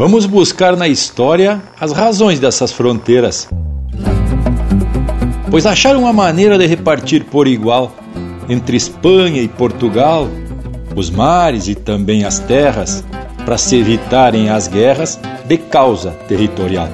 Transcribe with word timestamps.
Vamos 0.00 0.24
buscar 0.24 0.78
na 0.78 0.88
história 0.88 1.60
as 1.78 1.92
razões 1.92 2.40
dessas 2.40 2.72
fronteiras. 2.72 3.46
Pois 5.50 5.66
acharam 5.66 6.00
uma 6.00 6.12
maneira 6.12 6.56
de 6.56 6.66
repartir 6.66 7.24
por 7.24 7.46
igual 7.46 7.92
entre 8.48 8.78
Espanha 8.78 9.42
e 9.42 9.46
Portugal 9.46 10.26
os 10.96 11.10
mares 11.10 11.68
e 11.68 11.74
também 11.74 12.24
as 12.24 12.38
terras 12.38 13.04
para 13.44 13.58
se 13.58 13.76
evitarem 13.76 14.48
as 14.48 14.68
guerras 14.68 15.20
de 15.44 15.58
causa 15.58 16.12
territorial. 16.26 16.88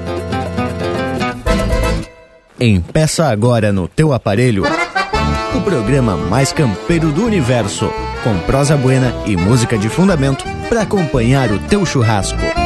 Empeça 2.59 3.29
agora 3.29 3.73
no 3.73 3.87
teu 3.87 4.13
aparelho 4.13 4.65
o 5.57 5.61
programa 5.61 6.17
mais 6.17 6.53
campeiro 6.53 7.13
do 7.13 7.25
universo, 7.25 7.89
com 8.25 8.37
prosa 8.41 8.77
buena 8.77 9.15
e 9.25 9.37
música 9.37 9.79
de 9.79 9.89
fundamento 9.89 10.45
para 10.69 10.83
acompanhar 10.83 11.53
o 11.53 11.59
teu 11.61 11.87
churrasco. 11.87 12.66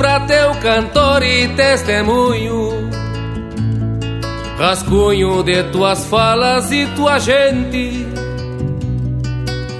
Pra 0.00 0.20
teu 0.20 0.54
cantor 0.62 1.22
e 1.22 1.46
testemunho, 1.48 2.88
rascunho 4.58 5.42
de 5.42 5.62
tuas 5.64 6.06
falas 6.06 6.72
e 6.72 6.86
tua 6.96 7.18
gente, 7.18 8.06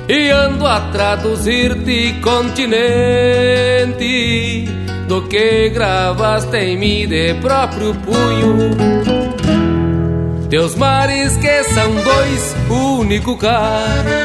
e 0.06 0.28
ando 0.28 0.66
a 0.66 0.78
traduzir-te 0.92 2.20
continente 2.20 2.68
do 5.08 5.22
que 5.22 5.70
gravaste 5.70 6.55
em 6.55 6.77
mim 6.77 7.08
de 7.08 7.32
próprio 7.40 7.94
punho. 7.94 8.77
Teus 10.50 10.74
mares 10.74 11.34
que 11.38 11.64
são 11.64 11.94
dois, 11.94 12.55
único 12.68 13.38
carro 13.38 14.20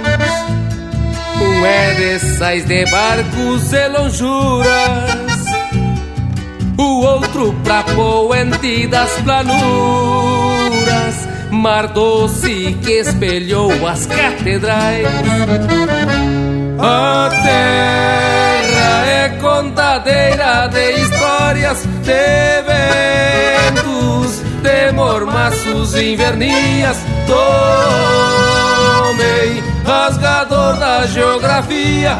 um 1.42 1.66
é 1.66 1.94
de 1.96 2.20
sais 2.38 2.66
de 2.66 2.86
barcos 2.86 3.74
e 3.74 3.88
lonjuras 3.90 5.25
O 6.78 7.02
outro 7.02 7.54
pra 7.64 7.84
poente 7.84 8.88
das 8.88 9.12
planuras 9.22 9.56
Mar 11.52 11.88
doce 11.88 12.78
que 12.84 13.00
espelhou 13.00 13.72
as 13.88 14.06
catedrais 14.06 15.08
A 16.80 17.30
terra 17.44 19.06
é 19.08 19.30
contadeira 19.42 20.68
de 20.68 20.92
histórias 21.02 21.86
De 22.04 22.62
ventos, 23.74 24.42
de 24.62 24.92
mormaços 24.92 25.96
invernias 25.96 26.98
Tomei 27.28 28.56
rasgador 29.86 30.78
da 30.78 31.06
geografia, 31.06 32.18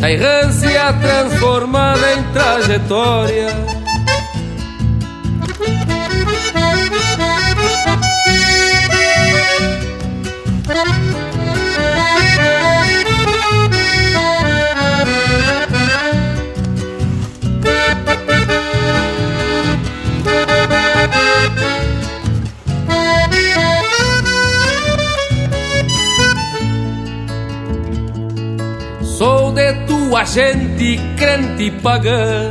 da 0.00 0.10
errância 0.10 0.92
transformada 0.94 2.12
em 2.14 2.22
trajetória. 2.32 3.81
Gente 30.24 31.00
crente 31.16 31.70
pagã. 31.82 32.50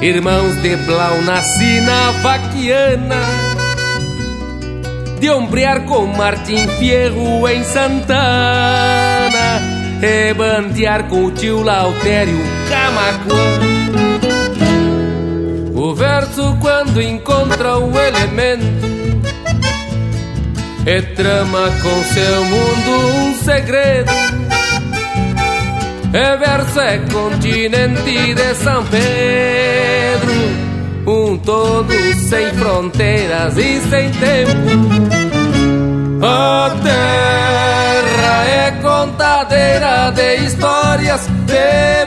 Irmãos 0.00 0.60
de 0.62 0.74
Blau 0.76 1.22
na 1.22 1.40
sina 1.42 2.12
vaquiana, 2.22 3.20
de 5.20 5.30
ombrear 5.30 5.82
com 5.82 6.06
Martim 6.06 6.66
Fierro 6.78 7.48
em 7.48 7.62
Santana, 7.62 8.10
e 10.02 10.34
bandear 10.34 11.04
com 11.04 11.26
o 11.26 11.30
tio 11.30 11.62
Lautério 11.62 12.40
Camacuã. 12.68 13.60
O 15.74 15.94
verso 15.94 16.56
quando 16.60 17.00
encontra 17.00 17.78
o 17.78 17.96
elemento 17.98 18.92
e 20.84 21.02
trama 21.14 21.70
com 21.80 22.02
seu 22.12 22.44
mundo 22.44 23.06
um 23.18 23.34
segredo 23.36 24.21
é 26.12 26.36
verso 26.36 26.78
é 26.78 26.98
continente 27.10 28.34
de 28.34 28.54
São 28.56 28.84
Pedro, 28.84 30.32
um 31.06 31.38
todo 31.38 31.90
sem 32.28 32.52
fronteiras 32.52 33.56
e 33.56 33.80
sem 33.80 34.10
tempo. 34.10 34.52
A 36.22 36.70
terra 36.82 38.44
é 38.46 38.70
contadeira 38.82 40.10
de 40.10 40.36
histórias, 40.44 41.26
de 41.46 42.04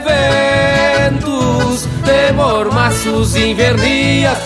ventos, 1.10 1.86
de 2.04 2.32
mormaços 2.32 3.34
invernias. 3.34 4.38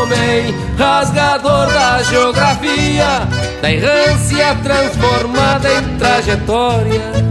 Tomei 0.00 0.54
rasgador 0.78 1.66
da 1.66 2.02
geografia, 2.04 3.28
da 3.60 3.70
errância 3.70 4.56
transformada 4.62 5.68
em 5.74 5.98
trajetória 5.98 7.30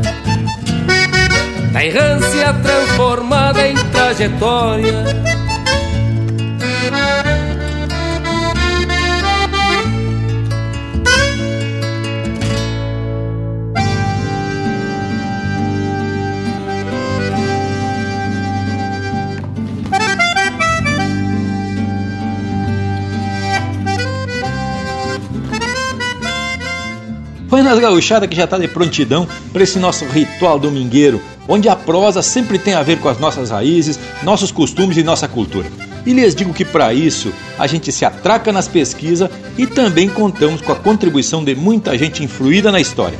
da 1.71 1.85
errância 1.85 2.53
transformada 2.53 3.67
em 3.67 3.75
trajetória. 3.91 5.48
Põe 27.59 27.65
nas 27.65 27.77
gauchadas 27.77 28.29
que 28.29 28.37
já 28.37 28.45
está 28.45 28.57
de 28.57 28.69
prontidão 28.69 29.27
para 29.51 29.61
esse 29.61 29.77
nosso 29.79 30.05
ritual 30.05 30.57
domingueiro, 30.57 31.21
onde 31.45 31.67
a 31.67 31.75
prosa 31.75 32.21
sempre 32.21 32.57
tem 32.57 32.73
a 32.73 32.81
ver 32.81 33.01
com 33.01 33.09
as 33.09 33.19
nossas 33.19 33.49
raízes, 33.49 33.99
nossos 34.23 34.49
costumes 34.49 34.95
e 34.95 35.03
nossa 35.03 35.27
cultura. 35.27 35.67
E 36.05 36.13
lhes 36.13 36.33
digo 36.33 36.53
que 36.53 36.63
para 36.63 36.93
isso 36.93 37.33
a 37.57 37.67
gente 37.67 37.91
se 37.91 38.05
atraca 38.05 38.53
nas 38.53 38.69
pesquisas 38.69 39.29
e 39.57 39.67
também 39.67 40.07
contamos 40.07 40.61
com 40.61 40.71
a 40.71 40.75
contribuição 40.77 41.43
de 41.43 41.53
muita 41.53 41.97
gente 41.97 42.23
influída 42.23 42.71
na 42.71 42.79
história. 42.79 43.19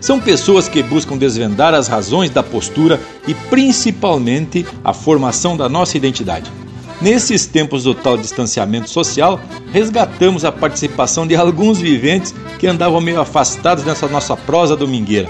São 0.00 0.18
pessoas 0.18 0.68
que 0.68 0.82
buscam 0.82 1.16
desvendar 1.16 1.72
as 1.72 1.86
razões 1.86 2.28
da 2.28 2.42
postura 2.42 3.00
e 3.24 3.34
principalmente 3.34 4.66
a 4.82 4.92
formação 4.92 5.56
da 5.56 5.68
nossa 5.68 5.96
identidade. 5.96 6.50
Nesses 7.00 7.46
tempos 7.46 7.84
do 7.84 7.94
tal 7.94 8.16
distanciamento 8.16 8.88
social, 8.88 9.38
resgatamos 9.70 10.44
a 10.44 10.52
participação 10.52 11.26
de 11.26 11.36
alguns 11.36 11.78
viventes 11.78 12.34
que 12.58 12.66
andavam 12.66 13.00
meio 13.00 13.20
afastados 13.20 13.84
nessa 13.84 14.08
nossa 14.08 14.36
prosa 14.36 14.74
domingueira. 14.74 15.28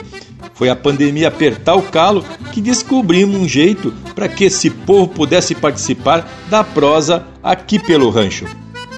Foi 0.55 0.69
a 0.69 0.77
pandemia 0.77 1.29
apertar 1.29 1.75
o 1.75 1.83
calo 1.83 2.25
que 2.53 2.61
descobrimos 2.61 3.37
um 3.37 3.49
jeito 3.49 3.93
para 4.15 4.29
que 4.29 4.45
esse 4.45 4.71
povo 4.71 5.09
pudesse 5.09 5.55
participar 5.55 6.27
da 6.49 6.63
prosa 6.63 7.27
aqui 7.43 7.79
pelo 7.79 8.11
rancho. 8.11 8.47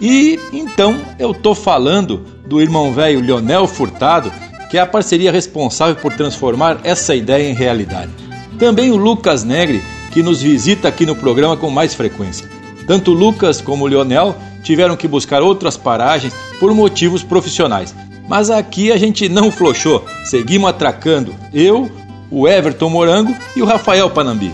E 0.01 0.39
então 0.53 1.01
eu 1.19 1.35
tô 1.35 1.55
falando 1.55 2.19
do 2.47 2.61
irmão 2.61 2.93
velho 2.93 3.21
Leonel 3.21 3.67
Furtado, 3.67 4.31
que 4.71 4.77
é 4.77 4.81
a 4.81 4.87
parceria 4.87 5.33
responsável 5.33 5.97
por 5.97 6.13
transformar 6.13 6.81
essa 6.85 7.15
ideia 7.15 7.51
em 7.51 7.55
realidade. 7.55 8.13
Também 8.59 8.93
o 8.93 8.97
Lucas 8.97 9.43
Negre, 9.43 9.83
que 10.13 10.23
nos 10.23 10.43
visita 10.43 10.87
aqui 10.87 11.05
no 11.07 11.17
programa 11.17 11.57
com 11.57 11.71
mais 11.71 11.95
frequência. 11.95 12.58
Tanto 12.89 13.13
Lucas 13.13 13.61
como 13.61 13.87
Leonel 13.87 14.35
tiveram 14.63 14.97
que 14.97 15.07
buscar 15.07 15.43
outras 15.43 15.77
paragens 15.77 16.35
por 16.59 16.75
motivos 16.75 17.23
profissionais. 17.23 17.95
Mas 18.27 18.51
aqui 18.51 18.91
a 18.91 18.97
gente 18.97 19.29
não 19.29 19.51
flochou, 19.51 20.05
seguimos 20.25 20.71
atracando. 20.71 21.35
Eu, 21.53 21.91
o 22.31 22.49
Everton 22.49 22.89
Morango 22.89 23.37
e 23.55 23.61
o 23.61 23.67
Rafael 23.67 24.09
Panambi. 24.09 24.51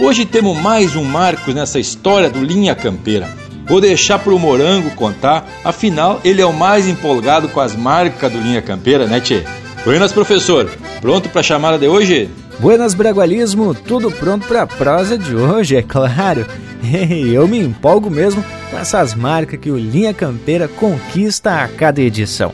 Hoje 0.00 0.24
temos 0.24 0.58
mais 0.58 0.96
um 0.96 1.04
Marcos 1.04 1.54
nessa 1.54 1.78
história 1.78 2.30
do 2.30 2.42
Linha 2.42 2.74
Campeira. 2.74 3.28
Vou 3.66 3.80
deixar 3.80 4.18
para 4.18 4.34
o 4.34 4.38
Morango 4.38 4.90
contar, 4.92 5.46
afinal 5.62 6.20
ele 6.24 6.40
é 6.40 6.46
o 6.46 6.52
mais 6.52 6.88
empolgado 6.88 7.48
com 7.48 7.60
as 7.60 7.76
marcas 7.76 8.32
do 8.32 8.40
Linha 8.40 8.62
Campeira, 8.62 9.06
né, 9.06 9.20
Tchê? 9.20 9.44
Buenas, 9.84 10.12
professor. 10.12 10.70
Pronto 11.02 11.28
para 11.28 11.40
a 11.40 11.44
chamada 11.44 11.78
de 11.78 11.86
hoje? 11.86 12.30
Buenas, 12.58 12.94
Bragualismo. 12.94 13.74
Tudo 13.74 14.10
pronto 14.10 14.46
para 14.46 14.62
a 14.62 14.66
prosa 14.66 15.18
de 15.18 15.34
hoje, 15.34 15.76
é 15.76 15.82
claro. 15.82 16.46
Eu 17.32 17.48
me 17.48 17.58
empolgo 17.58 18.10
mesmo 18.10 18.44
com 18.70 18.78
essas 18.78 19.14
marcas 19.14 19.58
que 19.58 19.70
o 19.70 19.78
Linha 19.78 20.12
Campeira 20.12 20.68
conquista 20.68 21.62
a 21.62 21.68
cada 21.68 22.00
edição. 22.00 22.52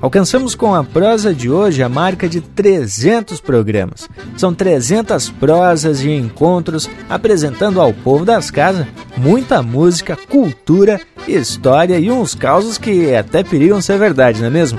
Alcançamos 0.00 0.54
com 0.54 0.74
a 0.74 0.82
prosa 0.82 1.34
de 1.34 1.50
hoje 1.50 1.82
a 1.82 1.88
marca 1.88 2.26
de 2.26 2.40
300 2.40 3.38
programas. 3.38 4.08
São 4.34 4.54
300 4.54 5.28
prosas 5.28 6.02
e 6.02 6.10
encontros 6.10 6.88
apresentando 7.08 7.78
ao 7.80 7.92
povo 7.92 8.24
das 8.24 8.50
casas 8.50 8.86
muita 9.18 9.62
música, 9.62 10.16
cultura, 10.16 10.98
história 11.28 11.98
e 11.98 12.10
uns 12.10 12.34
causos 12.34 12.78
que 12.78 13.14
até 13.14 13.44
perigam 13.44 13.80
ser 13.82 13.98
verdade, 13.98 14.40
não 14.40 14.46
é 14.46 14.50
mesmo? 14.50 14.78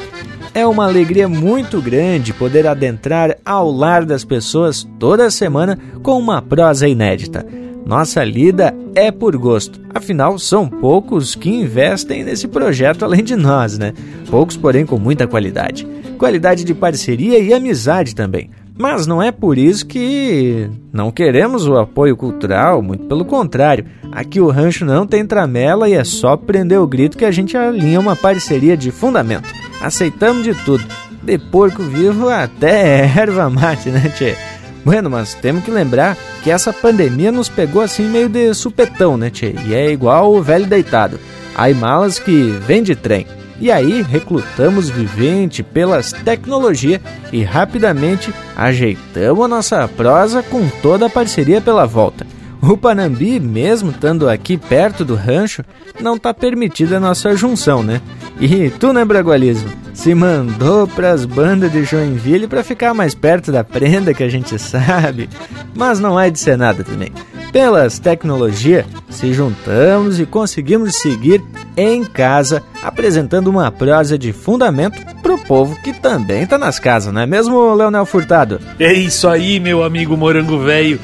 É 0.56 0.65
uma 0.65 0.86
alegria 0.86 1.30
muito 1.30 1.80
grande 1.80 2.33
poder 2.33 2.65
adentrar 2.65 3.38
ao 3.45 3.71
lar 3.71 4.03
das 4.03 4.25
pessoas 4.25 4.88
toda 5.00 5.30
semana 5.30 5.77
com 6.01 6.18
uma 6.18 6.42
prosa 6.42 6.88
inédita. 6.88 7.45
Nossa 7.91 8.23
lida 8.23 8.73
é 8.95 9.11
por 9.11 9.35
gosto, 9.35 9.81
afinal 9.93 10.39
são 10.39 10.65
poucos 10.65 11.35
que 11.35 11.49
investem 11.49 12.23
nesse 12.23 12.47
projeto 12.47 13.03
além 13.03 13.21
de 13.21 13.35
nós, 13.35 13.77
né? 13.77 13.91
Poucos, 14.29 14.55
porém, 14.55 14.85
com 14.85 14.97
muita 14.97 15.27
qualidade. 15.27 15.85
Qualidade 16.17 16.63
de 16.63 16.73
parceria 16.73 17.38
e 17.39 17.53
amizade 17.53 18.15
também. 18.15 18.49
Mas 18.79 19.05
não 19.05 19.21
é 19.21 19.29
por 19.29 19.57
isso 19.57 19.85
que 19.85 20.69
não 20.93 21.11
queremos 21.11 21.67
o 21.67 21.75
apoio 21.75 22.15
cultural, 22.15 22.81
muito 22.81 23.03
pelo 23.07 23.25
contrário. 23.25 23.85
Aqui 24.09 24.39
o 24.39 24.47
rancho 24.47 24.85
não 24.85 25.05
tem 25.05 25.25
tramela 25.25 25.89
e 25.89 25.93
é 25.93 26.05
só 26.05 26.38
prender 26.38 26.79
o 26.79 26.88
grito 26.88 27.17
que 27.17 27.25
a 27.25 27.31
gente 27.31 27.57
alinha 27.57 27.99
uma 27.99 28.15
parceria 28.15 28.77
de 28.77 28.89
fundamento. 28.89 29.53
Aceitamos 29.81 30.45
de 30.45 30.55
tudo, 30.63 30.85
de 31.21 31.38
porco 31.38 31.83
vivo 31.83 32.29
até 32.29 33.01
erva 33.19 33.49
mate, 33.49 33.89
né, 33.89 34.09
tchê? 34.15 34.38
Bueno, 34.83 35.10
mas 35.10 35.36
temos 35.36 35.63
que 35.63 35.72
lembrar 35.72 36.18
que 36.44 36.50
essa 36.50 36.74
pandemia 36.74 37.31
nos 37.31 37.50
pegou 37.50 37.81
assim 37.81 38.07
meio 38.07 38.28
de 38.28 38.54
supetão, 38.54 39.16
né, 39.16 39.30
tchê? 39.30 39.54
E 39.66 39.74
é 39.74 39.92
igual 39.92 40.33
o 40.33 40.42
velho 40.42 40.66
deitado. 40.66 41.19
Aí 41.56 41.74
malas 41.74 42.18
que 42.18 42.50
vem 42.66 42.81
de 42.81 42.95
trem. 42.95 43.28
E 43.60 43.72
aí 43.72 44.01
recrutamos 44.01 44.89
vivente 44.89 45.62
pelas 45.62 46.12
tecnologias 46.12 47.00
e 47.31 47.44
rapidamente 47.44 48.33
ajeitamos 48.56 49.45
a 49.45 49.48
nossa 49.48 49.88
prosa 49.88 50.42
com 50.42 50.68
toda 50.81 51.06
a 51.06 51.10
parceria 51.10 51.62
pela 51.62 51.86
volta. 51.86 52.25
O 52.62 52.78
Panambi, 52.78 53.40
mesmo 53.40 53.90
estando 53.90 54.30
aqui 54.30 54.56
perto 54.56 55.04
do 55.04 55.16
rancho, 55.16 55.63
não 56.00 56.18
tá 56.18 56.31
permitida 56.31 56.98
a 56.98 57.00
nossa 57.00 57.36
junção, 57.36 57.81
né? 57.81 58.00
E 58.40 58.69
tu, 58.69 58.94
né, 58.94 59.04
Bragualismo? 59.04 59.69
Se 59.94 60.13
mandou 60.13 60.88
pras 60.88 61.25
bandas 61.25 61.72
de 61.72 61.84
Joinville 61.84 62.48
para 62.48 62.63
ficar 62.63 62.94
mais 62.94 63.16
perto 63.16 63.52
da 63.52 63.63
prenda 63.63 64.13
que 64.13 64.24
a 64.24 64.30
gente 64.30 64.58
sabe. 64.60 65.28
Mas 65.75 66.00
não 66.00 66.19
é 66.19 66.30
de 66.30 66.40
ser 66.40 66.58
nada 66.58 66.84
também. 66.84 67.12
Pelas 67.52 68.00
tecnologias, 68.00 68.86
se 69.10 69.34
juntamos 69.34 70.19
e 70.19 70.25
conseguimos 70.25 70.96
seguir 70.96 71.44
em 71.75 72.04
casa, 72.06 72.63
apresentando 72.81 73.48
uma 73.50 73.72
prosa 73.72 74.18
de 74.18 74.31
fundamento 74.31 75.02
pro 75.22 75.38
povo 75.38 75.75
que 75.81 75.94
também 75.94 76.46
tá 76.46 76.58
nas 76.58 76.80
casas, 76.80 77.13
não 77.13 77.22
é 77.22 77.25
mesmo, 77.25 77.74
Leonel 77.74 78.06
Furtado? 78.06 78.60
É 78.80 78.94
isso 78.94 79.28
aí, 79.28 79.60
meu 79.60 79.84
amigo 79.84 80.16
Morango 80.16 80.60
Velho. 80.60 81.00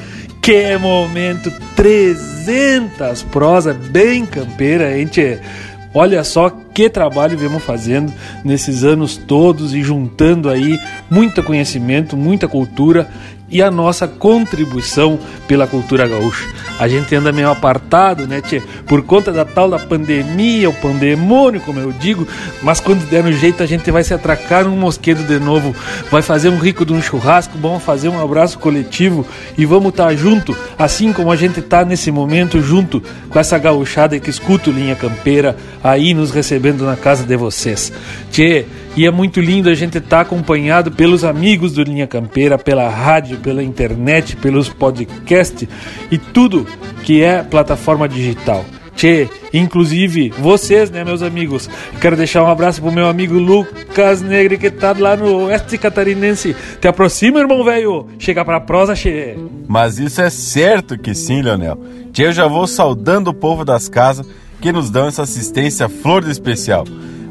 Que 0.48 0.78
momento! 0.78 1.52
300 1.76 3.22
prosa 3.24 3.74
bem 3.74 4.24
campeira, 4.24 4.96
gente. 4.96 5.38
Olha 5.92 6.24
só 6.24 6.48
que 6.48 6.88
trabalho 6.88 7.36
viemos 7.36 7.62
fazendo 7.62 8.10
nesses 8.42 8.82
anos 8.82 9.18
todos 9.18 9.74
e 9.74 9.82
juntando 9.82 10.48
aí 10.48 10.80
muito 11.10 11.42
conhecimento, 11.42 12.16
muita 12.16 12.48
cultura 12.48 13.10
e 13.50 13.60
a 13.60 13.70
nossa 13.70 14.08
contribuição 14.08 15.18
pela 15.46 15.66
cultura 15.66 16.08
gaúcha. 16.08 16.46
A 16.78 16.86
gente 16.86 17.14
anda 17.14 17.32
meio 17.32 17.50
apartado, 17.50 18.26
né, 18.26 18.40
tchê? 18.40 18.62
Por 18.86 19.02
conta 19.02 19.32
da 19.32 19.44
tal 19.44 19.68
da 19.68 19.78
pandemia, 19.78 20.70
o 20.70 20.72
pandemônio, 20.72 21.60
como 21.60 21.80
eu 21.80 21.92
digo, 21.92 22.26
mas 22.62 22.80
quando 22.80 23.08
der 23.08 23.24
no 23.24 23.32
jeito 23.32 23.62
a 23.62 23.66
gente 23.66 23.90
vai 23.90 24.04
se 24.04 24.14
atracar 24.14 24.64
num 24.64 24.76
mosquedo 24.76 25.26
de 25.26 25.38
novo, 25.38 25.74
vai 26.10 26.22
fazer 26.22 26.48
um 26.48 26.58
rico 26.58 26.84
de 26.84 26.92
um 26.92 27.02
churrasco, 27.02 27.58
vamos 27.58 27.82
fazer 27.82 28.08
um 28.08 28.22
abraço 28.22 28.58
coletivo 28.58 29.26
e 29.56 29.64
vamos 29.64 29.90
estar 29.90 30.06
tá 30.06 30.14
junto, 30.14 30.56
assim 30.78 31.12
como 31.12 31.32
a 31.32 31.36
gente 31.36 31.60
está 31.60 31.84
nesse 31.84 32.10
momento 32.10 32.60
junto 32.60 33.02
com 33.28 33.38
essa 33.38 33.58
gauchada 33.58 34.18
que 34.18 34.30
escuta 34.30 34.70
o 34.70 34.72
Linha 34.72 34.94
Campeira 34.94 35.56
aí 35.82 36.14
nos 36.14 36.30
recebendo 36.30 36.84
na 36.84 36.96
casa 36.96 37.24
de 37.24 37.36
vocês. 37.36 37.92
Tchê, 38.30 38.66
e 38.96 39.06
é 39.06 39.10
muito 39.10 39.40
lindo 39.40 39.70
a 39.70 39.74
gente 39.74 39.98
estar 39.98 40.16
tá 40.16 40.20
acompanhado 40.22 40.90
pelos 40.90 41.22
amigos 41.22 41.72
do 41.72 41.82
Linha 41.82 42.06
Campeira, 42.06 42.58
pela 42.58 42.88
rádio, 42.88 43.36
pela 43.38 43.62
internet, 43.62 44.34
pelos 44.36 44.68
podcasts 44.68 45.68
e 46.10 46.18
tudo 46.18 46.66
que 47.02 47.22
é 47.22 47.42
plataforma 47.42 48.08
digital. 48.08 48.64
Tchê, 48.98 49.28
inclusive 49.54 50.30
vocês, 50.30 50.90
né, 50.90 51.04
meus 51.04 51.22
amigos? 51.22 51.70
Quero 52.00 52.16
deixar 52.16 52.42
um 52.42 52.50
abraço 52.50 52.82
pro 52.82 52.90
meu 52.90 53.06
amigo 53.06 53.34
Lucas 53.34 54.20
Negre, 54.20 54.58
que 54.58 54.72
tá 54.72 54.92
lá 54.98 55.16
no 55.16 55.44
oeste 55.44 55.78
catarinense. 55.78 56.56
Te 56.80 56.88
aproxima, 56.88 57.38
irmão 57.38 57.62
velho. 57.62 58.08
Chega 58.18 58.44
pra 58.44 58.58
prosa, 58.58 58.94
Tchê. 58.94 59.36
Mas 59.68 60.00
isso 60.00 60.20
é 60.20 60.28
certo 60.28 60.98
que 60.98 61.14
sim, 61.14 61.42
Leonel. 61.42 61.78
Tchê, 62.12 62.26
eu 62.26 62.32
já 62.32 62.48
vou 62.48 62.66
saudando 62.66 63.28
o 63.28 63.34
povo 63.34 63.64
das 63.64 63.88
casas 63.88 64.26
que 64.60 64.72
nos 64.72 64.90
dão 64.90 65.06
essa 65.06 65.22
assistência 65.22 65.88
flor 65.88 66.24
de 66.24 66.32
especial. 66.32 66.84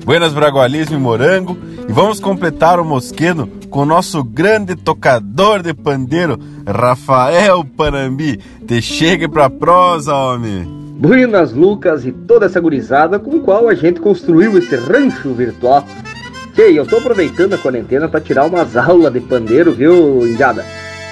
Buenas 0.05 0.31
Bragualismo 0.31 0.95
e 0.95 0.99
Morango 0.99 1.57
e 1.89 1.91
vamos 1.91 2.17
completar 2.17 2.79
o 2.79 2.85
Mosqueno 2.85 3.51
com 3.69 3.81
o 3.81 3.85
nosso 3.85 4.23
grande 4.23 4.75
tocador 4.75 5.61
de 5.61 5.73
pandeiro, 5.73 6.39
Rafael 6.65 7.63
Panambi. 7.63 8.39
Te 8.65 8.81
chegue 8.81 9.27
pra 9.27 9.49
prosa, 9.49 10.13
homem! 10.13 10.65
Buenas 10.99 11.53
Lucas 11.53 12.05
e 12.05 12.11
toda 12.11 12.47
essa 12.47 12.59
gurizada 12.59 13.19
com 13.19 13.35
o 13.35 13.41
qual 13.41 13.69
a 13.69 13.75
gente 13.75 13.99
construiu 13.99 14.57
esse 14.57 14.75
rancho 14.75 15.33
virtual. 15.33 15.85
Tchê, 16.53 16.71
eu 16.71 16.87
tô 16.87 16.97
aproveitando 16.97 17.53
a 17.53 17.57
quarentena 17.57 18.07
para 18.07 18.19
tirar 18.19 18.45
umas 18.45 18.75
aulas 18.75 19.13
de 19.13 19.19
pandeiro, 19.19 19.71
viu, 19.71 20.25
Indiada? 20.25 20.65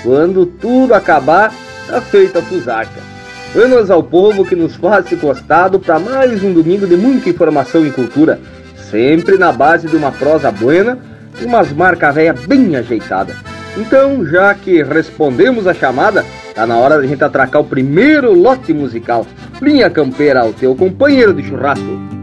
Quando 0.03 0.45
tudo 0.45 0.93
acabar, 0.93 1.53
tá 1.87 2.01
feita 2.01 2.39
a 2.39 2.41
fusarca. 2.41 2.99
Buenas 3.53 3.91
ao 3.91 4.01
povo 4.01 4.43
que 4.43 4.55
nos 4.55 4.75
faz 4.75 5.05
esse 5.05 5.15
costado 5.17 5.79
para 5.79 5.99
mais 5.99 6.43
um 6.43 6.51
domingo 6.51 6.87
de 6.87 6.97
muita 6.97 7.29
informação 7.29 7.85
e 7.85 7.91
cultura 7.91 8.39
sempre 8.89 9.37
na 9.37 9.51
base 9.51 9.87
de 9.87 9.95
uma 9.95 10.11
prosa 10.11 10.51
buena 10.51 10.97
umas 11.43 11.71
marca 11.73 12.11
véia 12.11 12.33
bem 12.33 12.75
ajeitada. 12.75 13.35
Então, 13.77 14.25
já 14.25 14.53
que 14.53 14.81
respondemos 14.83 15.67
a 15.67 15.73
chamada, 15.73 16.25
tá 16.53 16.65
na 16.65 16.77
hora 16.77 16.97
da 16.97 17.05
gente 17.05 17.23
atracar 17.23 17.61
o 17.61 17.65
primeiro 17.65 18.33
lote 18.33 18.73
musical. 18.73 19.27
Linha 19.61 19.89
Campeira, 19.89 20.45
o 20.45 20.53
teu 20.53 20.75
companheiro 20.75 21.33
de 21.33 21.43
churrasco. 21.43 22.15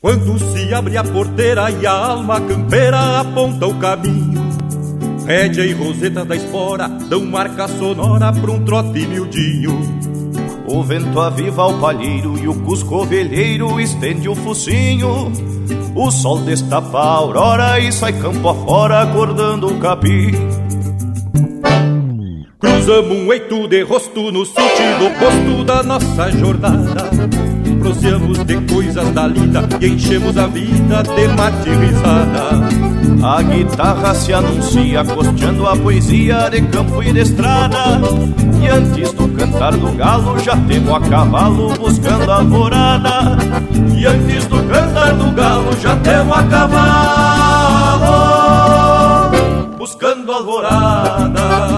Quando 0.00 0.38
se 0.38 0.72
abre 0.72 0.96
a 0.96 1.04
porteira 1.04 1.70
e 1.70 1.86
a 1.86 1.92
alma 1.92 2.40
campeira 2.40 3.20
aponta 3.20 3.66
o 3.66 3.74
caminho 3.74 4.48
Rédia 5.28 5.66
e 5.66 5.74
roseta 5.74 6.24
da 6.24 6.34
espora 6.34 6.88
dão 6.88 7.22
marca 7.26 7.68
sonora 7.68 8.32
pra 8.32 8.50
um 8.50 8.64
trote 8.64 9.06
miudinho. 9.06 9.78
O 10.66 10.82
vento 10.82 11.20
aviva 11.20 11.66
o 11.66 11.78
palheiro 11.78 12.38
e 12.38 12.48
o 12.48 12.54
cusco 12.62 13.02
ovelheiro 13.02 13.78
estende 13.78 14.26
o 14.26 14.34
focinho. 14.34 15.30
O 15.94 16.10
sol 16.10 16.40
destapa 16.40 16.98
a 16.98 17.16
aurora 17.16 17.78
e 17.78 17.92
sai 17.92 18.14
campo 18.14 18.48
afora 18.48 19.02
acordando 19.02 19.66
o 19.66 19.78
capim 19.78 20.30
Cruzamos 22.60 23.16
um 23.16 23.32
eito 23.32 23.68
de 23.68 23.82
rosto 23.82 24.32
no 24.32 24.44
sentido 24.44 25.06
oposto 25.06 25.64
da 25.64 25.82
nossa 25.82 26.30
jornada 26.30 27.08
proseamos 27.78 28.44
de 28.44 28.60
coisas 28.72 29.10
da 29.12 29.26
lida 29.26 29.66
e 29.80 29.86
enchemos 29.86 30.36
a 30.36 30.46
vida 30.46 31.02
de 31.02 31.28
mate 31.28 31.70
risada. 31.70 32.68
A 33.22 33.42
guitarra 33.42 34.14
se 34.14 34.32
anuncia 34.32 35.04
costeando 35.04 35.66
a 35.66 35.76
poesia 35.76 36.48
de 36.50 36.62
campo 36.62 37.02
e 37.02 37.12
de 37.12 37.20
estrada. 37.20 38.00
E 38.60 38.68
antes 38.68 39.12
do 39.12 39.28
cantar 39.28 39.72
do 39.72 39.92
galo 39.92 40.38
já 40.38 40.56
temos 40.68 40.94
a 40.94 41.00
cavalo 41.00 41.74
buscando 41.78 42.30
a 42.30 42.36
alvorada. 42.36 43.38
E 43.96 44.06
antes 44.06 44.44
do 44.46 44.62
cantar 44.64 45.14
do 45.14 45.30
galo 45.32 45.76
já 45.80 45.96
temos 45.96 46.36
a 46.36 46.42
cavalo 46.44 48.18
buscando 49.78 50.32
a 50.32 50.36
alvorada. 50.36 51.77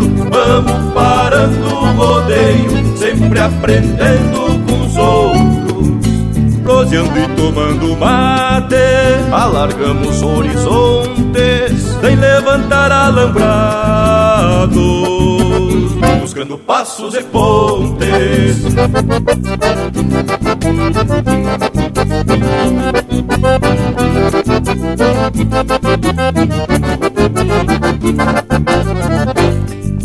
aprendendo 3.41 4.59
com 4.67 4.85
os 4.85 4.97
outros. 4.97 5.71
Proseando 6.63 7.19
e 7.19 7.27
tomando 7.35 7.97
mate, 7.97 8.75
alargamos 9.31 10.21
horizontes, 10.21 11.97
sem 11.99 12.15
levantar 12.15 12.91
alambrados, 12.91 14.71
buscando 16.21 16.57
passos 16.59 17.15
e 17.15 17.23
pontes. 17.23 18.61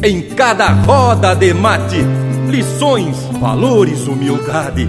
Em 0.07 0.23
cada 0.23 0.69
roda 0.69 1.35
de 1.35 1.53
mate, 1.53 1.97
lições, 2.49 3.25
valores, 3.41 4.07
humildade, 4.07 4.89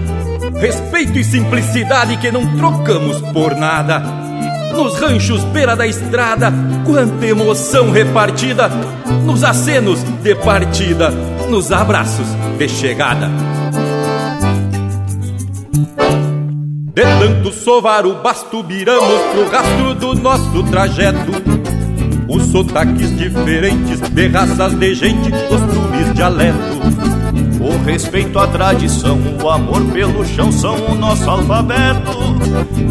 respeito 0.60 1.18
e 1.18 1.24
simplicidade 1.24 2.16
que 2.18 2.30
não 2.30 2.56
trocamos 2.56 3.20
por 3.32 3.56
nada. 3.56 3.98
Nos 4.72 4.96
ranchos 5.00 5.42
beira 5.46 5.74
da 5.74 5.88
estrada, 5.88 6.52
quanta 6.86 7.26
emoção 7.26 7.90
repartida, 7.90 8.68
nos 9.24 9.42
acenos 9.42 10.00
de 10.22 10.36
partida, 10.36 11.10
nos 11.50 11.72
abraços 11.72 12.28
de 12.56 12.68
chegada. 12.68 13.28
De 16.94 17.02
tanto 17.02 17.52
sovar 17.52 18.06
o 18.06 18.22
basto, 18.22 18.62
viramos 18.62 19.20
pro 19.32 19.50
rastro 19.50 19.94
do 19.96 20.14
nosso 20.14 20.62
trajeto. 20.70 21.47
Os 22.28 22.44
sotaques 22.52 23.16
diferentes 23.16 24.00
de 24.00 24.28
raças 24.28 24.74
de 24.74 24.94
gente, 24.94 25.30
costumes, 25.30 26.14
dialeto. 26.14 26.58
O 27.60 27.84
respeito 27.84 28.38
à 28.38 28.46
tradição, 28.46 29.18
o 29.42 29.50
amor 29.50 29.82
pelo 29.92 30.24
chão 30.26 30.52
são 30.52 30.74
o 30.74 30.94
nosso 30.94 31.28
alfabeto. 31.28 32.18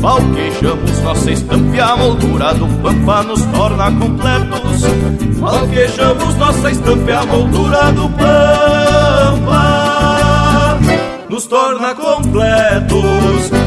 Falquejamos 0.01 1.01
nossa 1.01 1.31
estampa 1.31 1.75
e 1.75 1.79
a 1.79 1.95
moldura 1.95 2.53
do 2.55 2.67
pampa 2.81 3.23
nos 3.23 3.45
torna 3.45 3.91
completos. 3.91 4.81
Falquejamos 5.39 6.35
nossa 6.35 6.71
estampa 6.71 7.11
e 7.11 7.13
a 7.13 7.25
moldura 7.25 7.91
do 7.91 8.09
pampa 8.09 9.67
nos 11.29 11.45
torna 11.45 11.93
completos. 11.93 13.66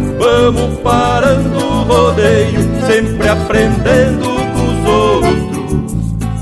vamos 0.21 0.79
parando 0.81 1.57
o 1.57 1.83
rodeio, 1.83 2.59
sempre 2.85 3.27
aprendendo 3.27 4.27
com 4.53 4.63
os 4.69 4.85
outros, 4.87 5.93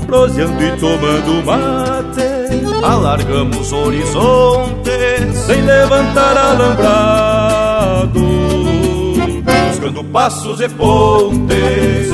proseando 0.06 0.62
e 0.62 0.70
tomando 0.72 1.42
mate, 1.46 2.20
alargamos 2.84 3.72
horizontes, 3.72 5.38
sem 5.46 5.62
levantar 5.62 6.36
alambrado, 6.36 8.20
buscando 9.70 10.04
passos 10.04 10.60
e 10.60 10.68
pontes. 10.68 12.10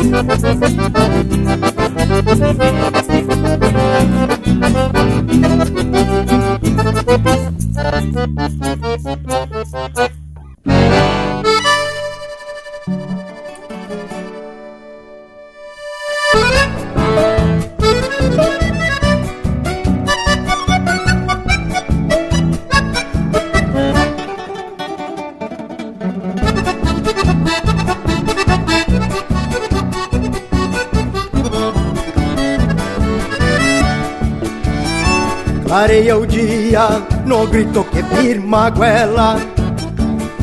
Clareia 35.77 36.17
o 36.17 36.27
dia 36.27 36.89
no 37.27 37.47
grito 37.49 37.85
que 37.93 38.03
firma 38.03 38.69
a 38.69 38.71
goela. 38.71 39.37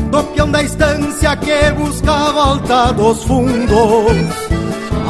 Do 0.08 0.22
peão 0.22 0.48
da 0.48 0.62
estância 0.62 1.34
que 1.38 1.72
busca 1.72 2.12
a 2.12 2.30
volta 2.30 2.92
dos 2.92 3.24
fundos. 3.24 4.16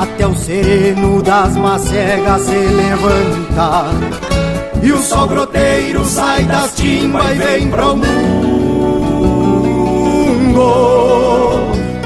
Até 0.00 0.26
o 0.26 0.34
sereno 0.34 1.22
das 1.22 1.54
macegas 1.56 2.40
se 2.40 2.56
levanta. 2.56 3.84
E 4.82 4.92
o 4.92 4.98
sol 5.02 5.28
groteiro 5.28 6.02
sai 6.06 6.44
das 6.44 6.74
timbas 6.74 7.30
e 7.30 7.34
vem 7.34 7.68
pro 7.68 7.94
mundo. 7.94 8.06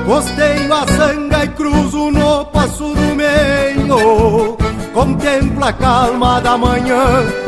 Costeio 0.05 0.75
a 0.75 0.85
sanga 0.89 1.45
e 1.45 1.49
cruzo 1.51 2.11
no 2.11 2.45
passo 2.47 2.83
do 2.83 3.15
meio. 3.15 4.57
Contemplo 4.93 5.65
a 5.65 5.73
calma 5.73 6.41
da 6.41 6.59
manhã 6.59 7.48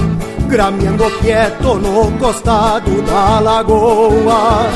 grameando 0.51 1.09
quieto 1.21 1.75
no 1.75 2.11
costado 2.19 3.01
da 3.03 3.39
lagoa. 3.39 4.67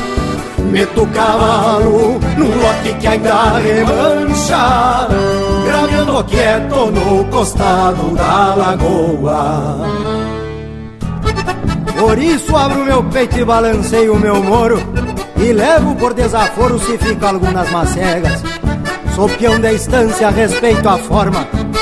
Meto 0.70 1.02
o 1.02 1.06
cavalo 1.08 2.18
num 2.38 2.62
lote 2.62 2.94
que 2.98 3.06
ainda 3.06 3.58
remancha, 3.58 5.06
grameando 5.66 6.24
quieto 6.24 6.90
no 6.90 7.24
costado 7.26 8.14
da 8.16 8.54
lagoa. 8.54 9.86
Por 11.98 12.18
isso 12.18 12.56
abro 12.56 12.84
meu 12.84 13.04
peito 13.04 13.38
e 13.38 13.44
balanceio 13.44 14.14
o 14.14 14.18
meu 14.18 14.42
moro, 14.42 14.80
e 15.36 15.52
levo 15.52 15.94
por 15.96 16.14
desaforo 16.14 16.78
se 16.78 16.96
fica 16.96 17.28
algumas 17.28 17.70
macegas. 17.70 18.42
Sou 19.14 19.28
peão 19.28 19.60
da 19.60 19.72
estância, 19.72 20.30
respeito 20.30 20.88
a 20.88 20.98
forma, 20.98 21.46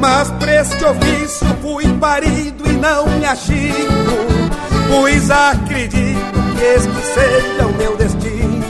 Mas 0.00 0.30
pra 0.30 0.62
ofício 0.90 1.46
fui 1.60 1.86
parido 1.98 2.66
e 2.66 2.72
não 2.72 3.06
me 3.06 3.26
achico, 3.26 4.16
pois 4.88 5.30
acredito 5.30 6.40
que 6.56 6.64
este 6.64 6.90
seja 7.14 7.66
o 7.66 7.76
meu 7.76 7.96
destino. 7.96 8.60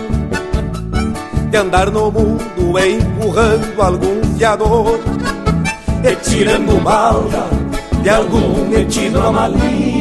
De 1.51 1.57
andar 1.57 1.91
no 1.91 2.11
mundo 2.11 2.79
empurrando 2.79 3.81
algum 3.81 4.37
fiador. 4.37 4.99
E 6.03 6.17
tirando 6.17 6.83
balda 6.83 7.47
de 8.03 8.11
algum 8.11 8.69
metido 8.69 9.33
maligno. 9.33 10.01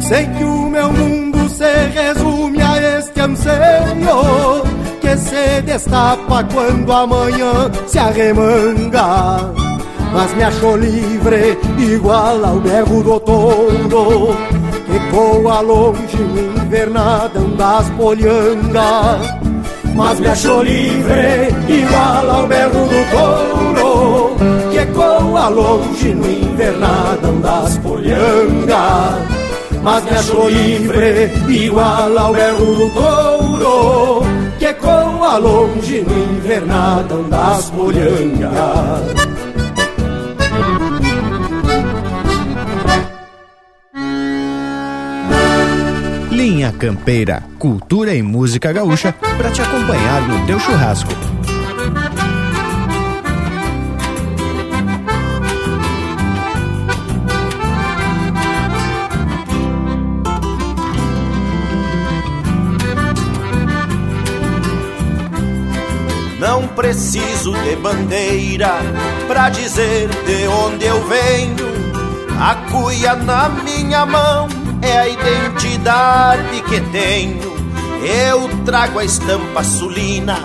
Sei 0.00 0.26
que 0.26 0.44
o 0.44 0.68
meu 0.68 0.92
mundo 0.92 1.48
se 1.48 1.64
resume 1.94 2.60
a 2.60 2.98
este 2.98 3.20
anseio 3.20 4.73
que 5.14 5.18
se 5.18 5.62
destapa 5.62 6.44
quando 6.52 6.92
amanhã 6.92 7.70
se 7.86 7.98
arremanga. 7.98 9.52
Mas 10.12 10.34
me 10.34 10.42
achou 10.44 10.76
livre, 10.76 11.58
igual 11.78 12.44
ao 12.44 12.58
berro 12.60 13.02
do 13.02 13.20
touro, 13.20 14.36
que 14.86 14.98
voa 15.10 15.60
longe 15.60 16.16
no 16.16 16.62
invernadão 16.62 17.50
das 17.56 17.88
polhangas. 17.90 19.44
Mas 19.94 20.18
me 20.18 20.26
achou 20.26 20.62
livre, 20.62 21.48
igual 21.68 22.30
ao 22.30 22.46
berro 22.48 22.86
do 22.88 23.00
touro, 23.10 24.36
que 24.70 24.78
ecoa 24.78 25.48
longe 25.48 26.14
no 26.14 26.30
invernadão 26.30 27.40
das 27.40 27.78
polhangas. 27.78 29.44
Mas 29.82 30.04
me 30.04 30.10
achou 30.10 30.48
livre, 30.48 31.30
igual 31.48 32.18
ao 32.18 32.32
berro 32.32 32.74
do 32.74 32.90
touro, 32.90 34.33
que 34.64 34.68
ecoa 34.68 35.36
longe 35.36 36.00
no 36.00 36.36
invernadão 36.36 37.28
das 37.28 37.68
polhangas. 37.68 39.14
Linha 46.30 46.72
Campeira, 46.72 47.42
cultura 47.58 48.14
e 48.14 48.22
música 48.22 48.72
gaúcha 48.72 49.14
para 49.36 49.50
te 49.50 49.60
acompanhar 49.60 50.22
no 50.26 50.46
teu 50.46 50.58
churrasco. 50.58 51.33
Não 66.54 66.68
preciso 66.68 67.52
de 67.64 67.74
bandeira 67.74 68.74
pra 69.26 69.50
dizer 69.50 70.08
de 70.08 70.46
onde 70.46 70.86
eu 70.86 71.04
venho. 71.08 71.66
A 72.40 72.54
cuia 72.70 73.16
na 73.16 73.48
minha 73.48 74.06
mão 74.06 74.46
é 74.80 74.98
a 75.00 75.08
identidade 75.08 76.62
que 76.62 76.80
tenho. 76.92 77.42
Eu 78.04 78.48
trago 78.64 79.00
a 79.00 79.04
estampa 79.04 79.64
sulina 79.64 80.38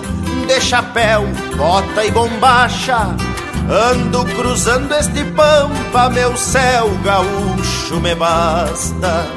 de 0.48 0.60
chapéu, 0.60 1.28
bota 1.56 2.04
e 2.04 2.10
bombacha. 2.10 3.16
Ando 3.70 4.26
cruzando 4.34 4.92
este 4.96 5.24
pampa, 5.26 6.10
meu 6.10 6.36
céu 6.36 6.90
gaúcho 7.04 8.00
me 8.02 8.16
basta. 8.16 9.28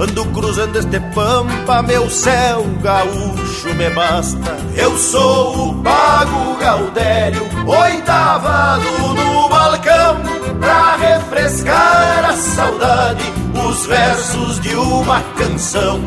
Ando 0.00 0.24
cruzando 0.32 0.78
este 0.78 0.98
pampa, 1.14 1.82
meu 1.82 2.08
céu 2.08 2.64
gaúcho 2.80 3.74
me 3.74 3.90
basta. 3.90 4.56
Eu 4.74 4.96
sou 4.96 5.72
o 5.72 5.82
Pago 5.82 6.56
Gaudério, 6.56 7.42
oitavado 7.66 8.82
no 9.14 9.46
balcão, 9.50 10.16
pra 10.58 10.96
refrescar 10.96 12.24
a 12.30 12.32
saudade, 12.32 13.22
os 13.68 13.84
versos 13.84 14.58
de 14.60 14.74
uma 14.74 15.20
canção. 15.36 16.00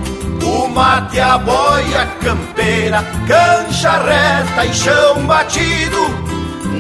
O 0.44 0.68
mate, 0.70 1.20
a 1.20 1.38
boia 1.38 2.08
campeira, 2.20 3.04
cancha 3.28 3.92
reta 3.92 4.66
e 4.66 4.74
chão 4.74 5.24
batido. 5.28 6.00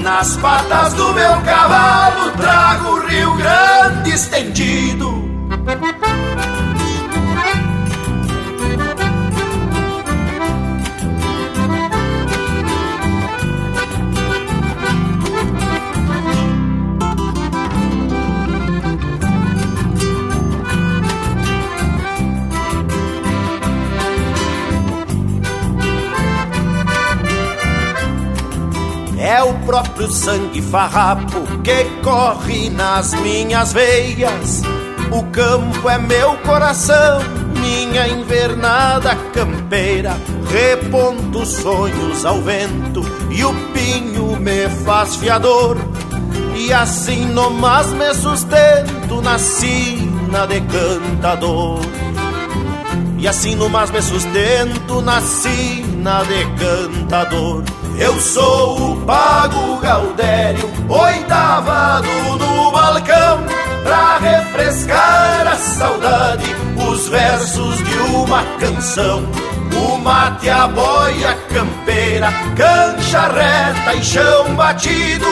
Nas 0.01 0.35
patas 0.37 0.93
do 0.95 1.13
meu 1.13 1.39
cavalo 1.41 2.31
trago 2.31 2.89
o 2.89 3.07
Rio 3.07 3.35
Grande 3.35 4.09
estendido. 4.09 5.23
O 30.03 30.07
próprio 30.07 30.11
sangue 30.11 30.61
farrapo 30.61 31.41
que 31.63 31.83
corre 32.03 32.69
nas 32.69 33.13
minhas 33.13 33.71
veias. 33.71 34.61
O 35.11 35.23
campo 35.25 35.89
é 35.89 35.97
meu 35.97 36.35
coração, 36.37 37.21
minha 37.61 38.07
invernada 38.07 39.15
campeira. 39.33 40.15
Reponto 40.49 41.45
sonhos 41.45 42.25
ao 42.25 42.41
vento 42.41 43.01
e 43.31 43.43
o 43.45 43.53
pinho 43.71 44.37
me 44.39 44.67
faz 44.83 45.15
fiador. 45.15 45.77
E 46.55 46.73
assim 46.73 47.25
nomás 47.25 47.91
me 47.93 48.13
sustento 48.13 49.21
na 49.21 49.37
sina 49.37 50.45
de 50.47 50.61
cantador. 50.61 51.79
E 53.17 53.27
assim 53.27 53.55
nomás 53.55 53.89
me 53.89 54.01
sustento 54.01 55.01
na 55.01 55.21
sina 55.21 56.23
de 56.23 56.45
cantador. 56.57 57.63
Eu 57.97 58.19
sou 58.19 58.93
o 58.93 59.01
Pago 59.05 59.77
Gaudério, 59.77 60.69
oitavado 60.89 62.07
no 62.39 62.71
balcão, 62.71 63.43
pra 63.83 64.17
refrescar 64.17 65.47
a 65.47 65.55
saudade, 65.55 66.55
os 66.89 67.07
versos 67.07 67.77
de 67.77 67.97
uma 68.15 68.43
canção. 68.59 69.23
O 69.75 69.97
mate, 69.97 70.49
a 70.49 70.67
boia 70.67 71.37
campeira, 71.53 72.31
cancha 72.55 73.27
reta 73.27 73.93
e 73.95 74.03
chão 74.03 74.55
batido. 74.55 75.27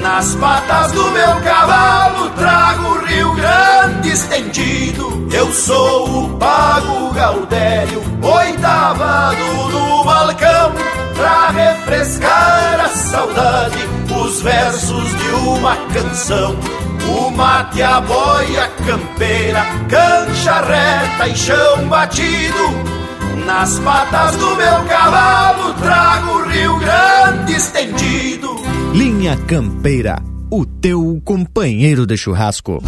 Nas 0.00 0.34
patas 0.34 0.92
do 0.92 1.10
meu 1.12 1.40
cavalo 1.42 2.30
trago 2.30 2.88
o 2.88 3.04
Rio 3.06 3.34
Grande 3.34 4.10
estendido. 4.10 5.28
Eu 5.32 5.52
sou 5.52 6.24
o 6.24 6.38
Pago 6.38 7.12
Gaudério, 7.12 8.02
oitavado 8.20 9.44
no 9.70 10.04
balcão, 10.04 10.72
pra 11.14 11.50
refrescar 11.50 12.80
a 12.80 12.88
saudade, 12.88 13.78
os 14.10 14.42
versos 14.42 15.08
de 15.16 15.28
uma 15.48 15.76
canção. 15.92 16.56
O 17.08 17.30
mate, 17.30 17.82
a 17.82 18.00
boia 18.00 18.68
campeira, 18.86 19.64
cancha 19.88 20.60
reta 20.60 21.28
e 21.28 21.36
chão 21.36 21.88
batido. 21.88 23.02
Nas 23.46 23.78
patas 23.80 24.36
do 24.36 24.56
meu 24.56 24.84
cavalo 24.88 25.74
trago 25.74 26.30
o 26.32 26.48
Rio 26.48 26.78
Grande 26.78 27.52
estendido. 27.54 28.54
Linha 28.94 29.36
Campeira, 29.48 30.22
o 30.50 30.64
teu 30.64 31.20
companheiro 31.24 32.06
de 32.06 32.16
churrasco. 32.16 32.80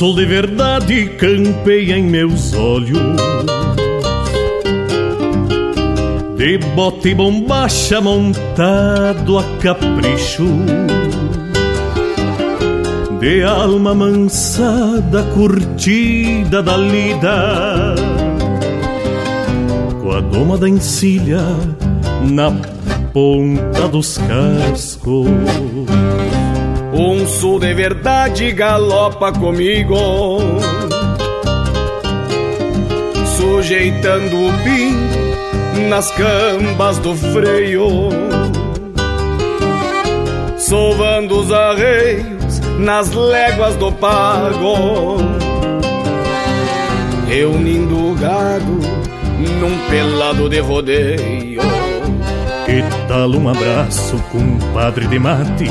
Sol 0.00 0.14
de 0.14 0.24
verdade 0.24 1.10
campeia 1.18 1.98
em 1.98 2.04
meus 2.04 2.54
olhos. 2.54 3.20
De 6.38 6.56
bota 6.74 7.06
e 7.06 7.14
bombacha 7.14 8.00
montado 8.00 9.38
a 9.38 9.44
capricho. 9.60 10.46
De 13.20 13.42
alma 13.42 13.94
mansada, 13.94 15.22
curtida 15.34 16.62
da 16.62 16.78
lida. 16.78 17.94
Com 20.00 20.12
a 20.12 20.20
doma 20.22 20.56
da 20.56 20.66
encilha 20.66 21.42
na 22.26 22.50
ponta 23.12 23.86
dos 23.86 24.16
cascos 24.16 25.28
um 26.92 27.26
sul 27.26 27.58
de 27.58 27.72
verdade 27.72 28.52
galopa 28.52 29.32
comigo. 29.32 30.38
Sujeitando 33.36 34.36
o 34.36 34.52
pin 34.64 35.88
nas 35.88 36.10
cambas 36.12 36.98
do 36.98 37.14
freio. 37.14 38.10
Sovando 40.58 41.40
os 41.40 41.52
arreios 41.52 42.60
nas 42.78 43.12
léguas 43.12 43.76
do 43.76 43.92
pago. 43.92 45.18
Reunindo 47.28 48.10
o 48.10 48.14
gado 48.14 48.80
num 49.60 49.78
pelado 49.88 50.48
de 50.48 50.60
rodeio. 50.60 51.60
Que 52.66 52.84
tal 53.08 53.30
um 53.30 53.48
abraço, 53.48 54.16
compadre 54.30 55.06
de 55.06 55.18
mate 55.18 55.70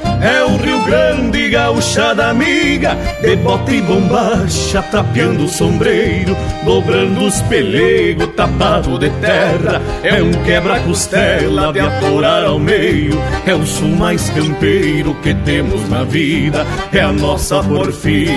É 0.21 0.43
o 0.43 0.55
Rio 0.57 0.83
Grande, 0.83 1.49
gauchada 1.49 2.29
amiga 2.29 2.95
De 3.21 3.35
bota 3.37 3.71
e 3.71 3.81
bombacha, 3.81 4.81
tapeando 4.83 5.45
o 5.45 5.49
sombreiro 5.49 6.37
Dobrando 6.63 7.25
os 7.25 7.41
pelegos, 7.43 8.27
tapado 8.35 8.99
de 8.99 9.09
terra. 9.09 9.81
É 10.03 10.21
um 10.21 10.31
quebra-costela 10.43 11.73
de 11.73 11.79
atorar 11.79 12.43
ao 12.43 12.59
meio 12.59 13.19
É 13.45 13.55
o 13.55 13.65
sul 13.65 13.95
mais 13.95 14.29
campeiro 14.29 15.15
que 15.23 15.33
temos 15.33 15.89
na 15.89 16.03
vida 16.03 16.65
É 16.91 16.99
a 16.99 17.11
nossa 17.11 17.63
porfia. 17.63 18.31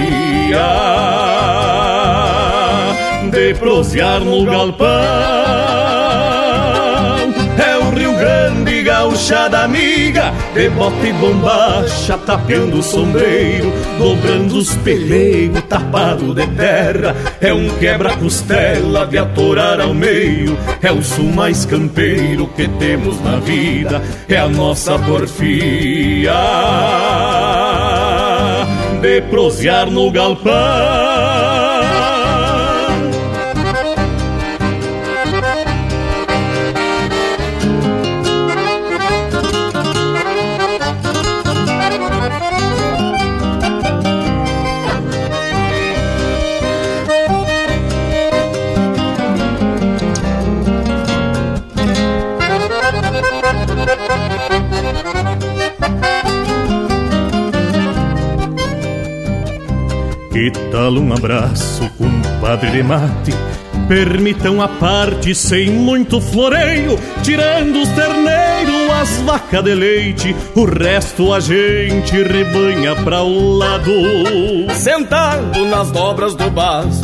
De 3.30 3.54
prosear 3.54 4.20
no 4.20 4.44
galpão 4.44 5.63
gauchada 9.04 9.64
amiga, 9.64 10.32
de 10.54 10.70
bota 10.70 11.06
e 11.06 11.12
bombacha, 11.12 12.16
tapeando 12.16 12.78
o 12.78 12.82
sombreiro, 12.82 13.70
dobrando 13.98 14.56
os 14.56 14.74
pelegos, 14.76 15.62
tapado 15.68 16.34
de 16.34 16.46
terra. 16.46 17.14
É 17.38 17.52
um 17.52 17.68
quebra-costela 17.78 19.06
de 19.06 19.18
atorar 19.18 19.78
ao 19.78 19.92
meio, 19.92 20.56
é 20.82 20.90
o 20.90 21.02
sul 21.02 21.30
mais 21.32 21.66
campeiro 21.66 22.46
que 22.56 22.66
temos 22.66 23.20
na 23.22 23.36
vida, 23.36 24.02
é 24.26 24.38
a 24.38 24.48
nossa 24.48 24.98
porfia 24.98 26.32
de 29.02 29.20
prosear 29.28 29.90
no 29.90 30.10
galpão. 30.10 31.03
Tal 60.50 60.92
um 60.94 61.12
abraço, 61.12 61.88
compadre 61.96 62.70
de 62.70 62.82
mate? 62.82 63.32
Permitam 63.88 64.62
a 64.62 64.68
parte 64.68 65.34
sem 65.34 65.70
muito 65.70 66.20
floreio, 66.20 66.98
tirando 67.22 67.82
os 67.82 67.88
terneiros, 67.90 68.90
as 69.00 69.20
vacas 69.22 69.62
de 69.62 69.74
leite, 69.74 70.34
o 70.54 70.64
resto 70.64 71.32
a 71.32 71.40
gente 71.40 72.22
rebanha 72.22 72.96
pra 72.96 73.22
o 73.22 73.56
lado. 73.58 73.92
Sentado 74.74 75.66
nas 75.66 75.90
dobras 75.90 76.34
do 76.34 76.50
baço, 76.50 77.02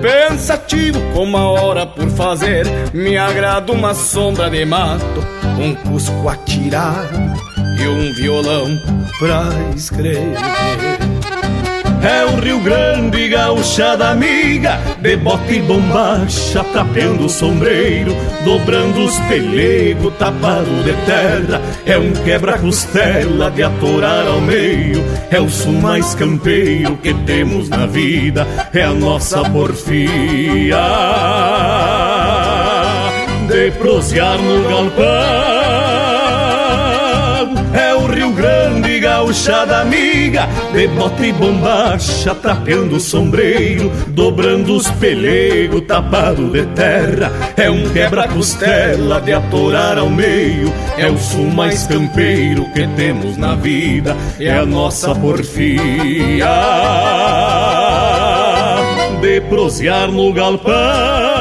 pensativo 0.00 1.00
com 1.14 1.22
uma 1.22 1.48
hora 1.48 1.86
por 1.86 2.08
fazer, 2.10 2.66
me 2.92 3.16
agrada 3.16 3.72
uma 3.72 3.94
sombra 3.94 4.50
de 4.50 4.64
mato, 4.64 5.24
um 5.58 5.74
cusco 5.88 6.28
atirado 6.28 7.16
e 7.78 7.86
um 7.86 8.12
violão 8.14 8.66
pra 9.20 9.44
escrever. 9.76 10.34
É 12.02 12.24
o 12.24 12.40
Rio 12.40 12.58
Grande, 12.60 13.28
gauchada 13.28 14.10
amiga 14.10 14.80
De 15.00 15.16
bota 15.16 15.52
e 15.52 15.60
bombacha, 15.60 16.64
tapeando 16.72 17.26
o 17.26 17.28
sombreiro 17.28 18.14
Dobrando 18.44 19.04
os 19.04 19.18
pelegos, 19.20 20.12
tapado 20.18 20.82
de 20.82 20.92
terra. 21.06 21.62
É 21.86 21.96
um 21.96 22.12
quebra-costela 22.12 23.50
de 23.50 23.62
atorar 23.62 24.26
ao 24.26 24.40
meio. 24.40 25.02
É 25.30 25.40
o 25.40 25.48
sul 25.48 25.74
mais 25.74 26.14
campeiro 26.14 26.96
que 26.96 27.14
temos 27.14 27.68
na 27.68 27.86
vida. 27.86 28.46
É 28.74 28.82
a 28.82 28.92
nossa 28.92 29.48
porfia. 29.48 30.76
De 33.48 33.70
prosear 33.78 34.38
no 34.38 34.68
galpão 34.68 35.51
gauchada 39.32 39.80
amiga. 39.80 40.46
De 40.72 40.86
bota 40.88 41.26
e 41.26 41.32
bombacha, 41.32 42.34
tapeando 42.34 42.96
o 42.96 43.00
sombreiro 43.00 43.90
Dobrando 44.08 44.76
os 44.76 44.90
pelegos, 44.90 45.82
tapado 45.86 46.50
de 46.50 46.64
terra. 46.66 47.32
É 47.56 47.70
um 47.70 47.88
quebra-costela 47.90 49.20
de 49.20 49.32
atorar 49.32 49.98
ao 49.98 50.10
meio. 50.10 50.72
É 50.98 51.10
o 51.10 51.18
sul 51.18 51.50
mais 51.50 51.86
campeiro 51.86 52.66
que 52.72 52.86
temos 52.88 53.36
na 53.38 53.54
vida. 53.54 54.14
É 54.38 54.52
a 54.52 54.66
nossa 54.66 55.14
porfia. 55.14 56.46
De 59.20 59.40
prosear 59.42 60.10
no 60.10 60.32
galpão 60.32 61.31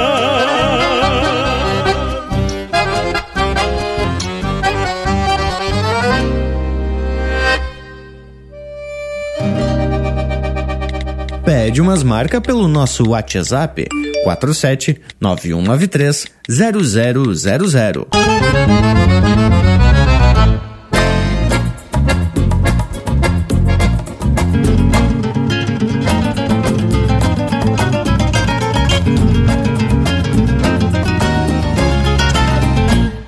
Pede 11.44 11.82
umas 11.82 12.04
marcas 12.04 12.40
pelo 12.42 12.68
nosso 12.68 13.10
WhatsApp 13.10 13.88
47 14.24 15.02
9193 15.20 16.28
0000. 16.48 18.08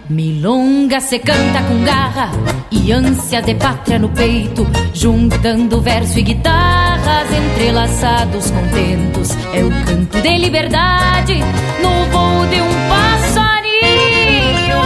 Milonga 0.09 0.99
se 0.99 1.17
canta 1.17 1.63
com 1.63 1.83
garra 1.83 2.29
e 2.71 2.91
ânsia 2.91 3.41
de 3.41 3.55
pátria 3.55 3.97
no 3.97 4.09
peito, 4.09 4.67
juntando 4.93 5.81
verso 5.81 6.19
e 6.19 6.23
entrelaçados 7.31 8.51
contentos. 8.51 9.31
É 9.53 9.63
o 9.63 9.69
canto 9.85 10.21
de 10.21 10.37
liberdade 10.37 11.39
no 11.81 12.05
voo 12.11 12.45
de 12.47 12.61
um 12.61 12.73
passarinho. 12.89 14.77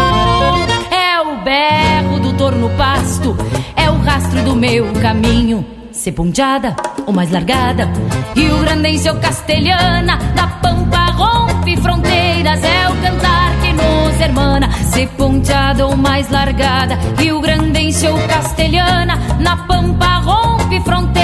É 0.91 1.21
o 1.21 1.43
berro 1.43 2.19
do 2.19 2.33
torno 2.33 2.69
pasto, 2.71 3.37
é 3.75 3.89
o 3.89 3.97
rastro 3.97 4.41
do 4.43 4.55
meu 4.55 4.93
caminho 4.93 5.77
se 5.97 6.11
ponteada 6.11 6.75
ou 7.05 7.11
mais 7.11 7.31
largada. 7.31 7.89
Rio 8.35 8.59
Grandense 8.59 9.09
ou 9.09 9.15
castelhana, 9.15 10.17
da 10.35 10.47
pampa 10.47 11.05
rompe 11.11 11.75
fronteiras, 11.77 12.63
é 12.63 12.87
o 12.87 12.95
cantar 13.01 13.51
que 13.61 13.73
nos 13.73 14.21
hermana. 14.21 14.71
Se 14.71 15.07
ponteada 15.07 15.87
ou 15.87 15.97
mais 15.97 16.29
largada, 16.29 16.97
Rio 17.17 17.41
Grandense 17.41 18.07
ou 18.07 18.17
castelhana, 18.27 19.15
na 19.39 19.57
pampa 19.57 20.19
rompe 20.19 20.79
fronteiras, 20.81 21.16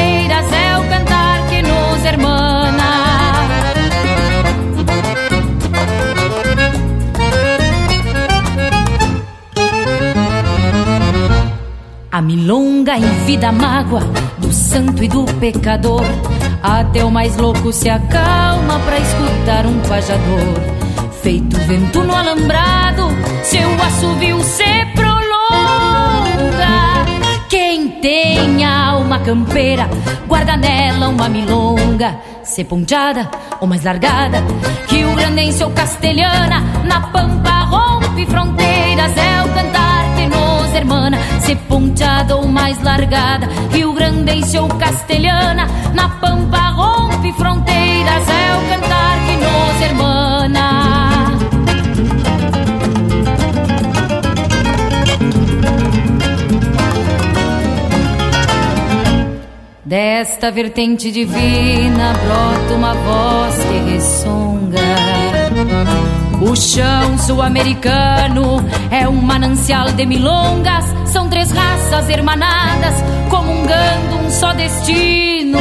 é 0.51 0.77
o 0.79 0.89
cantar 0.89 1.47
que 1.49 1.61
nos 1.61 2.05
hermana. 2.05 2.83
A 12.11 12.21
milonga 12.21 12.93
vida 13.25 13.51
mágoa 13.51 14.01
do 14.37 14.51
santo 14.51 15.03
e 15.03 15.07
do 15.07 15.25
pecador. 15.39 16.03
Até 16.61 17.03
o 17.03 17.09
mais 17.09 17.35
louco 17.37 17.73
se 17.73 17.89
acalma 17.89 18.79
pra 18.85 18.99
escutar 18.99 19.65
um 19.65 19.79
pajador. 19.81 20.73
Feito 21.21 21.57
vento 21.61 22.03
no 22.03 22.13
alambrado, 22.13 23.07
seu 23.43 23.69
assovio 23.81 24.39
se 24.43 24.85
prolonga. 24.93 26.82
Quem 27.53 27.87
tem 28.01 28.65
alma 28.65 29.19
campeira, 29.19 29.87
guarda 30.27 30.57
nela 30.57 31.09
uma 31.09 31.29
milonga. 31.29 32.17
Se 32.43 32.63
ponteada 32.63 33.29
ou 33.61 33.67
mais 33.67 33.83
largada, 33.83 34.43
Rio 34.87 35.13
Grandense 35.13 35.63
ou 35.63 35.69
castelhana, 35.69 36.61
na 36.83 36.99
pampa 37.11 37.59
rompe 37.65 38.25
fronteiras, 38.25 39.15
é 39.15 39.43
o 39.43 39.53
cantar 39.53 40.03
nos 40.29 40.73
hermana, 40.73 41.19
se 41.41 41.55
ponteada 41.55 42.37
ou 42.37 42.47
mais 42.47 42.81
largada, 42.81 43.47
Rio 43.71 43.93
Grandense 43.93 44.57
ou 44.57 44.67
castelhana, 44.67 45.67
na 45.93 46.09
pampa 46.09 46.69
rompe 46.69 47.31
fronteiras, 47.33 48.29
é 48.29 48.57
o 48.57 48.69
cantar 48.69 49.25
que 49.27 49.35
nos 49.35 49.81
hermana. 49.83 50.22
Desta 59.93 60.49
vertente 60.49 61.11
divina 61.11 62.13
brota 62.13 62.73
uma 62.73 62.95
voz 62.95 63.55
que 63.57 63.91
ressonga 63.91 64.81
o 66.41 66.55
chão 66.55 67.15
sul-americano 67.19 68.65
é 68.89 69.07
um 69.07 69.21
manancial 69.21 69.91
de 69.91 70.03
milongas. 70.07 70.85
São 71.05 71.29
três 71.29 71.51
raças 71.51 72.09
hermanadas, 72.09 72.95
comungando 73.29 74.15
um 74.25 74.31
só 74.31 74.51
destino. 74.53 75.59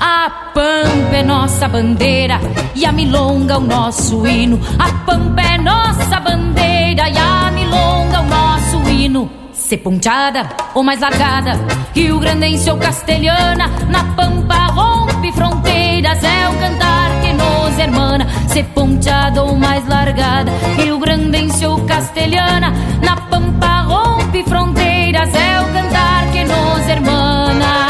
A 0.00 0.30
pampa 0.54 1.16
é 1.16 1.22
nossa 1.22 1.68
bandeira 1.68 2.40
e 2.74 2.86
a 2.86 2.92
milonga 2.92 3.58
o 3.58 3.60
nosso 3.60 4.26
hino. 4.26 4.58
A 4.78 4.90
pampa 5.04 5.42
é 5.42 5.58
nossa 5.58 6.18
bandeira 6.18 7.06
e 7.10 7.18
a 7.18 7.50
milonga 7.50 8.22
o 8.22 8.26
nosso 8.26 8.90
hino. 8.90 9.39
Se 9.70 9.76
ponteada 9.76 10.48
ou 10.74 10.82
mais 10.82 10.98
largada, 10.98 11.52
Rio 11.94 12.18
Grandense 12.18 12.68
ou 12.68 12.76
castelhana, 12.76 13.68
na 13.88 14.02
pampa 14.16 14.66
rompe 14.66 15.30
fronteiras, 15.30 16.18
é 16.24 16.48
o 16.48 16.58
cantar 16.58 17.20
que 17.20 17.32
nos 17.32 17.78
hermana. 17.78 18.26
Se 18.48 18.64
ponteada 18.64 19.44
ou 19.44 19.54
mais 19.54 19.86
largada, 19.86 20.50
Rio 20.76 20.98
Grandense 20.98 21.64
ou 21.64 21.84
castelhana, 21.84 22.72
na 23.00 23.14
pampa 23.14 23.82
rompe 23.82 24.42
fronteiras, 24.42 25.32
é 25.32 25.60
o 25.60 25.72
cantar 25.72 26.32
que 26.32 26.42
nos 26.42 26.88
hermana. 26.88 27.89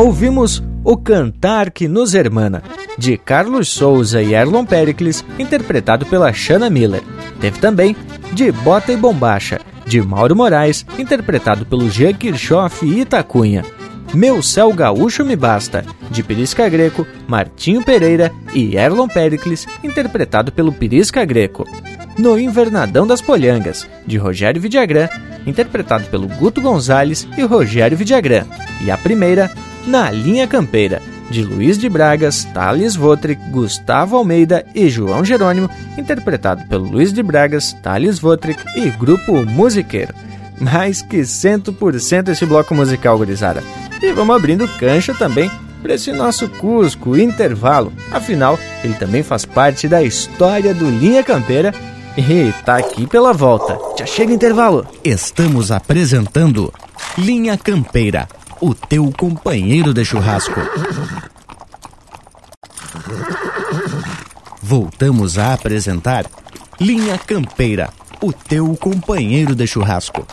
Ouvimos 0.00 0.62
o 0.82 0.96
Cantar 0.96 1.70
que 1.70 1.86
nos 1.86 2.14
hermana, 2.14 2.62
de 2.96 3.18
Carlos 3.18 3.68
Souza 3.68 4.22
e 4.22 4.32
Erlon 4.32 4.64
Pericles, 4.64 5.22
interpretado 5.38 6.06
pela 6.06 6.32
Shanna 6.32 6.70
Miller. 6.70 7.02
Teve 7.38 7.58
também 7.58 7.94
De 8.32 8.50
Bota 8.50 8.94
e 8.94 8.96
Bombacha, 8.96 9.60
de 9.86 10.00
Mauro 10.00 10.34
Moraes, 10.34 10.86
interpretado 10.98 11.66
pelo 11.66 11.90
Jean 11.90 12.14
Kirchhoff 12.14 12.82
e 12.82 13.00
Itacunha. 13.00 13.62
Meu 14.14 14.42
Céu 14.42 14.72
Gaúcho 14.72 15.22
Me 15.22 15.36
Basta, 15.36 15.84
de 16.10 16.22
Pirisca 16.22 16.66
Greco, 16.66 17.06
Martinho 17.28 17.84
Pereira 17.84 18.32
e 18.54 18.78
Erlon 18.78 19.06
Pericles, 19.06 19.66
interpretado 19.84 20.50
pelo 20.50 20.72
Pirisca 20.72 21.26
Greco. 21.26 21.66
No 22.16 22.40
Invernadão 22.40 23.06
das 23.06 23.20
Polhangas, 23.20 23.86
de 24.06 24.16
Rogério 24.16 24.62
Vidagrã, 24.62 25.10
interpretado 25.46 26.04
pelo 26.06 26.26
Guto 26.26 26.62
Gonzalez 26.62 27.28
e 27.36 27.42
Rogério 27.42 27.98
Vidagrã. 27.98 28.46
E 28.82 28.90
a 28.90 28.96
primeira, 28.96 29.50
Na 29.86 30.10
Linha 30.10 30.46
Campeira, 30.46 31.00
de 31.30 31.42
Luiz 31.42 31.78
de 31.78 31.88
Bragas, 31.88 32.44
Thales 32.44 32.96
Votrick, 32.96 33.40
Gustavo 33.50 34.16
Almeida 34.16 34.64
e 34.74 34.88
João 34.88 35.24
Jerônimo, 35.24 35.70
interpretado 35.96 36.66
pelo 36.66 36.88
Luiz 36.88 37.12
de 37.12 37.22
Bragas, 37.22 37.72
Thales 37.82 38.18
Votrick 38.18 38.62
e 38.76 38.90
Grupo 38.90 39.44
Musiqueiro. 39.44 40.14
Mais 40.60 41.00
que 41.00 41.20
100% 41.20 42.28
esse 42.28 42.44
bloco 42.44 42.74
musical, 42.74 43.16
gurizada. 43.16 43.62
E 44.02 44.12
vamos 44.12 44.36
abrindo 44.36 44.68
cancha 44.78 45.14
também 45.14 45.50
para 45.80 45.94
esse 45.94 46.12
nosso 46.12 46.48
Cusco 46.48 47.16
Intervalo. 47.16 47.92
Afinal, 48.10 48.58
ele 48.84 48.94
também 48.94 49.22
faz 49.22 49.44
parte 49.44 49.88
da 49.88 50.02
história 50.02 50.74
do 50.74 50.90
Linha 50.90 51.22
Campeira 51.24 51.72
e 52.16 52.52
tá 52.64 52.76
aqui 52.76 53.06
pela 53.06 53.32
volta. 53.32 53.78
Já 53.98 54.04
chega 54.04 54.32
intervalo. 54.32 54.86
Estamos 55.02 55.70
apresentando 55.70 56.72
Linha 57.16 57.56
Campeira, 57.56 58.28
o 58.60 58.74
teu 58.74 59.10
companheiro 59.16 59.94
de 59.94 60.04
churrasco. 60.04 60.60
Voltamos 64.62 65.38
a 65.38 65.54
apresentar 65.54 66.26
Linha 66.78 67.16
Campeira, 67.16 67.88
o 68.20 68.32
teu 68.32 68.76
companheiro 68.76 69.54
de 69.54 69.66
churrasco. 69.66 70.26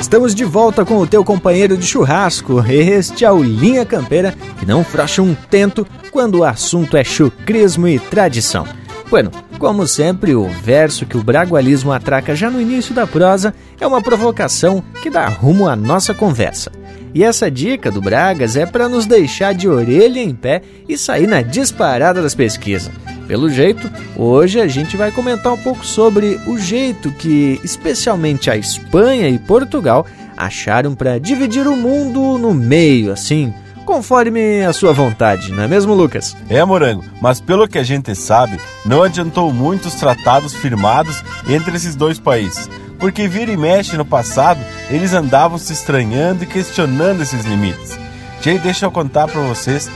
Estamos 0.00 0.34
de 0.34 0.44
volta 0.44 0.86
com 0.86 0.96
o 0.98 1.06
teu 1.06 1.22
companheiro 1.22 1.76
de 1.76 1.86
churrasco. 1.86 2.64
Este 2.66 3.26
é 3.26 3.30
o 3.30 3.42
Linha 3.42 3.84
Campeira, 3.84 4.34
que 4.58 4.64
não 4.64 4.82
frouxa 4.82 5.20
um 5.20 5.34
tento 5.34 5.86
quando 6.10 6.38
o 6.38 6.44
assunto 6.44 6.96
é 6.96 7.04
chucrismo 7.04 7.86
e 7.86 7.98
tradição. 7.98 8.66
Bueno, 9.10 9.30
como 9.58 9.86
sempre, 9.86 10.34
o 10.34 10.46
verso 10.46 11.06
que 11.06 11.16
o 11.16 11.22
bragualismo 11.22 11.92
atraca 11.92 12.36
já 12.36 12.50
no 12.50 12.60
início 12.60 12.94
da 12.94 13.06
prosa 13.06 13.54
é 13.80 13.86
uma 13.86 14.02
provocação 14.02 14.84
que 15.02 15.08
dá 15.08 15.26
rumo 15.28 15.66
à 15.66 15.74
nossa 15.74 16.12
conversa. 16.12 16.70
E 17.14 17.24
essa 17.24 17.50
dica 17.50 17.90
do 17.90 18.02
Bragas 18.02 18.54
é 18.54 18.66
para 18.66 18.86
nos 18.86 19.06
deixar 19.06 19.54
de 19.54 19.66
orelha 19.66 20.20
em 20.20 20.34
pé 20.34 20.60
e 20.86 20.98
sair 20.98 21.26
na 21.26 21.40
disparada 21.40 22.20
das 22.20 22.34
pesquisas. 22.34 22.92
Pelo 23.26 23.48
jeito, 23.48 23.90
hoje 24.14 24.60
a 24.60 24.66
gente 24.66 24.94
vai 24.94 25.10
comentar 25.10 25.54
um 25.54 25.58
pouco 25.58 25.86
sobre 25.86 26.38
o 26.46 26.58
jeito 26.58 27.10
que, 27.12 27.58
especialmente 27.64 28.50
a 28.50 28.56
Espanha 28.56 29.28
e 29.28 29.38
Portugal, 29.38 30.06
acharam 30.36 30.94
para 30.94 31.18
dividir 31.18 31.66
o 31.66 31.76
mundo 31.76 32.38
no 32.38 32.52
meio, 32.52 33.10
assim, 33.10 33.54
conforme 33.88 34.62
a 34.66 34.72
sua 34.74 34.92
vontade, 34.92 35.50
não 35.50 35.62
é 35.62 35.66
mesmo, 35.66 35.94
Lucas? 35.94 36.36
É, 36.50 36.62
Morango, 36.62 37.02
mas 37.22 37.40
pelo 37.40 37.66
que 37.66 37.78
a 37.78 37.82
gente 37.82 38.14
sabe, 38.14 38.60
não 38.84 39.02
adiantou 39.02 39.50
muito 39.50 39.88
os 39.88 39.94
tratados 39.94 40.52
firmados 40.52 41.24
entre 41.48 41.74
esses 41.74 41.96
dois 41.96 42.18
países, 42.18 42.68
porque 42.98 43.26
vira 43.26 43.50
e 43.50 43.56
mexe 43.56 43.96
no 43.96 44.04
passado, 44.04 44.60
eles 44.90 45.14
andavam 45.14 45.56
se 45.56 45.72
estranhando 45.72 46.44
e 46.44 46.46
questionando 46.46 47.22
esses 47.22 47.46
limites. 47.46 47.98
Jay, 48.42 48.58
deixa 48.58 48.84
eu 48.84 48.90
contar 48.90 49.26
para 49.26 49.40
vocês 49.40 49.90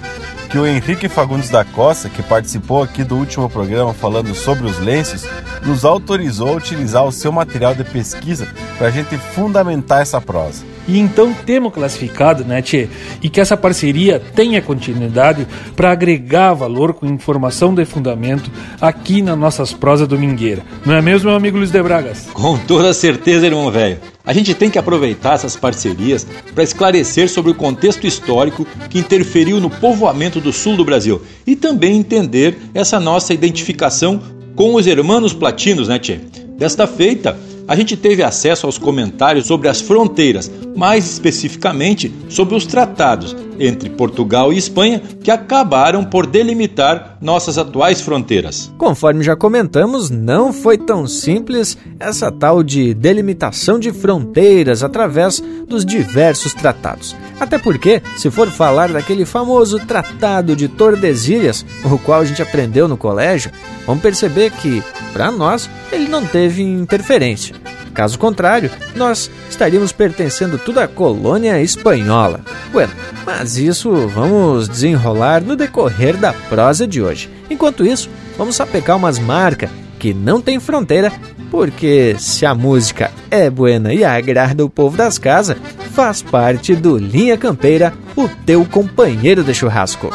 que 0.52 0.58
o 0.58 0.66
Henrique 0.66 1.08
Fagundes 1.08 1.48
da 1.48 1.64
Costa, 1.64 2.10
que 2.10 2.22
participou 2.22 2.82
aqui 2.82 3.02
do 3.02 3.16
último 3.16 3.48
programa 3.48 3.94
falando 3.94 4.34
sobre 4.34 4.66
os 4.66 4.78
lenços, 4.78 5.26
nos 5.64 5.82
autorizou 5.82 6.50
a 6.50 6.56
utilizar 6.56 7.06
o 7.06 7.10
seu 7.10 7.32
material 7.32 7.74
de 7.74 7.82
pesquisa 7.82 8.46
para 8.76 8.88
a 8.88 8.90
gente 8.90 9.16
fundamentar 9.16 10.02
essa 10.02 10.20
prosa. 10.20 10.62
E 10.86 10.98
então 10.98 11.32
temos 11.32 11.72
classificado, 11.72 12.44
né, 12.44 12.60
Tchê? 12.60 12.90
E 13.22 13.30
que 13.30 13.40
essa 13.40 13.56
parceria 13.56 14.20
tenha 14.20 14.60
continuidade 14.60 15.46
para 15.74 15.90
agregar 15.90 16.52
valor 16.52 16.92
com 16.92 17.06
informação 17.06 17.74
de 17.74 17.86
fundamento 17.86 18.50
aqui 18.78 19.22
nas 19.22 19.38
nossas 19.38 19.72
prosas 19.72 20.06
domingueiras. 20.06 20.64
Não 20.84 20.94
é 20.94 21.00
mesmo, 21.00 21.30
meu 21.30 21.36
amigo 21.36 21.56
Luiz 21.56 21.70
de 21.70 21.82
Bragas? 21.82 22.28
Com 22.34 22.58
toda 22.58 22.92
certeza, 22.92 23.46
irmão 23.46 23.70
velho. 23.70 23.98
A 24.24 24.32
gente 24.32 24.54
tem 24.54 24.70
que 24.70 24.78
aproveitar 24.78 25.34
essas 25.34 25.56
parcerias 25.56 26.26
para 26.54 26.62
esclarecer 26.62 27.28
sobre 27.28 27.50
o 27.50 27.54
contexto 27.54 28.06
histórico 28.06 28.64
que 28.88 29.00
interferiu 29.00 29.60
no 29.60 29.68
povoamento 29.68 30.40
do 30.40 30.52
sul 30.52 30.76
do 30.76 30.84
Brasil 30.84 31.22
e 31.44 31.56
também 31.56 31.98
entender 31.98 32.56
essa 32.72 33.00
nossa 33.00 33.34
identificação 33.34 34.22
com 34.54 34.74
os 34.74 34.86
hermanos 34.86 35.32
platinos, 35.32 35.88
né, 35.88 35.98
Tchê? 35.98 36.20
Desta 36.56 36.86
feita, 36.86 37.36
a 37.66 37.74
gente 37.74 37.96
teve 37.96 38.22
acesso 38.22 38.66
aos 38.66 38.78
comentários 38.78 39.46
sobre 39.46 39.68
as 39.68 39.80
fronteiras, 39.80 40.50
mais 40.76 41.04
especificamente 41.10 42.12
sobre 42.28 42.54
os 42.54 42.64
tratados 42.64 43.34
entre 43.62 43.88
Portugal 43.90 44.52
e 44.52 44.58
Espanha 44.58 45.00
que 45.22 45.30
acabaram 45.30 46.04
por 46.04 46.26
delimitar 46.26 47.16
nossas 47.20 47.56
atuais 47.56 48.00
fronteiras. 48.00 48.72
Conforme 48.76 49.22
já 49.22 49.36
comentamos, 49.36 50.10
não 50.10 50.52
foi 50.52 50.76
tão 50.76 51.06
simples 51.06 51.78
essa 52.00 52.32
tal 52.32 52.62
de 52.62 52.92
delimitação 52.92 53.78
de 53.78 53.92
fronteiras 53.92 54.82
através 54.82 55.42
dos 55.68 55.84
diversos 55.84 56.52
tratados. 56.52 57.14
Até 57.38 57.58
porque, 57.58 58.02
se 58.16 58.30
for 58.30 58.50
falar 58.50 58.92
daquele 58.92 59.24
famoso 59.24 59.78
Tratado 59.86 60.56
de 60.56 60.68
Tordesilhas, 60.68 61.64
o 61.84 61.98
qual 61.98 62.20
a 62.20 62.24
gente 62.24 62.42
aprendeu 62.42 62.88
no 62.88 62.96
colégio, 62.96 63.50
vamos 63.86 64.02
perceber 64.02 64.50
que, 64.50 64.82
para 65.12 65.30
nós, 65.30 65.70
ele 65.92 66.08
não 66.08 66.24
teve 66.24 66.62
interferência. 66.62 67.54
Caso 67.94 68.18
contrário, 68.18 68.70
nós 68.96 69.30
estaríamos 69.50 69.92
pertencendo 69.92 70.58
tudo 70.58 70.80
à 70.80 70.88
colônia 70.88 71.60
espanhola. 71.60 72.40
Bueno, 72.72 72.92
mas 73.24 73.56
isso 73.56 73.90
vamos 74.08 74.68
desenrolar 74.68 75.42
no 75.42 75.56
decorrer 75.56 76.16
da 76.16 76.32
prosa 76.32 76.86
de 76.86 77.02
hoje. 77.02 77.30
Enquanto 77.50 77.84
isso, 77.84 78.08
vamos 78.38 78.56
sapecar 78.56 78.96
umas 78.96 79.18
marcas 79.18 79.70
que 79.98 80.12
não 80.12 80.40
tem 80.40 80.58
fronteira, 80.58 81.12
porque 81.50 82.16
se 82.18 82.44
a 82.44 82.54
música 82.54 83.10
é 83.30 83.48
buena 83.48 83.94
e 83.94 84.04
agrada 84.04 84.64
o 84.64 84.70
povo 84.70 84.96
das 84.96 85.16
casas, 85.16 85.56
faz 85.92 86.22
parte 86.22 86.74
do 86.74 86.96
Linha 86.98 87.36
Campeira, 87.36 87.92
o 88.16 88.26
teu 88.44 88.64
companheiro 88.64 89.44
de 89.44 89.54
churrasco. 89.54 90.10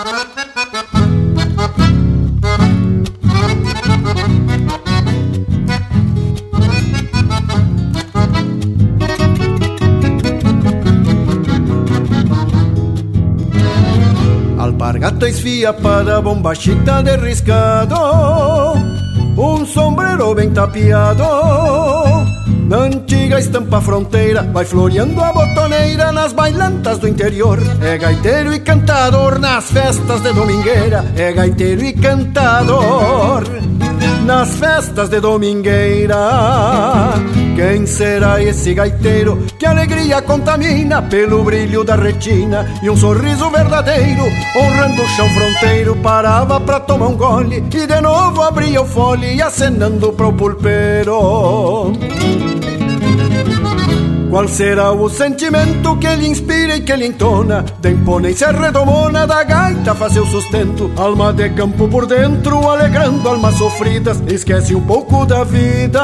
Alpargata 15.17 15.30
esfia 15.30 15.73
para 15.73 16.21
bombachita 16.21 17.01
de 17.01 17.17
riscado. 17.17 17.95
Um 19.36 19.65
sombrero 19.65 20.36
bem 20.36 20.51
tapiado. 20.51 21.23
Na 22.67 22.77
antiga 22.77 23.39
estampa 23.39 23.80
fronteira 23.80 24.43
Vai 24.43 24.65
floreando 24.65 25.21
a 25.21 25.32
botoneira 25.32 26.12
nas 26.12 26.34
bailantas 26.34 26.99
do 26.99 27.08
interior. 27.08 27.60
É 27.82 27.97
gaiteiro 27.97 28.53
e 28.53 28.60
cantador 28.60 29.39
nas 29.39 29.71
festas 29.71 30.21
de 30.21 30.34
domingueira 30.34 31.03
É 31.15 31.32
gaiteiro 31.32 31.84
e 31.84 31.93
cantador 31.93 33.43
nas 34.27 34.57
festas 34.57 35.07
de 35.09 35.21
domingueira. 35.21 36.17
Quem 37.55 37.87
será 37.87 38.43
esse 38.43 38.73
gaiteiro 38.73 39.43
que 39.57 39.65
alegria 39.65 40.21
contamina 40.21 41.01
Pelo 41.01 41.43
brilho 41.43 41.83
da 41.83 41.95
retina 41.95 42.71
e 42.83 42.89
um 42.89 42.95
sorriso 42.95 43.49
verdadeiro 43.49 44.21
Honrando 44.55 45.01
o 45.01 45.07
chão 45.07 45.27
fronteiro 45.29 45.95
parava 45.95 46.59
pra 46.59 46.79
tomar 46.79 47.07
um 47.07 47.17
gole 47.17 47.63
E 47.73 47.87
de 47.87 47.99
novo 47.99 48.43
abria 48.43 48.79
o 48.79 48.85
fole 48.85 49.41
acenando 49.41 50.13
pro 50.13 50.31
pulpeiro 50.31 51.93
qual 54.38 54.47
será 54.47 54.91
o 54.91 55.10
sentimento 55.10 55.97
que 55.97 56.15
lhe 56.15 56.28
inspira 56.28 56.76
e 56.76 56.82
que 56.82 56.95
lhe 56.95 57.08
entona? 57.08 57.65
Da 57.82 57.89
imponência 57.89 58.52
redomona 58.52 59.26
da 59.26 59.43
gaita 59.43 59.95
faz 59.95 60.13
seu 60.13 60.28
sustento 60.28 60.91
Alma 60.95 61.34
de 61.34 61.50
campo 61.50 61.88
por 61.88 62.06
dentro, 62.06 62.69
alegrando 62.69 63.28
almas 63.28 63.56
sofridas 63.56 64.21
Esquece 64.28 64.76
um 64.76 64.82
pouco 64.82 65.26
da 65.26 65.43
vida 65.43 66.04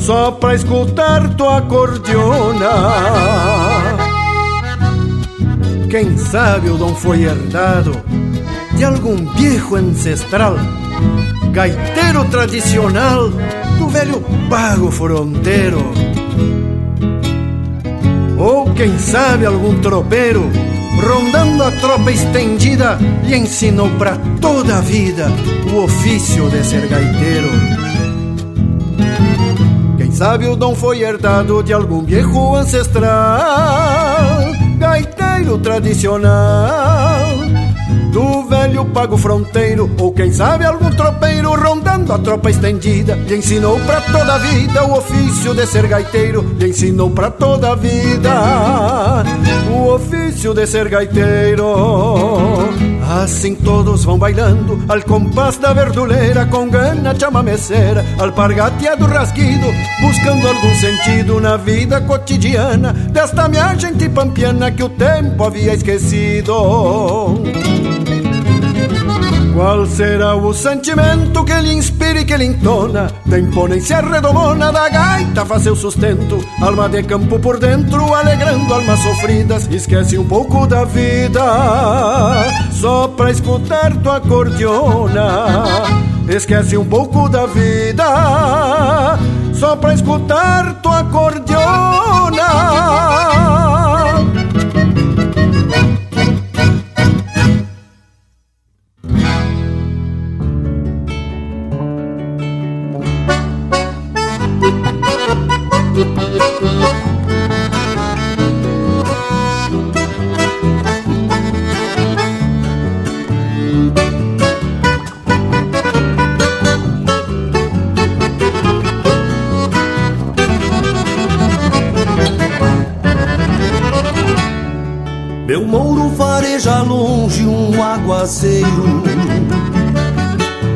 Só 0.00 0.30
pra 0.30 0.54
escutar 0.54 1.28
tua 1.34 1.58
acordeona 1.58 2.70
Quem 5.90 6.16
sabe 6.16 6.70
o 6.70 6.78
dom 6.78 6.94
foi 6.94 7.24
herdado 7.24 7.92
De 8.78 8.82
algum 8.82 9.30
viejo 9.34 9.76
ancestral 9.76 10.56
Gaiteiro 11.52 12.24
tradicional 12.30 13.28
Do 13.76 13.88
velho 13.90 14.24
pago 14.48 14.90
fronteiro 14.90 16.13
ou 18.38 18.72
quem 18.74 18.98
sabe 18.98 19.46
algum 19.46 19.80
tropeiro, 19.80 20.50
rondando 21.02 21.62
a 21.62 21.70
tropa 21.72 22.10
estendida, 22.10 22.98
lhe 23.24 23.36
ensinou 23.36 23.88
para 23.98 24.16
toda 24.40 24.78
a 24.78 24.80
vida 24.80 25.26
o 25.72 25.84
ofício 25.84 26.48
de 26.50 26.64
ser 26.64 26.86
gaiteiro. 26.88 27.48
Quem 29.96 30.12
sabe 30.12 30.46
o 30.46 30.56
dom 30.56 30.74
foi 30.74 31.02
herdado 31.02 31.62
de 31.62 31.72
algum 31.72 32.02
viejo 32.04 32.54
ancestral, 32.54 33.08
gaiteiro 34.78 35.58
tradicional 35.58 37.23
do 38.14 38.44
velho 38.44 38.84
pago 38.84 39.16
fronteiro, 39.16 39.90
ou 39.98 40.12
quem 40.12 40.30
sabe 40.30 40.64
algum 40.64 40.88
tropeiro 40.88 41.52
rondando 41.52 42.12
a 42.12 42.18
tropa 42.18 42.48
estendida. 42.48 43.16
Lhe 43.16 43.38
ensinou 43.38 43.76
pra 43.80 44.00
toda 44.00 44.34
a 44.34 44.38
vida 44.38 44.84
o 44.84 44.98
ofício 44.98 45.52
de 45.52 45.66
ser 45.66 45.88
gaiteiro, 45.88 46.54
lhe 46.56 46.68
ensinou 46.68 47.10
pra 47.10 47.28
toda 47.28 47.72
a 47.72 47.74
vida 47.74 49.24
o 49.68 49.94
ofício 49.94 50.54
de 50.54 50.64
ser 50.64 50.88
gaiteiro. 50.88 51.64
Assim 53.20 53.56
todos 53.56 54.04
vão 54.04 54.16
bailando 54.16 54.78
al 54.88 55.02
compás 55.02 55.56
da 55.58 55.72
verduleira, 55.72 56.46
com 56.46 56.70
gana 56.70 57.18
chamameceira, 57.18 58.04
alpargateado 58.16 59.06
rasguido, 59.06 59.66
buscando 60.00 60.46
algum 60.46 60.74
sentido 60.76 61.40
na 61.40 61.56
vida 61.56 62.00
cotidiana 62.00 62.92
desta 62.92 63.48
minha 63.48 63.74
gente 63.74 64.08
pampiana 64.08 64.70
que 64.70 64.84
o 64.84 64.88
tempo 64.88 65.42
havia 65.42 65.74
esquecido. 65.74 66.54
Qual 69.54 69.86
será 69.86 70.34
o 70.34 70.52
sentimento 70.52 71.44
que 71.44 71.54
lhe 71.54 71.74
inspira 71.74 72.20
e 72.20 72.24
que 72.24 72.36
lhe 72.36 72.46
entona? 72.46 73.08
Da 73.24 73.38
imponência 73.38 74.00
redomona 74.00 74.72
da 74.72 74.88
gaita 74.88 75.46
faz 75.46 75.62
seu 75.62 75.76
sustento. 75.76 76.44
Alma 76.60 76.88
de 76.88 77.04
campo 77.04 77.38
por 77.38 77.60
dentro, 77.60 78.12
alegrando 78.12 78.74
almas 78.74 78.98
sofridas 78.98 79.68
Esquece 79.70 80.18
um 80.18 80.26
pouco 80.26 80.66
da 80.66 80.84
vida. 80.84 81.40
Só 82.72 83.06
pra 83.06 83.30
escutar 83.30 83.96
tua 83.98 84.16
acordeona. 84.16 85.46
Esquece 86.28 86.76
um 86.76 86.84
pouco 86.84 87.28
da 87.28 87.46
vida. 87.46 89.16
Só 89.52 89.76
pra 89.76 89.94
escutar 89.94 90.80
tua 90.82 90.98
acordeona 90.98 92.44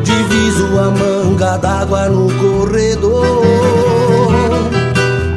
Diviso 0.02 0.66
a 0.78 0.90
manga 0.90 1.56
d'água 1.58 2.08
no 2.08 2.32
corredor. 2.34 3.42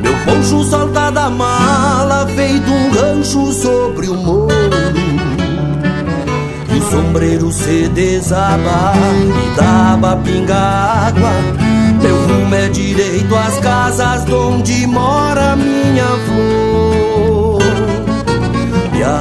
Meu 0.02 0.14
poncho 0.26 0.64
solta 0.64 1.12
da 1.12 1.30
mala 1.30 2.28
feito 2.36 2.72
um 2.72 2.92
rancho 2.92 3.52
sobre 3.54 4.10
o 4.10 4.16
morro. 4.16 4.50
E 6.74 6.78
o 6.78 6.92
sombreiro 6.92 7.52
se 7.52 7.88
desaba 7.90 8.94
e 9.44 9.56
dava 9.56 10.18
pinga 10.18 10.58
água. 11.08 11.32
Meu 12.02 12.16
rumo 12.28 12.56
é 12.56 12.68
direito 12.70 13.36
às 13.36 13.58
casas 13.60 14.28
onde 14.30 14.88
mora 14.88 15.56
minha 15.56 16.06
e 16.28 16.71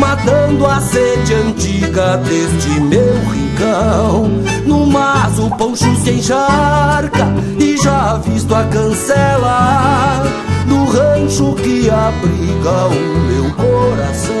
matando 0.00 0.66
a 0.66 0.80
sede 0.80 1.34
antiga 1.34 2.16
deste 2.16 2.80
meu 2.80 3.14
rincão. 3.30 4.30
No 4.64 4.86
mas 4.86 5.38
o 5.38 5.50
poncho 5.50 5.94
se 5.96 6.12
encharca 6.12 7.26
e 7.58 7.76
já 7.76 8.16
visto 8.16 8.54
a 8.54 8.64
cancela 8.64 10.22
do 10.66 10.84
rancho 10.86 11.54
que 11.56 11.90
abriga 11.90 12.86
o 12.88 13.20
meu 13.28 13.50
coração. 13.54 14.40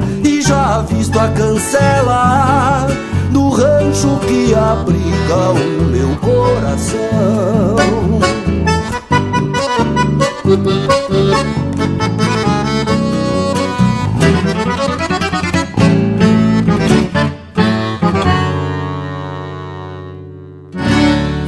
Já 0.51 0.81
visto 0.81 1.17
a 1.17 1.29
cancela 1.29 2.85
Do 3.31 3.47
rancho 3.51 4.19
que 4.27 4.53
abriga 4.53 5.51
o 5.51 5.85
meu 5.85 6.13
coração 6.17 7.77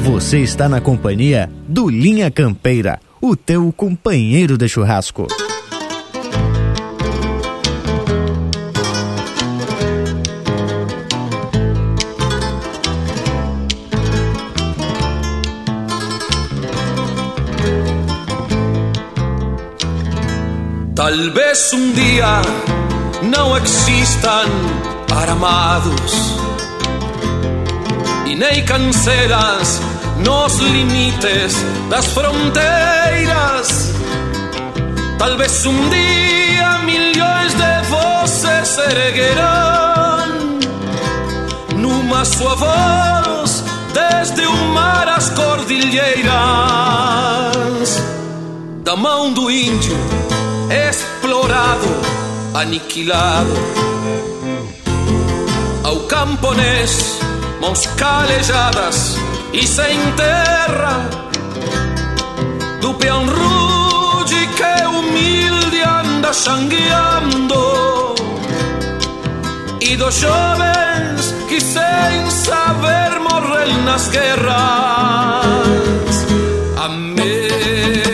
Você 0.02 0.40
está 0.40 0.70
na 0.70 0.80
companhia 0.80 1.50
do 1.68 1.90
Linha 1.90 2.32
Campeira, 2.32 3.02
o 3.20 3.36
teu 3.36 3.74
companheiro 3.74 4.58
de 4.58 4.70
churrasco. 4.70 5.28
Tal 21.04 21.20
vez 21.32 21.74
día 21.92 22.42
não 23.24 23.58
existan 23.58 24.48
aramados 25.14 26.14
e 28.26 28.34
nem 28.36 28.64
cancelas 28.64 29.82
nos 30.26 30.60
limites 30.60 31.58
das 31.90 32.06
fronteiras. 32.06 33.92
Tal 35.20 35.36
vez 35.38 35.66
um 35.66 35.90
dia 35.90 36.78
milhões 36.86 37.54
de 37.54 37.82
vozes 37.90 38.70
se 38.70 38.80
erguerão 38.80 40.58
numa 41.76 42.24
voz 42.56 43.62
desde 43.94 44.48
o 44.48 44.56
mar 44.74 45.10
às 45.10 45.28
cordilheiras. 45.32 46.32
Da 48.86 48.96
mão 48.96 49.34
do 49.34 49.52
índio 49.52 49.98
explorado, 50.74 51.88
aniquilado, 52.56 53.54
ao 55.84 56.00
camponês 56.08 57.20
mãos 57.62 57.86
calejadas 57.96 59.16
e 59.54 59.68
sem 59.68 60.00
terra. 60.14 61.10
Do 62.82 62.94
peão 62.96 63.26
rude 63.26 64.48
que 64.58 64.86
humilde 64.88 65.82
anda 65.82 66.34
sangueando 66.34 68.16
e 69.80 69.96
dos 69.96 70.16
jovens 70.16 71.36
que 71.48 71.62
sem 71.62 72.30
saber 72.32 73.20
morrem 73.20 73.78
nas 73.84 74.08
guerras. 74.10 75.46
América 76.78 78.13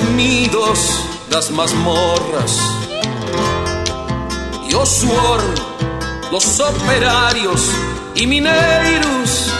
gemidos 0.00 1.00
das 1.28 1.50
masmorras 1.50 2.56
e 4.68 4.74
o 4.74 4.86
suor 4.86 5.40
dos 6.30 6.60
operários 6.60 7.68
e 8.14 8.26
mineiros 8.26 9.50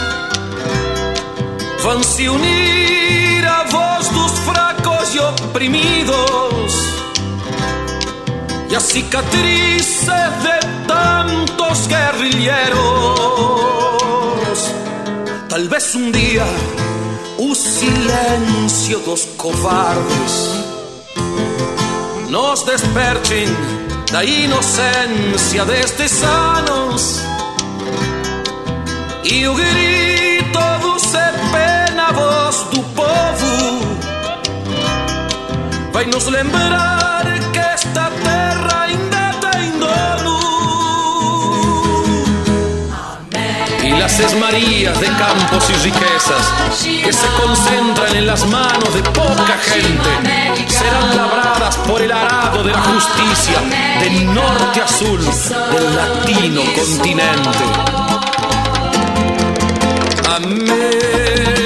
vão 1.81 2.01
se 2.03 2.27
unir 2.27 3.45
à 3.45 3.63
voz 3.65 4.07
dos 4.09 4.31
fracos 4.39 5.15
e 5.15 5.19
oprimidos. 5.19 6.73
E 8.69 8.75
as 8.75 8.83
cicatrizes 8.83 10.05
de 10.05 10.59
tantos 10.87 11.87
guerrilheiros. 11.87 12.79
Talvez 15.49 15.95
um 15.95 16.09
dia 16.11 16.45
o 17.43 17.55
silêncio 17.55 18.99
dos 18.99 19.25
covardes. 19.35 20.33
Nos 22.29 22.61
despertem 22.61 23.47
da 24.11 24.23
inocência 24.23 25.65
destes 25.65 26.21
anos. 26.23 27.19
E 29.23 29.47
o 29.47 29.55
grito 29.55 30.59
do 30.81 30.99
dos 30.99 31.33
pena 31.51 32.11
voz 32.11 32.57
do 32.71 32.83
povo. 32.93 33.81
Vai 35.91 36.05
nos 36.05 36.27
lembrar 36.27 37.23
que 37.51 37.59
esta 37.59 38.11
terra 38.23 38.80
Y 43.91 43.99
las 43.99 44.19
esmarías 44.19 44.99
de 45.01 45.07
campos 45.07 45.69
y 45.69 45.73
riquezas 45.83 46.53
que 47.03 47.11
se 47.11 47.27
concentran 47.41 48.15
en 48.15 48.25
las 48.25 48.45
manos 48.47 48.93
de 48.93 49.03
poca 49.03 49.57
gente 49.61 50.69
serán 50.69 51.17
labradas 51.17 51.75
por 51.77 52.01
el 52.01 52.11
arado 52.11 52.63
de 52.63 52.71
la 52.71 52.81
justicia 52.81 53.59
del 53.99 54.33
norte 54.33 54.81
a 54.81 54.87
sur 54.87 55.19
del 55.19 55.95
latino 55.95 56.61
continente. 56.73 57.59
América 60.37 61.60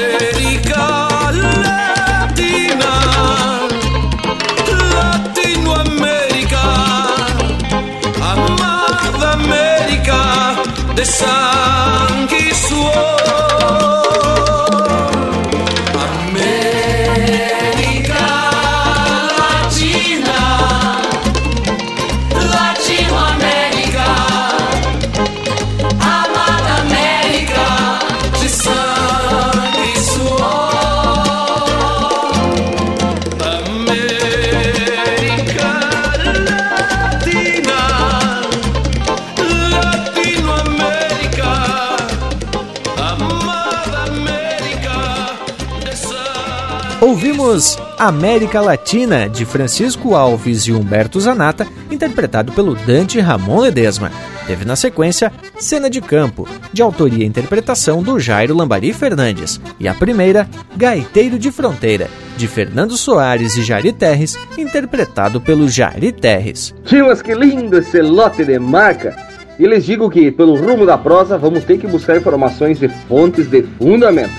Ouvimos 47.46 47.78
América 48.00 48.60
Latina, 48.60 49.30
de 49.30 49.46
Francisco 49.46 50.16
Alves 50.16 50.64
e 50.64 50.72
Humberto 50.72 51.20
Zanata, 51.20 51.68
interpretado 51.92 52.52
pelo 52.52 52.74
Dante 52.74 53.20
Ramon 53.20 53.60
Ledesma. 53.60 54.12
Teve 54.48 54.66
na 54.66 54.76
sequência 54.76 55.32
Cena 55.60 55.88
de 55.88 56.02
Campo, 56.02 56.48
de 56.74 56.82
autoria 56.82 57.24
e 57.24 57.28
interpretação 57.28 58.02
do 58.02 58.20
Jairo 58.20 58.56
Lambari 58.56 58.92
Fernandes. 58.94 59.62
E 59.80 59.88
a 59.88 59.94
primeira, 59.94 60.50
Gaiteiro 60.76 61.38
de 61.38 61.52
Fronteira, 61.52 62.10
de 62.36 62.48
Fernando 62.48 62.98
Soares 62.98 63.56
e 63.56 63.62
Jari 63.62 63.94
Terres, 63.94 64.36
interpretado 64.58 65.40
pelo 65.40 65.70
Jari 65.70 66.12
Terres. 66.12 66.74
Tio, 66.84 67.06
mas 67.06 67.22
que 67.22 67.36
lindo 67.36 67.78
esse 67.78 68.02
lote 68.02 68.44
de 68.44 68.58
marca! 68.58 69.16
E 69.60 69.68
lhes 69.68 69.86
digo 69.86 70.10
que, 70.10 70.32
pelo 70.32 70.56
rumo 70.56 70.84
da 70.84 70.98
prosa, 70.98 71.38
vamos 71.38 71.64
ter 71.64 71.78
que 71.78 71.86
buscar 71.86 72.18
informações 72.18 72.80
de 72.80 72.90
fontes 73.08 73.46
de 73.48 73.62
fundamento. 73.78 74.34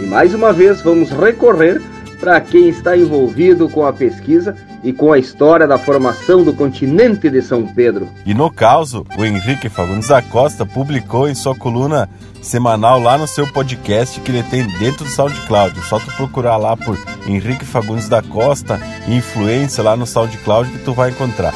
E 0.00 0.06
mais 0.06 0.32
uma 0.32 0.54
vez 0.54 0.80
vamos 0.80 1.10
recorrer 1.10 1.82
para 2.18 2.40
quem 2.40 2.68
está 2.68 2.96
envolvido 2.96 3.68
com 3.68 3.84
a 3.86 3.92
pesquisa 3.92 4.56
e 4.82 4.92
com 4.92 5.12
a 5.12 5.18
história 5.18 5.66
da 5.66 5.78
formação 5.78 6.44
do 6.44 6.52
continente 6.52 7.28
de 7.28 7.42
São 7.42 7.66
Pedro. 7.66 8.08
E 8.24 8.32
no 8.32 8.50
caso, 8.50 9.04
o 9.16 9.24
Henrique 9.24 9.68
Fagundes 9.68 10.08
da 10.08 10.22
Costa 10.22 10.64
publicou 10.64 11.28
em 11.28 11.34
sua 11.34 11.54
coluna 11.54 12.08
semanal 12.40 13.00
lá 13.00 13.18
no 13.18 13.26
seu 13.26 13.46
podcast 13.52 14.20
que 14.20 14.30
ele 14.30 14.42
tem 14.44 14.66
dentro 14.78 15.04
do 15.04 15.10
SoundCloud. 15.10 15.80
Só 15.82 15.98
tu 15.98 16.10
procurar 16.16 16.56
lá 16.56 16.76
por 16.76 16.96
Henrique 17.26 17.64
Fagundes 17.64 18.08
da 18.08 18.22
Costa, 18.22 18.80
influência 19.08 19.82
lá 19.82 19.96
no 19.96 20.06
SoundCloud 20.06 20.70
que 20.70 20.78
tu 20.78 20.92
vai 20.92 21.10
encontrar. 21.10 21.52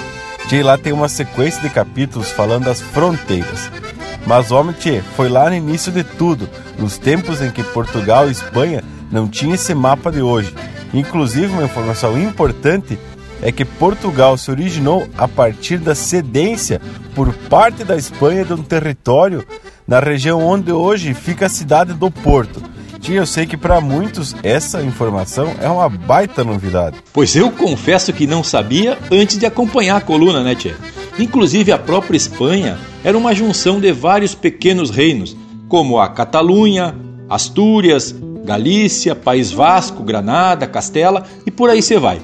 Tchê, 0.48 0.62
lá 0.62 0.76
tem 0.76 0.92
uma 0.92 1.08
sequência 1.08 1.62
de 1.62 1.70
capítulos 1.70 2.30
falando 2.32 2.64
das 2.64 2.80
fronteiras. 2.80 3.70
Mas 4.26 4.50
homem, 4.50 4.74
tchê, 4.74 5.00
foi 5.16 5.28
lá 5.28 5.48
no 5.48 5.54
início 5.54 5.92
de 5.92 6.02
tudo, 6.02 6.48
nos 6.78 6.98
tempos 6.98 7.40
em 7.40 7.50
que 7.50 7.62
Portugal 7.62 8.28
e 8.28 8.32
Espanha 8.32 8.82
não 9.11 9.28
tinham 9.28 9.54
esse 9.54 9.74
mapa 9.74 10.11
de 10.11 10.22
hoje. 10.22 10.54
Inclusive, 10.92 11.46
uma 11.46 11.64
informação 11.64 12.20
importante 12.20 12.98
é 13.42 13.50
que 13.50 13.64
Portugal 13.64 14.36
se 14.36 14.50
originou 14.50 15.08
a 15.16 15.26
partir 15.26 15.78
da 15.78 15.94
cedência 15.94 16.80
por 17.14 17.32
parte 17.32 17.84
da 17.84 17.96
Espanha 17.96 18.44
de 18.44 18.52
um 18.52 18.62
território 18.62 19.44
na 19.86 19.98
região 19.98 20.44
onde 20.44 20.72
hoje 20.72 21.14
fica 21.14 21.46
a 21.46 21.48
cidade 21.48 21.92
do 21.94 22.11
Porto. 22.11 22.62
Tia, 23.00 23.16
eu 23.16 23.26
sei 23.26 23.46
que 23.46 23.56
para 23.56 23.80
muitos 23.80 24.36
essa 24.42 24.82
informação 24.82 25.54
é 25.61 25.68
uma 25.68 25.88
baita 25.88 26.44
novidade. 26.44 26.98
Pois 27.14 27.34
eu 27.34 27.50
confesso 27.50 28.12
que 28.12 28.26
não 28.26 28.44
sabia 28.44 28.98
antes 29.11 29.38
de 29.38 29.46
acompanhar 29.46 29.96
a 29.96 30.00
coluna, 30.02 30.42
né, 30.42 30.54
Tchê? 30.54 30.74
Inclusive 31.18 31.72
a 31.72 31.78
própria 31.78 32.16
Espanha 32.16 32.78
era 33.02 33.16
uma 33.16 33.34
junção 33.34 33.80
de 33.80 33.90
vários 33.90 34.34
pequenos 34.34 34.90
reinos, 34.90 35.34
como 35.66 35.98
a 35.98 36.08
Catalunha, 36.11 36.94
Astúrias, 37.28 38.14
Galícia, 38.45 39.14
País 39.14 39.53
Vasco, 39.53 40.03
Granada, 40.03 40.66
Castela 40.66 41.24
e 41.47 41.51
por 41.51 41.70
aí 41.70 41.82
você 41.82 41.99
vai. 41.99 42.20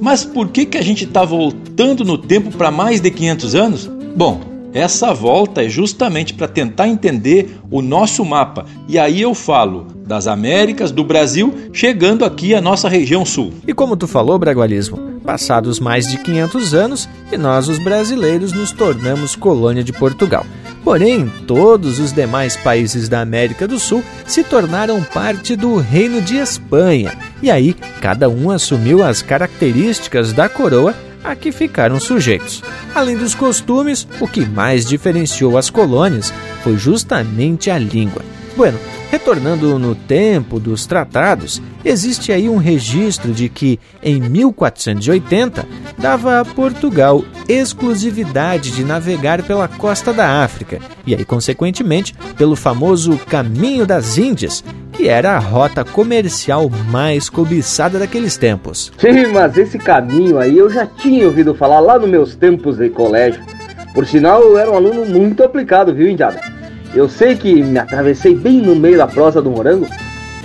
Mas 0.00 0.24
por 0.24 0.48
que, 0.48 0.66
que 0.66 0.78
a 0.78 0.82
gente 0.82 1.04
está 1.04 1.24
voltando 1.24 2.04
no 2.04 2.18
tempo 2.18 2.50
para 2.50 2.70
mais 2.70 3.00
de 3.00 3.10
500 3.10 3.54
anos? 3.54 3.90
Bom, 4.14 4.40
essa 4.72 5.14
volta 5.14 5.64
é 5.64 5.68
justamente 5.68 6.34
para 6.34 6.46
tentar 6.46 6.86
entender 6.86 7.58
o 7.70 7.80
nosso 7.80 8.24
mapa. 8.24 8.66
E 8.86 8.98
aí 8.98 9.22
eu 9.22 9.34
falo 9.34 9.86
das 10.06 10.26
Américas, 10.26 10.90
do 10.90 11.02
Brasil, 11.02 11.52
chegando 11.72 12.24
aqui 12.24 12.54
à 12.54 12.60
nossa 12.60 12.88
região 12.88 13.24
sul. 13.24 13.54
E 13.66 13.72
como 13.72 13.96
tu 13.96 14.06
falou, 14.06 14.38
Bragualismo, 14.38 14.98
passados 15.24 15.80
mais 15.80 16.06
de 16.06 16.18
500 16.18 16.74
anos 16.74 17.08
e 17.32 17.38
nós, 17.38 17.68
os 17.68 17.78
brasileiros, 17.78 18.52
nos 18.52 18.70
tornamos 18.70 19.34
colônia 19.34 19.82
de 19.82 19.92
Portugal. 19.92 20.44
Porém, 20.86 21.28
todos 21.48 21.98
os 21.98 22.12
demais 22.12 22.56
países 22.56 23.08
da 23.08 23.20
América 23.20 23.66
do 23.66 23.76
Sul 23.76 24.04
se 24.24 24.44
tornaram 24.44 25.02
parte 25.02 25.56
do 25.56 25.78
Reino 25.78 26.22
de 26.22 26.36
Espanha. 26.36 27.12
E 27.42 27.50
aí, 27.50 27.74
cada 28.00 28.28
um 28.28 28.52
assumiu 28.52 29.02
as 29.02 29.20
características 29.20 30.32
da 30.32 30.48
coroa 30.48 30.94
a 31.24 31.34
que 31.34 31.50
ficaram 31.50 31.98
sujeitos. 31.98 32.62
Além 32.94 33.16
dos 33.16 33.34
costumes, 33.34 34.06
o 34.20 34.28
que 34.28 34.46
mais 34.46 34.86
diferenciou 34.86 35.58
as 35.58 35.68
colônias 35.68 36.32
foi 36.62 36.76
justamente 36.76 37.68
a 37.68 37.76
língua. 37.76 38.22
Bueno, 38.56 38.78
retornando 39.10 39.78
no 39.78 39.94
tempo 39.94 40.58
dos 40.58 40.86
tratados, 40.86 41.60
existe 41.84 42.32
aí 42.32 42.48
um 42.48 42.56
registro 42.56 43.32
de 43.32 43.50
que, 43.50 43.78
em 44.02 44.18
1480, 44.18 45.66
dava 45.98 46.40
a 46.40 46.44
Portugal 46.44 47.22
exclusividade 47.46 48.70
de 48.70 48.82
navegar 48.82 49.42
pela 49.42 49.68
costa 49.68 50.10
da 50.10 50.42
África 50.42 50.78
e 51.06 51.14
aí, 51.14 51.22
consequentemente, 51.22 52.14
pelo 52.38 52.56
famoso 52.56 53.18
Caminho 53.28 53.86
das 53.86 54.16
Índias, 54.16 54.64
que 54.90 55.06
era 55.06 55.32
a 55.32 55.38
rota 55.38 55.84
comercial 55.84 56.70
mais 56.90 57.28
cobiçada 57.28 57.98
daqueles 57.98 58.38
tempos. 58.38 58.90
Sim, 58.96 59.26
mas 59.26 59.58
esse 59.58 59.76
caminho 59.78 60.38
aí 60.38 60.56
eu 60.56 60.70
já 60.70 60.86
tinha 60.86 61.26
ouvido 61.26 61.54
falar 61.54 61.80
lá 61.80 61.98
nos 61.98 62.08
meus 62.08 62.34
tempos 62.34 62.78
de 62.78 62.88
colégio. 62.88 63.44
Por 63.92 64.06
sinal, 64.06 64.42
eu 64.42 64.58
era 64.58 64.70
um 64.70 64.76
aluno 64.76 65.04
muito 65.04 65.42
aplicado, 65.44 65.94
viu, 65.94 66.08
Indiada? 66.08 66.55
Eu 66.96 67.10
sei 67.10 67.36
que 67.36 67.62
me 67.62 67.78
atravessei 67.78 68.34
bem 68.34 68.62
no 68.62 68.74
meio 68.74 68.96
da 68.96 69.06
prosa 69.06 69.42
do 69.42 69.50
morango 69.50 69.86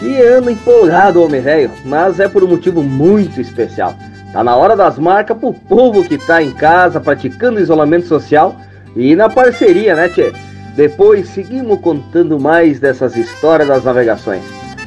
e 0.02 0.22
ando 0.22 0.52
empolgado, 0.52 1.24
homem 1.24 1.39
velho, 1.39 1.72
mas 1.86 2.20
é 2.20 2.28
por 2.28 2.43
um 2.43 2.47
motivo 2.47 2.84
muito 2.84 3.39
especial. 3.39 3.95
Tá 4.34 4.43
na 4.43 4.54
hora 4.54 4.76
das 4.76 4.99
marcas 4.99 5.38
pro 5.38 5.54
povo 5.54 6.04
que 6.04 6.18
tá 6.18 6.43
em 6.43 6.52
casa 6.52 6.99
praticando 6.99 7.62
isolamento 7.62 8.06
social 8.06 8.54
e 8.97 9.16
na 9.16 9.30
parceria, 9.30 9.95
né, 9.95 10.10
tchê? 10.10 10.34
Depois 10.76 11.30
seguimos 11.30 11.80
contando 11.80 12.38
mais 12.38 12.82
dessas 12.82 13.16
histórias 13.16 13.70
das 13.70 13.86
navegações. 13.86 14.43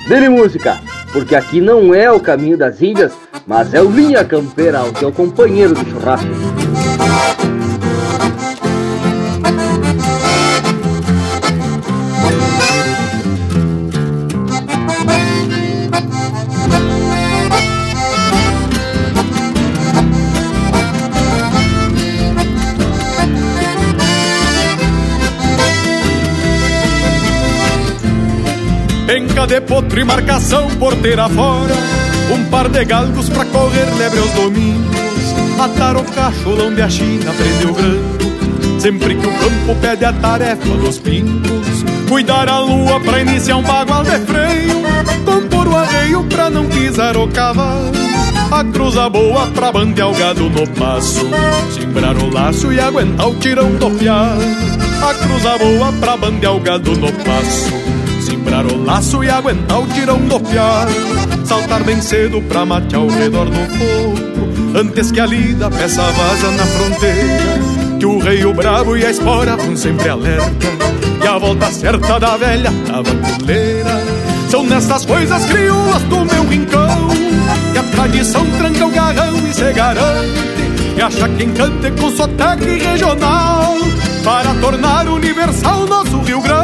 Dele 0.06 0.28
música, 0.28 0.78
porque 1.14 1.34
aqui 1.34 1.62
não 1.62 1.94
é 1.94 2.12
o 2.12 2.20
caminho 2.20 2.58
das 2.58 2.82
Índias, 2.82 3.14
mas 3.46 3.72
é 3.72 3.80
o 3.80 3.90
Linha 3.90 4.22
Campeira, 4.22 4.84
o 4.84 4.92
teu 4.92 5.10
companheiro 5.10 5.74
de 5.74 5.90
churrasco. 5.90 6.28
Penca 29.44 29.46
de 29.46 29.60
potro 29.60 30.00
e 30.00 30.04
marcação 30.04 30.68
porteira 30.78 31.28
fora. 31.28 31.74
Um 32.32 32.44
par 32.46 32.68
de 32.68 32.84
galgos 32.84 33.28
pra 33.28 33.44
correr 33.44 33.84
lebre 33.98 34.18
aos 34.18 34.30
domingos. 34.30 34.94
Atar 35.58 35.96
o 35.96 36.04
cacholão 36.04 36.74
de 36.74 36.80
a 36.80 36.88
China, 36.88 37.32
prender 37.32 37.68
o 37.68 37.74
granco 37.74 38.80
Sempre 38.80 39.14
que 39.14 39.26
o 39.26 39.32
campo 39.32 39.80
pede 39.80 40.04
a 40.04 40.12
tarefa 40.14 40.68
dos 40.76 40.98
pingos. 40.98 41.84
Cuidar 42.08 42.48
a 42.48 42.58
lua 42.60 42.98
pra 43.00 43.20
iniciar 43.20 43.56
um 43.56 43.62
bagual 43.62 44.02
de 44.02 44.18
freio. 44.20 44.82
Compor 45.24 45.68
o 45.68 45.76
arreio 45.76 46.24
pra 46.24 46.48
não 46.48 46.66
pisar 46.66 47.16
o 47.16 47.28
cavalo. 47.28 47.92
A 48.50 48.64
cruza 48.64 49.10
boa 49.10 49.46
pra 49.48 49.72
bandear 49.72 50.10
o 50.10 50.14
gado 50.14 50.48
no 50.48 50.66
passo. 50.68 51.28
Simbrar 51.72 52.16
o 52.16 52.32
laço 52.32 52.72
e 52.72 52.80
aguentar 52.80 53.28
o 53.28 53.34
tirão 53.34 53.74
do 53.74 53.90
piar 53.90 54.36
A 55.02 55.14
cruza 55.14 55.58
boa 55.58 55.92
pra 56.00 56.16
bandear 56.16 56.54
o 56.54 56.60
gado 56.60 56.92
no 56.92 57.12
passo 57.12 57.93
Simbrar 58.54 58.66
o 58.66 58.84
laço 58.84 59.24
e 59.24 59.30
aguentar 59.30 59.80
o 59.80 59.86
tirão 59.88 60.18
do 60.20 60.38
piar. 60.38 60.86
Saltar 61.44 61.82
bem 61.82 62.00
cedo 62.00 62.40
pra 62.42 62.64
matear 62.64 63.02
ao 63.02 63.08
redor 63.08 63.46
do 63.46 63.52
fogo 63.52 64.78
Antes 64.78 65.10
que 65.10 65.20
a 65.20 65.26
lida 65.26 65.68
peça 65.70 66.02
vaza 66.02 66.50
na 66.52 66.64
fronteira. 66.64 67.98
Que 67.98 68.06
o 68.06 68.18
rei, 68.18 68.44
o 68.44 68.54
bravo 68.54 68.96
e 68.96 69.04
a 69.04 69.10
espora 69.10 69.56
vão 69.56 69.76
sempre 69.76 70.08
alerta. 70.08 70.66
E 71.22 71.26
a 71.26 71.36
volta 71.38 71.66
certa 71.72 72.20
da 72.20 72.36
velha 72.36 72.70
tabaculeira 72.86 74.02
São 74.50 74.62
nessas 74.64 75.04
coisas 75.06 75.44
crioulas 75.46 76.02
do 76.02 76.24
meu 76.24 76.46
rincão 76.46 77.08
Que 77.72 77.78
a 77.78 77.82
tradição 77.82 78.44
tranca 78.58 78.84
o 78.84 78.90
garrão 78.90 79.34
e 79.48 79.54
se 79.54 79.72
garante 79.72 80.28
E 80.96 81.00
acha 81.00 81.28
quem 81.30 81.50
cante 81.54 81.90
com 81.92 82.10
sotaque 82.10 82.78
regional 82.78 83.74
Para 84.22 84.54
tornar 84.60 85.08
universal 85.08 85.86
nosso 85.86 86.18
Rio 86.18 86.42
Grande 86.42 86.63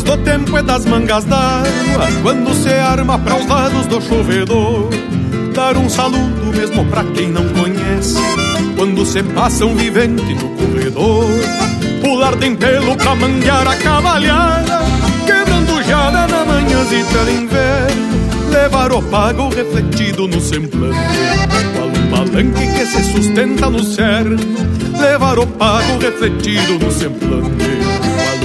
do 0.00 0.16
tempo 0.18 0.56
é 0.56 0.62
das 0.62 0.86
mangas 0.86 1.24
d'água 1.24 2.08
Quando 2.22 2.54
se 2.54 2.72
arma 2.72 3.18
para 3.18 3.36
os 3.36 3.46
lados 3.46 3.86
do 3.86 4.00
chovedor 4.00 4.88
Dar 5.52 5.76
um 5.76 5.88
saludo 5.90 6.46
mesmo 6.56 6.82
pra 6.86 7.04
quem 7.04 7.28
não 7.28 7.46
conhece. 7.50 8.16
Quando 8.74 9.04
se 9.04 9.22
passa 9.22 9.66
um 9.66 9.74
vivente 9.74 10.34
no 10.34 10.48
corredor 10.50 11.26
Pular 12.00 12.36
de 12.36 12.56
pelo 12.56 12.96
pra 12.96 13.14
manguear 13.14 13.68
a 13.68 13.76
cavalhada 13.76 14.80
Quebrando 15.26 15.82
jada 15.82 16.26
na 16.26 16.44
manhãzita 16.44 17.24
de 17.26 17.32
inverno 17.32 18.50
Levar 18.50 18.92
o 18.92 19.02
pago 19.02 19.48
refletido 19.50 20.26
no 20.26 20.40
semblante. 20.40 20.96
Qual 21.74 21.88
um 21.88 22.10
palanque 22.10 22.66
que 22.66 22.86
se 22.86 23.02
sustenta 23.12 23.68
no 23.68 23.82
cerno 23.82 24.38
Levar 24.98 25.38
o 25.38 25.46
pago 25.46 25.98
refletido 25.98 26.78
no 26.78 26.90
semblante 26.90 27.71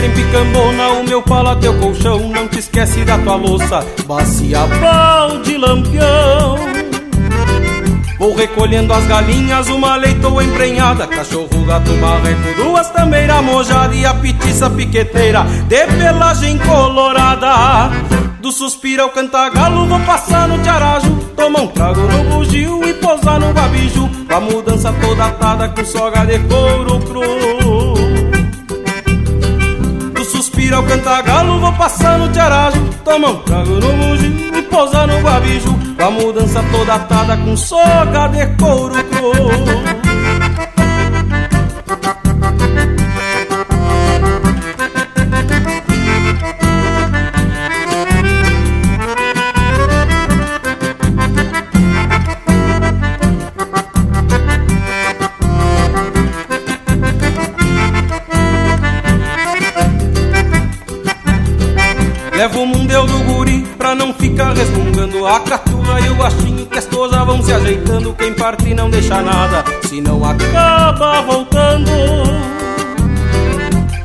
Panela, 0.00 0.12
trempe, 0.14 0.24
cambona, 0.32 0.88
o 0.90 1.04
meu 1.04 1.22
pala, 1.22 1.56
teu 1.56 1.74
colchão 1.78 2.30
Não 2.30 2.48
te 2.48 2.58
esquece 2.58 3.04
da 3.04 3.18
tua 3.18 3.36
louça, 3.36 3.84
bacia, 4.06 4.66
balde, 4.80 5.56
lampião. 5.56 6.58
Vou 8.18 8.34
recolhendo 8.34 8.92
as 8.92 9.06
galinhas, 9.06 9.68
uma 9.68 9.96
leitoa 9.96 10.44
emprenhada 10.44 11.06
Cachorro, 11.06 11.64
gato, 11.66 11.90
marreco, 11.92 12.62
duas 12.62 12.90
tameiras 12.90 13.42
mojadas 13.42 13.96
E 13.96 14.04
a 14.04 14.12
petiça 14.14 14.68
piqueteira, 14.68 15.42
de 15.68 15.86
pelagem 15.86 16.58
colorada. 16.58 17.90
Do 18.40 18.52
suspiro 18.52 19.02
ao 19.02 19.10
cantagalo, 19.10 19.86
vou 19.86 20.00
passar 20.00 20.48
no 20.48 20.58
tiarajo 20.62 21.14
Tomar 21.36 21.60
um 21.60 21.66
trago 21.68 22.00
no 22.00 22.24
bugio 22.36 22.82
e 22.88 22.94
posar 22.94 23.38
no 23.38 23.52
babiju 23.52 24.08
Com 24.26 24.34
a 24.34 24.40
mudança 24.40 24.94
toda 25.00 25.26
atada 25.26 25.68
com 25.68 25.84
soga 25.84 26.24
de 26.24 26.38
couro 26.38 26.98
cru 27.00 27.49
Suspiro 30.70 30.76
ao 30.76 30.82
cantagalo, 30.84 31.58
vou 31.58 31.72
passar 31.72 32.18
no 32.18 32.28
tiarajo 32.28 32.80
Tomar 33.04 33.30
um 33.30 33.36
trago 33.38 33.70
no 33.70 33.92
bugio 33.92 34.56
e 34.56 34.62
posar 34.62 35.06
no 35.06 35.20
babiju 35.20 35.76
Com 35.98 36.04
a 36.04 36.10
mudança 36.10 36.62
toda 36.70 36.94
atada 36.94 37.36
com 37.36 37.56
soga 37.56 38.28
de 38.28 38.46
couro 38.56 38.94
Levo 62.40 62.62
o 62.62 62.66
mundeu 62.66 63.04
do 63.04 63.18
guri 63.24 63.60
pra 63.76 63.94
não 63.94 64.14
ficar 64.14 64.56
resmungando. 64.56 65.26
A 65.26 65.40
catura 65.40 66.00
e 66.00 66.08
o 66.08 66.14
baixinho 66.14 66.64
que 66.64 66.80
vão 67.26 67.42
se 67.42 67.52
ajeitando. 67.52 68.14
Quem 68.14 68.32
parte 68.32 68.72
não 68.72 68.88
deixa 68.88 69.20
nada, 69.20 69.62
se 69.86 70.00
não 70.00 70.24
acaba 70.24 71.20
voltando. 71.20 71.90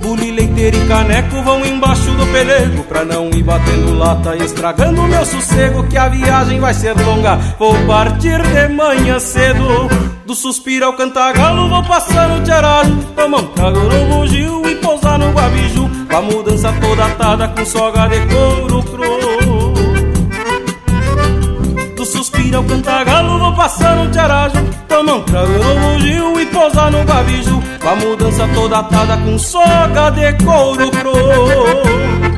Buli, 0.02 0.32
leiteiro 0.32 0.76
e 0.76 0.86
caneco 0.86 1.42
vão 1.44 1.66
embaixo 1.66 2.12
do 2.12 2.28
pelego 2.28 2.84
Pra 2.84 3.06
não 3.06 3.30
ir 3.30 3.42
batendo 3.42 3.98
lata 3.98 4.36
e 4.36 4.44
estragando 4.44 5.02
meu 5.02 5.26
sossego 5.26 5.84
Que 5.88 5.98
a 5.98 6.10
viagem 6.10 6.60
vai 6.60 6.76
ser 6.76 6.94
longa, 6.94 7.38
vou 7.58 7.74
partir 7.88 8.40
de 8.40 8.68
manhã 8.68 9.18
cedo. 9.18 9.90
Do 10.28 10.36
suspiro 10.36 10.86
ao 10.86 10.94
cantagalo 10.94 11.70
vou 11.70 11.84
passar 11.84 12.28
no 12.30 12.44
tiaralho 12.44 12.96
Tomar 13.16 13.40
um 13.40 13.48
trago 13.48 13.80
no 13.80 14.26
e 14.70 14.76
pousar 14.76 15.18
no 15.18 15.32
guabiju 15.32 15.65
Com 16.16 16.20
a 16.20 16.22
mudança 16.22 16.72
toda 16.80 17.08
atada 17.08 17.50
com 17.50 17.66
soga 17.66 18.08
de 18.08 18.22
couro 18.34 18.82
cru. 18.84 19.74
Do 21.94 22.06
suspiro 22.06 22.56
ao 22.56 22.64
cantagalo 22.64 23.38
Vou 23.38 23.54
passar 23.54 23.98
um 23.98 24.10
tcharajo, 24.10 24.64
tomar 24.88 25.16
um 25.16 25.24
trago 25.24 25.52
no 25.52 25.76
bugio 25.76 26.40
E 26.40 26.46
posar 26.46 26.90
no 26.90 27.04
babijo. 27.04 27.62
Com 27.82 27.90
a 27.90 27.96
mudança 27.98 28.48
toda 28.56 28.78
atada 28.78 29.18
com 29.18 29.38
soga 29.38 30.10
de 30.12 30.32
couro 30.42 30.90
pro 30.90 32.35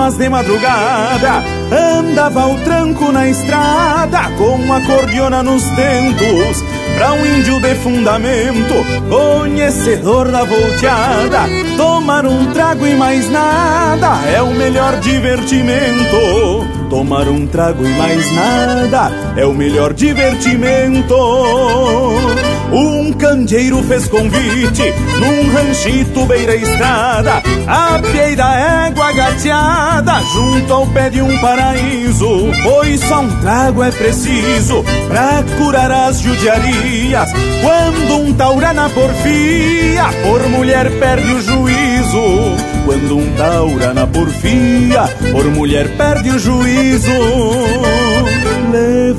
cismas 0.00 0.16
de 0.16 0.28
madrugada 0.28 1.42
Andava 1.70 2.46
o 2.46 2.58
tranco 2.60 3.12
na 3.12 3.28
estrada 3.28 4.30
com 4.38 4.72
a 4.72 4.80
cordiona 4.80 5.42
nos 5.42 5.62
tentos 5.62 6.64
Pra 6.96 7.12
um 7.12 7.26
índio 7.26 7.60
de 7.60 7.74
fundamento, 7.76 8.74
conhecedor 9.08 10.30
da 10.30 10.44
volteada 10.44 11.40
Tomar 11.76 12.26
um 12.26 12.52
trago 12.52 12.86
e 12.86 12.94
mais 12.94 13.30
nada 13.30 14.18
é 14.28 14.42
o 14.42 14.52
melhor 14.54 14.98
divertimento. 15.00 16.66
Tomar 16.90 17.28
um 17.28 17.46
trago 17.46 17.86
e 17.86 17.88
mais 17.90 18.32
nada 18.32 19.10
é 19.36 19.46
o 19.46 19.54
melhor 19.54 19.94
divertimento 19.94 21.14
um 22.72 23.12
candeeiro 23.12 23.82
fez 23.82 24.06
convite 24.08 24.94
num 25.18 25.52
ranchito 25.52 26.24
beira 26.26 26.54
estrada, 26.54 27.42
a 27.66 28.00
da 28.36 28.86
égua 28.86 29.12
gateada, 29.12 30.20
junto 30.32 30.72
ao 30.72 30.86
pé 30.86 31.10
de 31.10 31.20
um 31.20 31.38
paraíso. 31.38 32.50
Pois 32.62 33.00
só 33.00 33.20
um 33.20 33.40
trago 33.40 33.82
é 33.82 33.90
preciso 33.90 34.84
pra 35.08 35.42
curar 35.58 35.90
as 35.90 36.20
judiarias. 36.20 37.30
Quando 37.62 38.16
um 38.16 38.32
taura 38.32 38.72
na 38.72 38.88
porfia, 38.88 40.04
por 40.22 40.48
mulher 40.48 40.90
perde 40.98 41.32
o 41.32 41.42
juízo. 41.42 42.56
Quando 42.84 43.18
um 43.18 43.36
taura 43.36 43.92
na 43.92 44.06
porfia, 44.06 45.02
por 45.32 45.44
mulher 45.46 45.88
perde 45.96 46.30
o 46.30 46.38
juízo. 46.38 47.10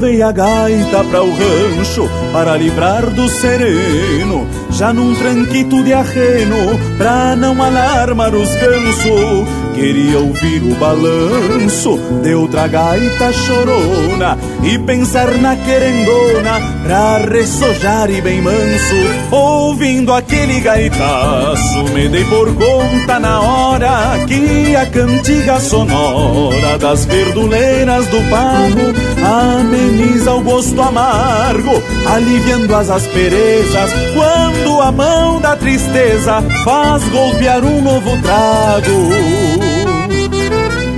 Levei 0.02 0.24
a 0.24 0.32
gaita 0.32 1.04
pra 1.04 1.22
o 1.22 1.30
rancho 1.30 2.10
para 2.34 2.58
livrar 2.58 3.08
do 3.12 3.30
sereno, 3.30 4.47
já 4.72 4.91
num 4.91 5.14
tranquito 5.14 5.84
de 5.84 5.93
arreno, 5.93 6.56
pra 6.97 7.36
não 7.36 7.62
alarmar 7.62 8.34
os 8.34 8.49
gansos. 8.56 9.47
Queria 9.76 10.18
ouvir 10.18 10.64
o 10.64 10.76
balanço 10.76 11.99
de 12.24 12.34
outra 12.34 12.68
gaita 12.68 13.32
chorona 13.32 14.39
e 14.64 14.78
pensar 14.80 15.32
na 15.38 15.55
querendona 15.55 16.62
pra 16.84 17.18
ressojar 17.18 18.09
e 18.09 18.22
bem 18.22 18.41
manso. 18.41 18.95
Ouvindo 19.32 20.14
aquele 20.14 20.59
gaitaço, 20.59 21.84
me 21.93 22.07
dei 22.07 22.24
por 22.26 22.53
conta 22.55 23.20
na 23.20 23.39
hora 23.39 24.26
que 24.28 24.76
a 24.76 24.86
cantiga 24.86 25.59
sonora 25.59 26.78
das 26.78 27.05
verduleiras 27.05 28.05
do 28.07 28.22
pago 28.30 28.93
ameniza 29.24 30.34
o 30.34 30.41
gosto 30.41 30.82
amargo, 30.82 31.82
aliviando 32.05 32.76
as 32.76 32.89
asperezas 32.89 33.91
quando 34.14 34.82
a 34.82 34.91
mão 34.91 35.39
da 35.39 35.55
tristeza 35.55 36.41
faz 36.64 37.03
golpear 37.09 37.64
um 37.64 37.82
novo 37.82 38.18
trago. 38.22 39.41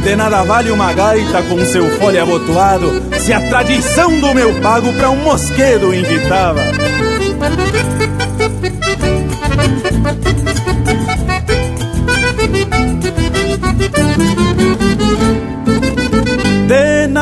De 0.03 0.15
nada 0.17 0.43
vale 0.43 0.69
uma 0.69 0.91
gaita 0.91 1.41
com 1.43 1.65
seu 1.65 1.89
fole 1.97 2.19
abotoado 2.19 2.91
Se 3.19 3.31
a 3.31 3.39
tradição 3.47 4.19
do 4.19 4.33
meu 4.33 4.53
pago 4.61 4.91
pra 4.93 5.09
um 5.09 5.15
mosquedo 5.15 5.93
invitava 5.93 6.61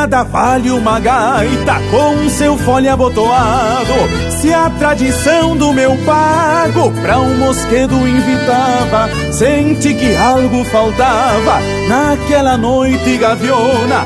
nada 0.01 0.23
vale 0.23 0.71
uma 0.71 0.99
gaita 0.99 1.75
com 1.91 2.27
seu 2.27 2.57
fole 2.57 2.89
abotoado 2.89 4.31
se 4.41 4.51
a 4.51 4.67
tradição 4.71 5.55
do 5.55 5.71
meu 5.71 5.95
pago 6.03 6.91
pra 7.03 7.19
um 7.19 7.37
mosquedo 7.37 7.93
invitava, 8.07 9.07
senti 9.31 9.93
que 9.93 10.15
algo 10.15 10.63
faltava 10.65 11.59
naquela 11.87 12.57
noite 12.57 13.17
gaviona. 13.17 14.03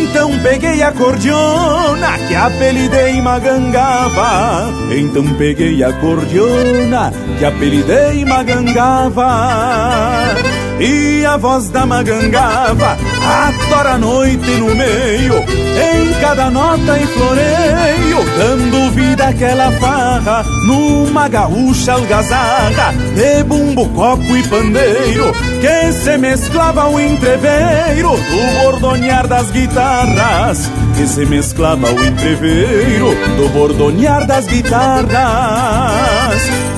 Então 0.00 0.30
peguei 0.38 0.80
a 0.80 0.92
cordiona 0.92 2.16
que 2.28 2.36
apelidei 2.36 3.20
Magangava. 3.20 4.72
Então 4.96 5.26
peguei 5.34 5.82
a 5.82 5.92
cordiona 5.94 7.12
que 7.36 7.44
apelidei 7.44 8.24
Magangava. 8.24 9.24
E 10.80 11.24
a 11.24 11.36
voz 11.36 11.70
da 11.70 11.86
magangava 11.86 12.96
atora 13.24 13.92
a 13.92 13.98
noite 13.98 14.50
no 14.56 14.74
meio 14.74 15.34
Em 15.36 16.12
cada 16.20 16.50
nota 16.50 16.98
e 16.98 17.06
floreio 17.06 18.24
Dando 18.36 18.90
vida 18.90 19.28
àquela 19.28 19.70
farra 19.72 20.44
Numa 20.66 21.28
gaúcha 21.28 21.92
algazarra 21.92 22.92
De 23.14 23.44
bumbo, 23.44 23.88
copo 23.90 24.36
e 24.36 24.42
pandeiro 24.48 25.32
Que 25.60 25.92
se 25.92 26.18
mesclava 26.18 26.82
ao 26.82 26.98
entreveiro 26.98 28.10
Do 28.10 28.62
bordonear 28.62 29.28
das 29.28 29.52
guitarras 29.52 30.68
Que 30.96 31.06
se 31.06 31.24
mesclava 31.24 31.88
ao 31.88 32.04
entreveiro 32.04 33.14
Do 33.36 33.48
bordonear 33.50 34.26
das 34.26 34.46
guitarras 34.46 35.14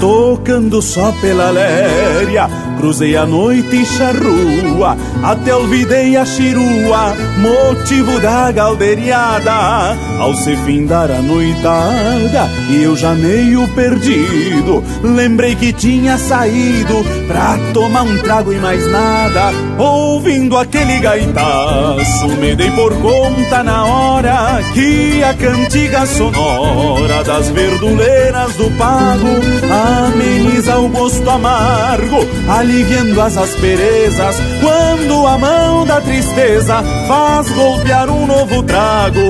Tocando 0.00 0.82
só 0.82 1.12
pela 1.12 1.50
léria 1.50 2.65
Cruzei 2.86 3.16
a 3.16 3.26
noite 3.26 3.84
charrua, 3.84 4.96
até 5.20 5.52
olvidei 5.52 6.16
a 6.16 6.24
chirua, 6.24 7.16
motivo 7.36 8.20
da 8.20 8.52
galderiada. 8.52 10.05
Ao 10.18 10.34
se 10.34 10.56
findar 10.56 11.10
a 11.10 11.20
noitada, 11.20 12.48
e 12.70 12.82
eu 12.82 12.96
já 12.96 13.14
meio 13.14 13.68
perdido, 13.68 14.82
lembrei 15.02 15.54
que 15.54 15.72
tinha 15.72 16.16
saído 16.16 17.04
pra 17.28 17.58
tomar 17.72 18.02
um 18.02 18.18
trago 18.18 18.52
e 18.52 18.56
mais 18.56 18.84
nada. 18.90 19.52
Ouvindo 19.78 20.56
aquele 20.56 20.98
gaitaço, 20.98 22.28
me 22.40 22.56
dei 22.56 22.70
por 22.70 22.94
conta 23.00 23.62
na 23.62 23.84
hora 23.84 24.60
que 24.72 25.22
a 25.22 25.34
cantiga 25.34 26.06
sonora 26.06 27.22
das 27.22 27.48
verduleiras 27.50 28.54
do 28.54 28.70
pago 28.72 29.28
ameniza 30.06 30.78
o 30.78 30.88
gosto 30.88 31.28
amargo 31.28 32.26
aliviando 32.48 33.20
as 33.20 33.36
asperezas, 33.36 34.36
quando 34.60 35.26
a 35.26 35.38
mão 35.38 35.86
da 35.86 36.00
tristeza 36.00 36.82
faz 37.06 37.50
golpear 37.50 38.08
um 38.08 38.26
novo 38.26 38.62
trago, 38.62 39.20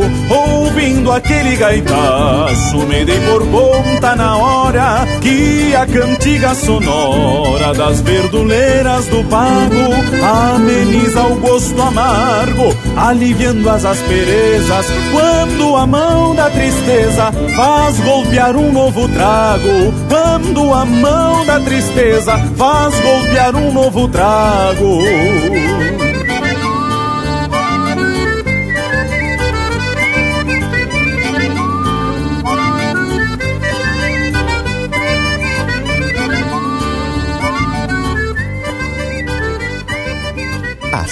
ouvindo 0.76 1.10
aquele 1.10 1.56
gaitaço, 1.56 2.76
me 2.86 3.02
dei 3.02 3.18
por 3.20 3.46
conta 3.46 4.14
na 4.14 4.36
hora 4.36 5.06
que 5.22 5.74
a 5.74 5.86
cantiga 5.86 6.54
sonora 6.54 7.72
das 7.72 8.02
verduleiras 8.02 9.06
do 9.06 9.24
pago 9.24 10.54
ameniza 10.54 11.22
o 11.22 11.36
gosto 11.36 11.80
amargo, 11.80 12.76
aliviando 12.94 13.70
as 13.70 13.86
asperezas, 13.86 14.86
quando 15.12 15.76
a 15.76 15.86
mão 15.86 16.34
da 16.34 16.50
tristeza 16.50 17.32
faz 17.56 17.98
golpear 18.00 18.54
um 18.54 18.70
novo 18.70 19.08
trago, 19.08 19.94
quando 20.10 20.74
a 20.74 20.84
mão 20.84 21.46
da 21.46 21.58
tristeza 21.58 22.36
faz 22.54 22.94
golpear 23.00 23.06
golpear 23.46 23.56
um 23.56 23.72
novo 23.72 24.08
trago. 24.08 24.98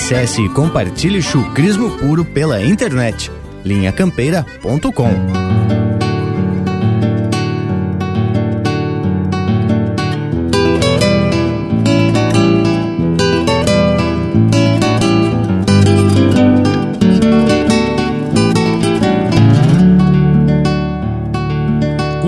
Acesse 0.05 0.42
e 0.42 0.50
compartilhe 0.50 1.22
chucrismo 1.22 1.88
puro 1.92 2.26
pela 2.26 2.62
internet. 2.62 3.30
linhacampeira.com 3.64 5.09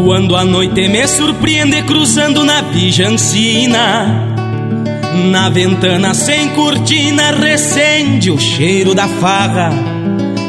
Quando 0.02 0.34
a 0.34 0.46
noite 0.46 0.88
me 0.88 1.06
surpreende 1.06 1.82
cruzando 1.82 2.42
na 2.42 2.62
bijancina. 2.62 4.35
Na 5.16 5.48
ventana 5.48 6.12
sem 6.12 6.50
cortina 6.50 7.30
recende 7.30 8.30
o 8.30 8.38
cheiro 8.38 8.94
da 8.94 9.08
farra 9.08 9.70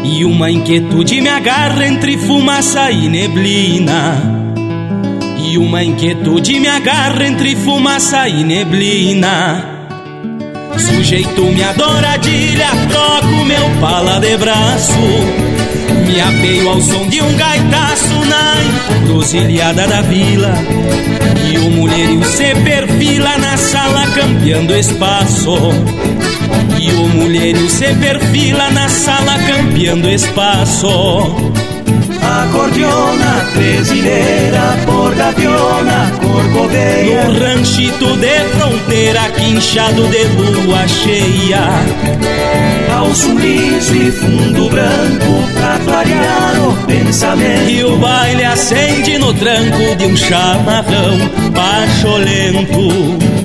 E 0.04 0.26
uma 0.26 0.52
inquietude 0.52 1.22
me 1.22 1.30
agarra 1.30 1.88
entre 1.88 2.18
fumaça 2.18 2.92
e 2.92 3.08
neblina. 3.08 4.16
E 5.50 5.58
uma 5.58 5.84
inquietude 5.84 6.60
me 6.60 6.68
agarra 6.68 7.26
entre 7.26 7.56
fumaça 7.56 8.28
e 8.28 8.44
neblina. 8.44 9.64
Sujeito 10.78 11.42
minha 11.44 11.72
douradilha, 11.74 12.68
troco 12.90 13.46
meu 13.46 13.82
pala 13.82 14.20
de 14.20 14.38
braço 14.38 15.57
me 16.08 16.22
apeio 16.22 16.70
ao 16.70 16.82
som 16.82 17.08
de 17.08 17.22
um 17.22 17.36
gaitaço 17.36 18.26
na 18.26 18.98
encruzilhada 18.98 19.88
da 19.88 20.02
vila. 20.02 20.54
E 21.52 21.58
o 21.58 21.70
mulherio 21.72 22.24
se 22.24 22.56
perfila 22.64 23.38
na 23.38 23.58
sala 23.58 24.08
campeando 24.16 24.76
espaço. 24.76 25.56
E 26.80 26.92
o 26.92 27.08
mulherio 27.10 27.70
se 27.70 27.94
perfila 27.96 28.70
na 28.72 28.88
sala 28.88 29.38
campeando 29.40 30.10
espaço 30.10 31.68
Acordeona, 32.28 33.48
tresileira, 33.54 34.78
por 34.86 35.16
gaviona, 35.16 36.12
corcoveia 36.22 37.24
No 37.24 37.40
ranchito 37.40 38.18
de 38.18 38.40
fronteira, 38.56 39.30
quinchado 39.32 40.08
de 40.08 40.24
lua 40.26 40.86
cheia. 40.88 41.64
Calço 42.88 43.34
liso 43.34 43.96
e 43.96 44.12
fundo 44.12 44.70
branco, 44.70 45.50
pra 45.54 45.80
clarear 45.86 46.70
o 46.70 46.86
pensamento. 46.86 47.70
E 47.70 47.84
o 47.86 47.98
baile 47.98 48.44
acende 48.44 49.18
no 49.18 49.34
tranco 49.34 49.96
de 49.96 50.06
um 50.06 50.18
chamarrão 50.18 51.18
pacholento 51.54 53.37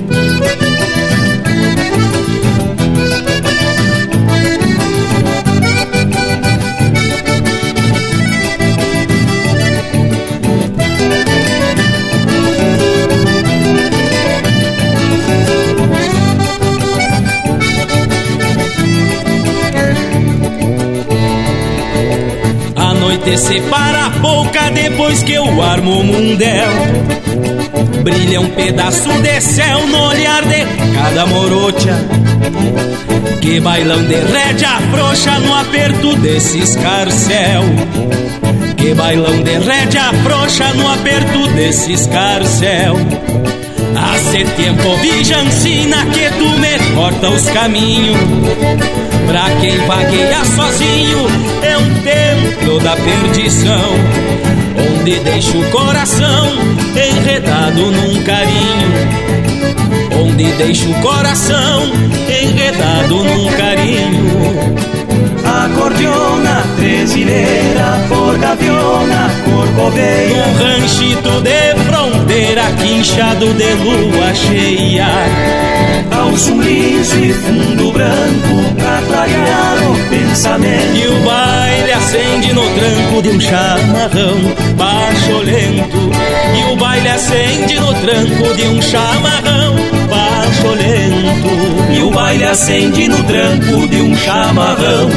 noite 23.23 23.37
separa 23.37 24.05
a 24.05 24.09
boca 24.09 24.69
depois 24.71 25.23
que 25.23 25.33
eu 25.33 25.61
armo 25.61 25.99
o 25.99 26.03
mundel. 26.03 26.69
Brilha 28.03 28.41
um 28.41 28.49
pedaço 28.49 29.09
de 29.21 29.41
céu 29.41 29.87
no 29.87 30.09
olhar 30.09 30.43
de 30.43 30.65
cada 30.93 31.25
morocha. 31.25 31.95
Que 33.41 33.59
bailão 33.59 34.03
de 34.03 34.15
rédea 34.15 34.79
frouxa 34.91 35.39
no 35.39 35.55
aperto 35.55 36.15
desse 36.17 36.59
escarcel. 36.59 37.63
Que 38.77 38.93
bailão 38.93 39.41
de 39.41 39.57
rédea 39.57 40.11
frouxa 40.23 40.73
no 40.73 40.91
aperto 40.91 41.47
desse 41.53 41.93
escarcel. 41.93 42.97
Hace 43.95 44.43
tempo 44.55 44.95
vijancina 44.97 46.05
que 46.07 46.29
tu 46.37 46.49
me 46.59 46.95
corta 46.95 47.29
os 47.29 47.49
caminhos. 47.49 48.17
Pra 49.27 49.49
quem 49.61 49.77
vagueia 49.85 50.43
sozinho 50.45 51.27
é 51.61 51.77
um 51.77 51.93
templo 52.01 52.79
da 52.79 52.95
perdição. 52.95 53.93
Onde 54.99 55.19
deixa 55.19 55.57
o 55.57 55.69
coração 55.71 56.49
enredado 56.95 57.91
num 57.91 58.23
carinho. 58.23 58.93
Onde 60.23 60.51
deixa 60.53 60.89
o 60.89 60.93
coração 61.01 61.91
enredado 62.29 63.23
num 63.23 63.51
carinho 63.53 64.92
Acordeona, 65.43 66.63
tresileira, 66.77 68.05
por 68.07 68.37
gaviona, 68.37 69.29
corcoveia 69.43 70.45
Um 70.45 70.53
ranchito 70.57 71.41
de 71.41 71.75
fronteira, 71.83 72.63
quinchado 72.81 73.53
de 73.53 73.73
lua 73.73 74.33
cheia 74.33 75.07
Calço 76.09 76.59
liso 76.61 77.17
e 77.19 77.33
fundo 77.33 77.91
branco, 77.91 78.75
pra 78.77 79.01
clarear 79.07 79.91
o 79.91 80.09
pensamento 80.09 80.95
E 80.95 81.07
o 81.07 81.25
baile 81.25 81.91
acende 81.91 82.53
no 82.53 82.61
tranco 82.61 83.21
de 83.21 83.29
um 83.29 83.39
chamarrão 83.39 84.63
lento. 85.43 86.11
E 86.55 86.71
o 86.71 86.75
baile 86.75 87.09
acende 87.09 87.79
no 87.79 87.93
tranco 87.93 88.55
de 88.55 88.63
um 88.63 88.81
chamarrão 88.81 89.75
lento. 90.75 91.93
E 91.97 92.01
o 92.01 92.11
baile 92.11 92.45
acende 92.45 93.07
no 93.07 93.23
tranco 93.23 93.87
de 93.87 94.01
um 94.01 94.15
chamarrão 94.15 95.09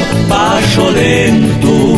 lento. 0.93 1.97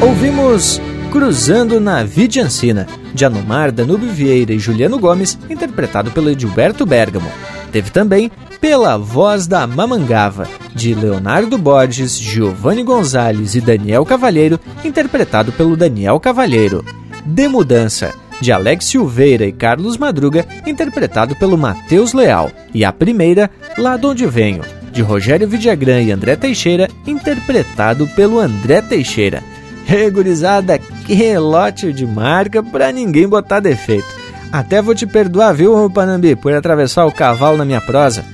Ouvimos 0.00 0.80
Cruzando 1.14 1.78
na 1.78 2.02
Vidiancina, 2.02 2.88
de 3.14 3.24
Anumar, 3.24 3.70
Danúbio 3.70 4.10
Vieira 4.10 4.52
e 4.52 4.58
Juliano 4.58 4.98
Gomes, 4.98 5.38
interpretado 5.48 6.10
pelo 6.10 6.28
Edilberto 6.28 6.84
Bergamo. 6.84 7.30
Teve 7.70 7.90
também 7.90 8.32
Pela 8.60 8.98
Voz 8.98 9.46
da 9.46 9.64
Mamangava, 9.64 10.48
de 10.74 10.94
Leonardo 10.94 11.56
Borges, 11.56 12.18
Giovanni 12.18 12.82
Gonzalez 12.82 13.54
e 13.54 13.60
Daniel 13.60 14.04
Cavalheiro, 14.04 14.58
interpretado 14.84 15.52
pelo 15.52 15.76
Daniel 15.76 16.18
Cavalheiro. 16.18 16.84
De 17.24 17.48
Mudança, 17.48 18.12
de 18.40 18.52
Alex 18.52 18.86
Silveira 18.86 19.46
e 19.46 19.52
Carlos 19.52 19.96
Madruga, 19.96 20.46
interpretado 20.66 21.36
pelo 21.36 21.56
Matheus 21.56 22.12
Leal. 22.12 22.50
E 22.74 22.84
a 22.84 22.92
primeira, 22.92 23.50
Lá 23.78 23.96
de 23.96 24.06
Onde 24.06 24.26
Venho, 24.26 24.62
de 24.92 25.00
Rogério 25.00 25.48
Vidagrã 25.48 26.00
e 26.00 26.10
André 26.10 26.36
Teixeira, 26.36 26.88
interpretado 27.06 28.06
pelo 28.08 28.40
André 28.40 28.82
Teixeira. 28.82 29.42
Regurizada, 29.86 30.78
que 30.78 31.38
lote 31.38 31.92
de 31.92 32.06
marca 32.06 32.62
pra 32.62 32.90
ninguém 32.90 33.28
botar 33.28 33.60
defeito. 33.60 34.24
Até 34.50 34.80
vou 34.80 34.94
te 34.94 35.06
perdoar, 35.06 35.52
viu, 35.52 35.90
Panambi, 35.90 36.36
por 36.36 36.54
atravessar 36.54 37.06
o 37.06 37.12
cavalo 37.12 37.56
na 37.56 37.64
minha 37.64 37.80
prosa. 37.80 38.24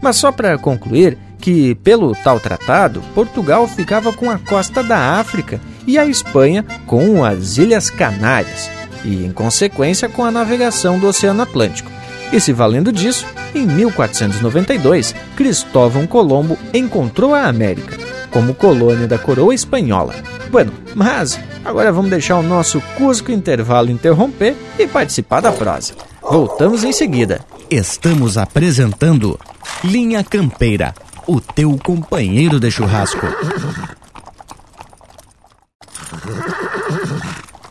Mas 0.00 0.16
só 0.16 0.32
para 0.32 0.56
concluir, 0.56 1.18
que 1.46 1.76
pelo 1.76 2.12
tal 2.12 2.40
tratado, 2.40 3.00
Portugal 3.14 3.68
ficava 3.68 4.12
com 4.12 4.28
a 4.28 4.36
costa 4.36 4.82
da 4.82 5.20
África 5.20 5.60
e 5.86 5.96
a 5.96 6.04
Espanha 6.04 6.64
com 6.88 7.24
as 7.24 7.56
Ilhas 7.56 7.88
Canárias, 7.88 8.68
e 9.04 9.24
em 9.24 9.30
consequência 9.30 10.08
com 10.08 10.24
a 10.24 10.30
navegação 10.32 10.98
do 10.98 11.06
Oceano 11.06 11.42
Atlântico. 11.42 11.88
E 12.32 12.40
se 12.40 12.52
valendo 12.52 12.90
disso, 12.90 13.24
em 13.54 13.64
1492, 13.64 15.14
Cristóvão 15.36 16.04
Colombo 16.04 16.58
encontrou 16.74 17.32
a 17.32 17.44
América 17.44 17.96
como 18.32 18.52
colônia 18.52 19.06
da 19.06 19.16
coroa 19.16 19.54
espanhola. 19.54 20.16
Bueno, 20.50 20.72
mas 20.96 21.38
agora 21.64 21.92
vamos 21.92 22.10
deixar 22.10 22.40
o 22.40 22.42
nosso 22.42 22.80
Cusco 22.96 23.30
Intervalo 23.30 23.88
interromper 23.88 24.56
e 24.76 24.88
participar 24.88 25.42
da 25.42 25.52
prosa. 25.52 25.94
Voltamos 26.20 26.82
em 26.82 26.90
seguida. 26.90 27.40
Estamos 27.70 28.36
apresentando 28.36 29.38
Linha 29.84 30.24
Campeira, 30.24 30.92
o 31.26 31.40
teu 31.40 31.76
companheiro 31.82 32.60
de 32.60 32.70
churrasco. 32.70 33.26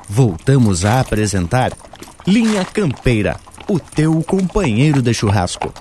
Voltamos 0.10 0.84
a 0.84 1.00
apresentar 1.00 1.72
Linha 2.28 2.66
Campeira, 2.66 3.38
o 3.68 3.80
teu 3.80 4.22
companheiro 4.24 5.02
de 5.02 5.14
churrasco. 5.14 5.74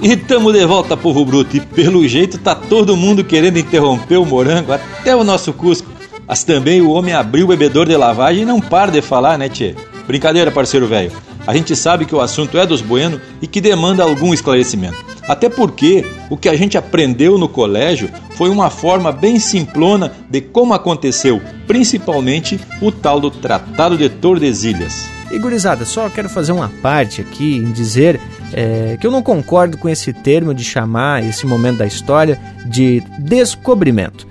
E 0.00 0.16
tamo 0.16 0.52
de 0.52 0.64
volta, 0.64 0.96
povo 0.96 1.24
bruto. 1.24 1.56
E 1.56 1.60
pelo 1.60 2.06
jeito 2.06 2.38
tá 2.38 2.54
todo 2.54 2.96
mundo 2.96 3.24
querendo 3.24 3.58
interromper 3.58 4.16
o 4.16 4.24
morango, 4.24 4.72
até 4.72 5.16
o 5.16 5.24
nosso 5.24 5.52
Cusco. 5.52 5.90
Mas 6.26 6.44
também 6.44 6.80
o 6.80 6.90
homem 6.90 7.14
abriu 7.14 7.46
o 7.46 7.48
bebedor 7.48 7.86
de 7.86 7.96
lavagem 7.96 8.42
e 8.42 8.46
não 8.46 8.60
para 8.60 8.92
de 8.92 9.02
falar, 9.02 9.36
né, 9.38 9.48
tchê? 9.48 9.74
Brincadeira, 10.06 10.50
parceiro 10.50 10.86
velho. 10.86 11.10
A 11.48 11.54
gente 11.54 11.74
sabe 11.74 12.04
que 12.04 12.14
o 12.14 12.20
assunto 12.20 12.58
é 12.58 12.66
dos 12.66 12.82
bueno 12.82 13.18
e 13.40 13.46
que 13.46 13.58
demanda 13.58 14.02
algum 14.02 14.34
esclarecimento. 14.34 15.02
Até 15.26 15.48
porque 15.48 16.04
o 16.28 16.36
que 16.36 16.46
a 16.46 16.54
gente 16.54 16.76
aprendeu 16.76 17.38
no 17.38 17.48
colégio 17.48 18.10
foi 18.32 18.50
uma 18.50 18.68
forma 18.68 19.10
bem 19.10 19.38
simplona 19.38 20.12
de 20.28 20.42
como 20.42 20.74
aconteceu, 20.74 21.40
principalmente 21.66 22.60
o 22.82 22.92
tal 22.92 23.18
do 23.18 23.30
Tratado 23.30 23.96
de 23.96 24.10
Tordesilhas. 24.10 25.08
Gurizada, 25.40 25.86
só 25.86 26.10
quero 26.10 26.28
fazer 26.28 26.52
uma 26.52 26.68
parte 26.82 27.22
aqui 27.22 27.56
em 27.56 27.72
dizer 27.72 28.20
é, 28.52 28.98
que 29.00 29.06
eu 29.06 29.10
não 29.10 29.22
concordo 29.22 29.78
com 29.78 29.88
esse 29.88 30.12
termo 30.12 30.52
de 30.52 30.62
chamar 30.62 31.24
esse 31.24 31.46
momento 31.46 31.78
da 31.78 31.86
história 31.86 32.38
de 32.66 33.02
descobrimento. 33.20 34.28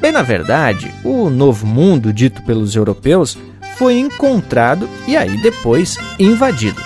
Bem, 0.00 0.12
na 0.12 0.22
verdade, 0.22 0.94
o 1.02 1.28
novo 1.30 1.66
mundo 1.66 2.12
dito 2.12 2.42
pelos 2.42 2.76
europeus 2.76 3.36
foi 3.80 3.98
encontrado 3.98 4.86
e 5.08 5.16
aí 5.16 5.40
depois 5.40 5.96
invadido. 6.18 6.78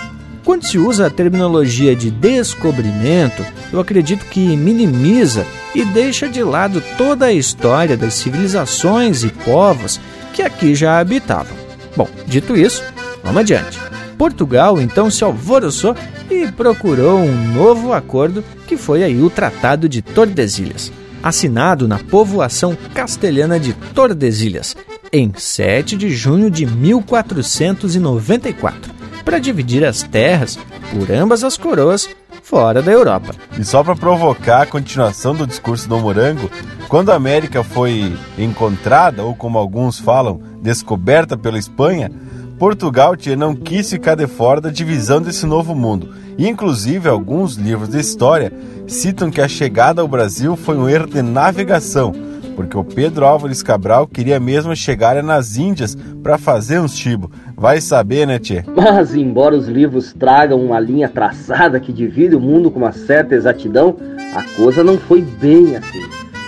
Quando 0.45 0.65
se 0.65 0.77
usa 0.77 1.07
a 1.07 1.09
terminologia 1.09 1.93
de 1.93 2.09
descobrimento, 2.09 3.45
eu 3.73 3.81
acredito 3.81 4.23
que 4.27 4.55
minimiza 4.55 5.45
e 5.75 5.83
deixa 5.83 6.29
de 6.29 6.41
lado 6.41 6.81
toda 6.97 7.25
a 7.25 7.33
história 7.33 7.97
das 7.97 8.13
civilizações 8.13 9.25
e 9.25 9.27
povos 9.27 9.99
que 10.31 10.41
aqui 10.41 10.73
já 10.73 10.97
habitavam. 10.97 11.57
Bom, 11.97 12.07
dito 12.25 12.55
isso, 12.55 12.81
vamos 13.21 13.41
adiante. 13.41 13.77
Portugal 14.17 14.79
então 14.79 15.11
se 15.11 15.21
alvoroçou 15.21 15.97
e 16.31 16.49
procurou 16.49 17.19
um 17.19 17.53
novo 17.53 17.91
acordo 17.91 18.41
que 18.65 18.77
foi 18.77 19.03
aí 19.03 19.21
o 19.21 19.29
Tratado 19.29 19.89
de 19.89 20.01
Tordesilhas, 20.01 20.93
assinado 21.25 21.85
na 21.87 21.97
povoação 21.97 22.77
castelhana 22.93 23.59
de 23.59 23.73
Tordesilhas, 23.73 24.75
em 25.11 25.33
7 25.35 25.97
de 25.97 26.11
junho 26.11 26.51
de 26.51 26.67
1494, 26.67 28.93
para 29.25 29.39
dividir 29.39 29.83
as 29.83 30.03
terras 30.03 30.59
por 30.91 31.11
ambas 31.11 31.43
as 31.43 31.57
coroas 31.57 32.07
fora 32.43 32.79
da 32.79 32.91
Europa. 32.91 33.33
E 33.57 33.65
só 33.65 33.83
para 33.83 33.95
provocar 33.95 34.61
a 34.61 34.67
continuação 34.67 35.33
do 35.33 35.47
discurso 35.47 35.89
do 35.89 35.97
Morango, 35.97 36.47
quando 36.87 37.11
a 37.11 37.15
América 37.15 37.63
foi 37.63 38.15
encontrada, 38.37 39.23
ou 39.23 39.33
como 39.33 39.57
alguns 39.57 39.97
falam, 39.97 40.39
descoberta 40.61 41.35
pela 41.35 41.57
Espanha, 41.57 42.11
Portugal 42.59 43.15
não 43.35 43.55
quis 43.55 43.89
ficar 43.89 44.13
de 44.13 44.27
fora 44.27 44.61
da 44.61 44.69
divisão 44.69 45.19
desse 45.19 45.47
novo 45.47 45.73
mundo. 45.73 46.13
Inclusive, 46.37 47.09
alguns 47.09 47.55
livros 47.55 47.89
de 47.89 47.99
história 47.99 48.53
citam 48.87 49.31
que 49.31 49.41
a 49.41 49.47
chegada 49.47 50.01
ao 50.01 50.07
Brasil 50.07 50.55
foi 50.55 50.77
um 50.77 50.87
erro 50.87 51.07
de 51.07 51.21
navegação, 51.21 52.13
porque 52.55 52.77
o 52.77 52.83
Pedro 52.83 53.25
Álvares 53.25 53.63
Cabral 53.63 54.07
queria 54.07 54.39
mesmo 54.39 54.75
chegar 54.75 55.21
nas 55.23 55.57
Índias 55.57 55.97
para 56.21 56.37
fazer 56.37 56.79
uns 56.79 56.95
chibo. 56.95 57.31
Vai 57.55 57.81
saber, 57.81 58.27
né, 58.27 58.39
Tchê? 58.39 58.63
Mas, 58.75 59.15
embora 59.15 59.55
os 59.55 59.67
livros 59.67 60.13
tragam 60.13 60.63
uma 60.63 60.79
linha 60.79 61.09
traçada 61.09 61.79
que 61.79 61.91
divide 61.91 62.35
o 62.35 62.39
mundo 62.39 62.69
com 62.69 62.79
uma 62.79 62.91
certa 62.91 63.35
exatidão, 63.35 63.95
a 64.33 64.43
coisa 64.55 64.83
não 64.83 64.97
foi 64.97 65.21
bem 65.21 65.75
assim. 65.75 66.03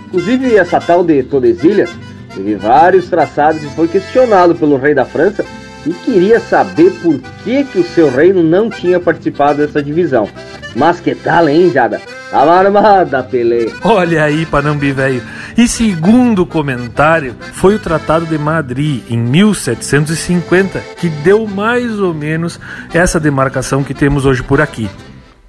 Inclusive, 0.07 0.55
essa 0.55 0.79
tal 0.79 1.03
de 1.03 1.23
Tordesilhas 1.23 1.89
teve 2.33 2.55
vários 2.55 3.09
traçados 3.09 3.63
e 3.63 3.67
foi 3.67 3.87
questionado 3.87 4.55
pelo 4.55 4.77
rei 4.77 4.93
da 4.93 5.05
França 5.05 5.43
e 5.85 5.93
queria 5.93 6.39
saber 6.39 6.91
por 7.01 7.19
que, 7.43 7.63
que 7.63 7.79
o 7.79 7.83
seu 7.83 8.09
reino 8.09 8.43
não 8.43 8.69
tinha 8.69 8.99
participado 8.99 9.59
dessa 9.59 9.81
divisão. 9.81 10.27
Mas 10.75 10.99
que 10.99 11.15
tal, 11.15 11.49
hein, 11.49 11.71
Jada? 11.71 11.99
Tava 12.29 12.55
armada, 12.55 13.23
Pelé. 13.23 13.71
Olha 13.83 14.23
aí, 14.23 14.45
Panambi 14.45 14.91
velho. 14.91 15.23
E 15.57 15.67
segundo 15.67 16.45
comentário, 16.45 17.35
foi 17.53 17.75
o 17.75 17.79
Tratado 17.79 18.25
de 18.25 18.37
Madrid, 18.37 19.03
em 19.09 19.17
1750, 19.17 20.79
que 20.97 21.09
deu 21.09 21.47
mais 21.47 21.99
ou 21.99 22.13
menos 22.13 22.59
essa 22.93 23.19
demarcação 23.19 23.83
que 23.83 23.93
temos 23.93 24.25
hoje 24.25 24.43
por 24.43 24.59
aqui. 24.59 24.89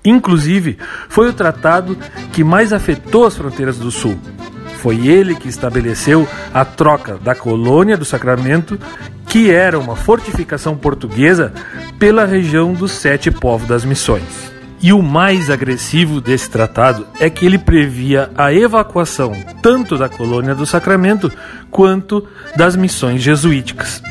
Inclusive, 0.05 0.79
foi 1.09 1.29
o 1.29 1.33
tratado 1.33 1.99
que 2.33 2.45
mais 2.45 2.73
afetou 2.73 3.27
as 3.27 3.37
fronteiras 3.37 3.77
do 3.77 3.91
Sul. 3.91 4.19
Foi 4.79 5.09
ele 5.09 5.35
que 5.35 5.49
estabeleceu 5.49 6.27
a 6.55 6.65
troca 6.65 7.19
da 7.19 7.35
colônia 7.35 7.97
do 7.97 8.05
Sacramento 8.05 8.79
que 9.27 9.51
era 9.51 9.79
uma 9.79 9.95
fortificação 9.95 10.77
portuguesa 10.77 11.53
pela 11.99 12.25
região 12.25 12.73
dos 12.73 12.93
Sete 12.93 13.31
Povos 13.31 13.69
das 13.69 13.85
Missões. 13.85 14.58
E 14.81 14.93
o 14.93 15.03
mais 15.03 15.51
agressivo 15.51 16.21
desse 16.21 16.49
tratado 16.49 17.07
é 17.19 17.29
que 17.29 17.45
ele 17.45 17.59
previa 17.59 18.31
a 18.37 18.53
evacuação 18.53 19.33
tanto 19.61 19.99
da 19.99 20.09
colônia 20.09 20.55
do 20.55 20.65
Sacramento 20.65 21.33
quanto 21.71 22.27
das 22.57 22.77
missões 22.77 23.23
jesuíticas. 23.23 24.03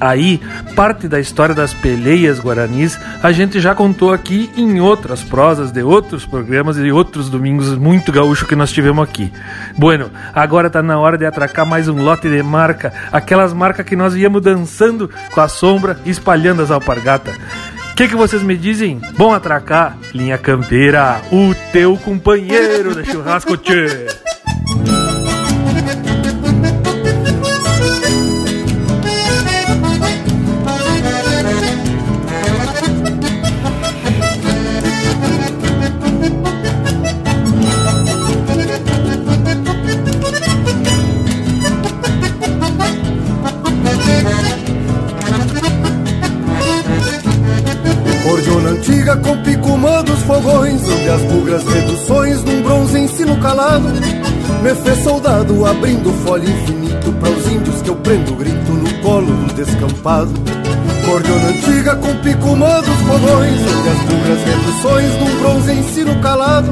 Aí, 0.00 0.40
parte 0.74 1.06
da 1.06 1.20
história 1.20 1.54
das 1.54 1.74
peleias 1.74 2.40
guaranis 2.40 2.98
a 3.22 3.32
gente 3.32 3.60
já 3.60 3.74
contou 3.74 4.14
aqui 4.14 4.50
em 4.56 4.80
outras 4.80 5.22
prosas 5.22 5.70
de 5.70 5.82
outros 5.82 6.24
programas 6.24 6.78
e 6.78 6.90
outros 6.90 7.28
domingos 7.28 7.76
muito 7.76 8.10
gaúcho 8.10 8.46
que 8.46 8.56
nós 8.56 8.72
tivemos 8.72 9.06
aqui. 9.06 9.30
Bueno, 9.76 10.10
agora 10.34 10.70
tá 10.70 10.82
na 10.82 10.98
hora 10.98 11.18
de 11.18 11.26
atracar 11.26 11.66
mais 11.66 11.86
um 11.86 12.02
lote 12.02 12.30
de 12.30 12.42
marca, 12.42 12.94
aquelas 13.12 13.52
marcas 13.52 13.84
que 13.84 13.94
nós 13.94 14.14
íamos 14.16 14.40
dançando 14.40 15.10
com 15.32 15.40
a 15.40 15.48
sombra 15.48 15.98
espalhando 16.06 16.62
as 16.62 16.70
alpargatas. 16.70 17.34
Que, 18.00 18.08
que 18.08 18.16
vocês 18.16 18.42
me 18.42 18.56
dizem? 18.56 18.98
Bom 19.18 19.34
atracar, 19.34 19.94
linha 20.14 20.38
campeira, 20.38 21.20
o 21.30 21.54
teu 21.70 21.98
companheiro 21.98 22.94
da 22.94 23.04
churrasco 23.04 23.58
tchê. 23.58 24.06
Soldado 55.50 55.66
abrindo 55.66 56.12
folha 56.24 56.48
infinito 56.48 57.12
Para 57.20 57.30
os 57.30 57.46
índios 57.46 57.82
que 57.82 57.90
eu 57.90 57.96
prendo 57.96 58.34
grito 58.36 58.72
no 58.72 59.02
colo 59.02 59.26
do 59.26 59.54
descampado. 59.54 60.32
Cordiona 61.04 61.48
antiga 61.48 61.96
com 61.96 62.14
picumã 62.16 62.80
dos 62.80 62.96
fogões 62.96 63.60
Onde 63.60 63.88
as 63.88 63.98
bugras 64.06 64.44
reduções 64.44 65.18
num 65.18 65.38
bronze 65.40 65.72
ensino 65.72 66.20
calado. 66.20 66.70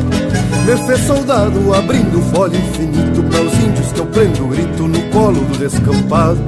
Me 0.64 0.86
fez 0.86 1.00
soldado 1.06 1.74
abrindo 1.74 2.20
folha 2.32 2.56
infinito 2.56 3.22
Para 3.24 3.42
os 3.42 3.54
índios 3.54 3.92
que 3.92 4.00
eu 4.00 4.06
prendo 4.06 4.46
grito 4.46 4.82
no 4.86 5.02
colo 5.10 5.40
do 5.44 5.58
descampado. 5.58 6.38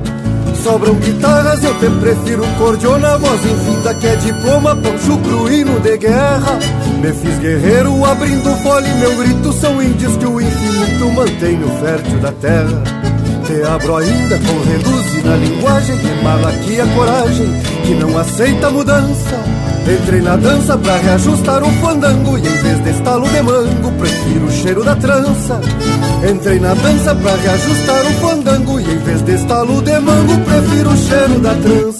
Sobram 0.63 0.95
guitarras, 0.97 1.65
eu 1.65 1.75
te 1.79 1.89
prefiro 2.01 2.43
cordiona, 2.59 3.17
voz 3.17 3.41
infinda 3.47 3.95
que 3.95 4.07
é 4.07 4.17
diploma, 4.17 4.77
pancho 4.77 5.17
cruíno 5.19 5.81
de 5.81 5.97
guerra. 5.97 6.59
Me 7.01 7.13
fiz 7.15 7.39
guerreiro 7.39 8.05
abrindo 8.05 8.55
fole, 8.63 8.89
meu 8.95 9.17
grito 9.17 9.53
são 9.55 9.83
índios 9.83 10.17
que 10.19 10.27
o 10.27 10.39
infinito 10.39 11.11
mantém 11.13 11.57
no 11.57 11.69
fértil 11.81 12.19
da 12.19 12.31
terra. 12.33 12.83
Te 13.47 13.63
abro 13.63 13.97
ainda 13.97 14.39
com 14.39 14.71
reduzir 14.71 15.25
na 15.25 15.37
linguagem, 15.37 15.97
que 16.65 16.81
a 16.81 16.87
coragem, 16.95 17.49
que 17.87 17.95
não 17.95 18.19
aceita 18.19 18.71
mudança. 18.71 19.61
Entrei 19.89 20.21
na 20.21 20.37
dança 20.37 20.77
pra 20.77 20.99
reajustar 20.99 21.65
o 21.65 21.73
fandango 21.81 22.37
E 22.37 22.41
em 22.43 22.57
vez 22.63 22.85
de 22.85 22.91
estalo 22.91 23.27
de 23.27 23.43
mango 23.43 23.91
Prefiro 23.93 24.45
o 24.45 24.53
cheiro 24.53 24.85
da 24.85 24.95
trança 24.95 25.61
Entrei 26.31 26.61
na 26.61 26.75
dança 26.75 27.15
pra 27.15 27.35
reajustar 27.35 28.03
o 28.03 28.13
fandango 28.21 28.79
E 28.79 28.85
em 28.85 28.99
vez 28.99 29.23
de 29.23 29.35
estalo 29.35 29.83
de 29.83 29.99
mango 29.99 30.39
Prefiro 30.45 30.91
o 30.91 30.97
cheiro 30.97 31.41
da 31.41 31.55
trança 31.55 32.00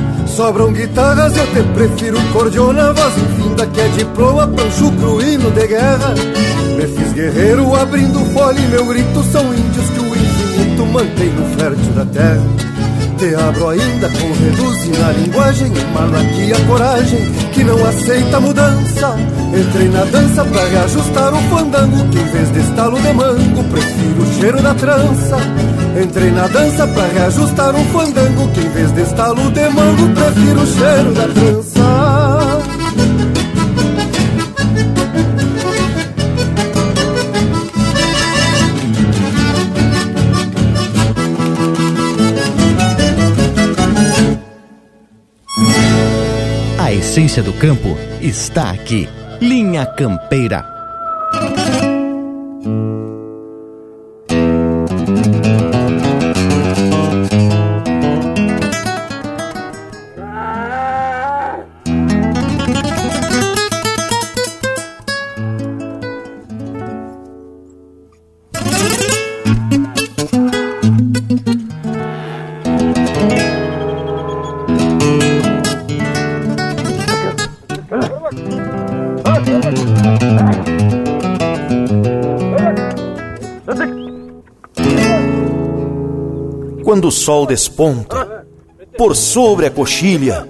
Sobram 0.35 0.71
guitarras, 0.71 1.35
eu 1.35 1.45
te 1.47 1.61
prefiro 1.73 2.17
cordiona 2.31 2.93
Voz 2.93 3.13
infinda 3.17 3.67
que 3.67 3.81
é 3.81 3.87
diploma, 3.89 4.47
pancho 4.47 4.91
cruíno 4.93 5.51
de 5.51 5.67
guerra. 5.67 6.13
Me 6.77 6.87
fiz 6.87 7.13
guerreiro 7.13 7.75
abrindo 7.75 8.19
folha 8.33 8.59
e 8.59 8.67
meu 8.67 8.85
grito 8.85 9.23
São 9.31 9.53
índios 9.53 9.89
que 9.89 9.99
o 9.99 10.07
infinito 10.07 10.85
mantém 10.85 11.29
no 11.29 11.57
fértil 11.57 11.93
da 11.93 12.05
terra. 12.05 12.43
Te 13.17 13.35
abro 13.35 13.69
ainda 13.69 14.09
com 14.09 14.33
reduz 14.33 14.97
na 14.97 15.11
linguagem 15.11 15.67
aqui 15.67 16.53
a 16.53 16.65
coragem 16.65 17.19
que 17.51 17.63
não 17.63 17.85
aceita 17.85 18.39
mudança. 18.39 19.15
Entrei 19.53 19.89
na 19.89 20.05
dança 20.05 20.45
pra 20.45 20.65
reajustar 20.65 21.33
o 21.33 21.41
fandango 21.49 22.07
Que 22.09 22.19
em 22.19 22.23
vez 22.23 22.51
de 22.53 22.59
estalo 22.61 22.97
de 23.01 23.11
mango 23.11 23.63
Prefiro 23.65 24.21
o 24.21 24.39
cheiro 24.39 24.61
da 24.61 24.73
trança 24.73 25.37
Entrei 25.99 26.31
na 26.31 26.47
dança 26.47 26.87
pra 26.87 27.05
reajustar 27.07 27.75
um 27.75 27.85
fandango 27.85 28.47
Que 28.53 28.61
em 28.61 28.69
vez 28.69 28.91
de 28.93 29.01
estalo 29.01 29.51
de 29.51 29.69
mango 29.69 30.09
Prefiro 30.13 30.61
o 30.61 30.67
cheiro 30.67 31.13
da 31.13 31.27
trança 31.27 32.61
A 46.79 46.93
essência 46.93 47.41
do 47.41 47.53
campo 47.53 47.97
está 48.21 48.69
aqui. 48.71 49.07
Linha 49.39 49.85
Campeira. 49.85 50.80
Quando 87.01 87.07
o 87.07 87.11
sol 87.11 87.47
desponta 87.47 88.45
por 88.95 89.15
sobre 89.15 89.65
a 89.65 89.71
coxilha, 89.71 90.47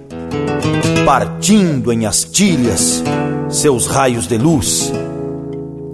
partindo 1.05 1.93
em 1.93 2.05
astilhas 2.05 3.01
seus 3.47 3.87
raios 3.87 4.27
de 4.27 4.37
luz, 4.37 4.91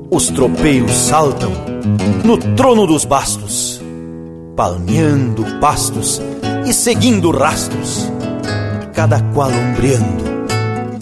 os 0.10 0.30
tropeiros 0.30 0.92
saltam 0.96 1.52
no 2.26 2.40
trono 2.56 2.88
dos 2.88 3.06
bastos, 3.06 3.80
palmeando 4.56 5.46
pastos 5.62 6.20
e 6.66 6.74
seguindo 6.74 7.30
rastros, 7.30 8.12
cada 8.96 9.22
qual 9.36 9.52
ombreando 9.52 10.24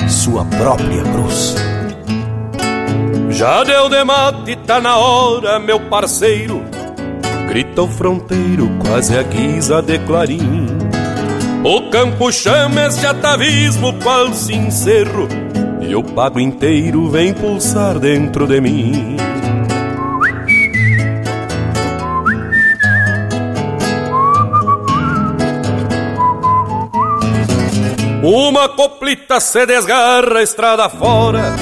sua 0.10 0.44
própria 0.44 1.02
cruz. 1.02 1.56
Já 3.30 3.64
deu 3.64 3.88
de 3.88 4.04
mate, 4.04 4.58
tá 4.68 4.82
na 4.82 4.98
hora, 4.98 5.60
meu 5.60 5.80
parceiro. 5.80 6.55
O 7.78 7.88
fronteiro, 7.88 8.70
quase 8.80 9.18
a 9.18 9.22
guisa 9.22 9.82
de 9.82 10.00
clarim. 10.00 10.66
O 11.64 11.90
campo 11.90 12.32
chama 12.32 12.88
este 12.88 13.06
atavismo, 13.06 13.94
qual 14.02 14.34
sincero. 14.34 15.28
E 15.82 15.94
o 15.94 16.02
pago 16.02 16.40
inteiro 16.40 17.10
vem 17.10 17.34
pulsar 17.34 18.00
dentro 18.00 18.48
de 18.48 18.62
mim. 18.62 19.18
Uma 28.24 28.70
coplita 28.70 29.40
se 29.40 29.66
desgarra 29.66 30.42
estrada 30.42 30.90
fora, 30.90 31.54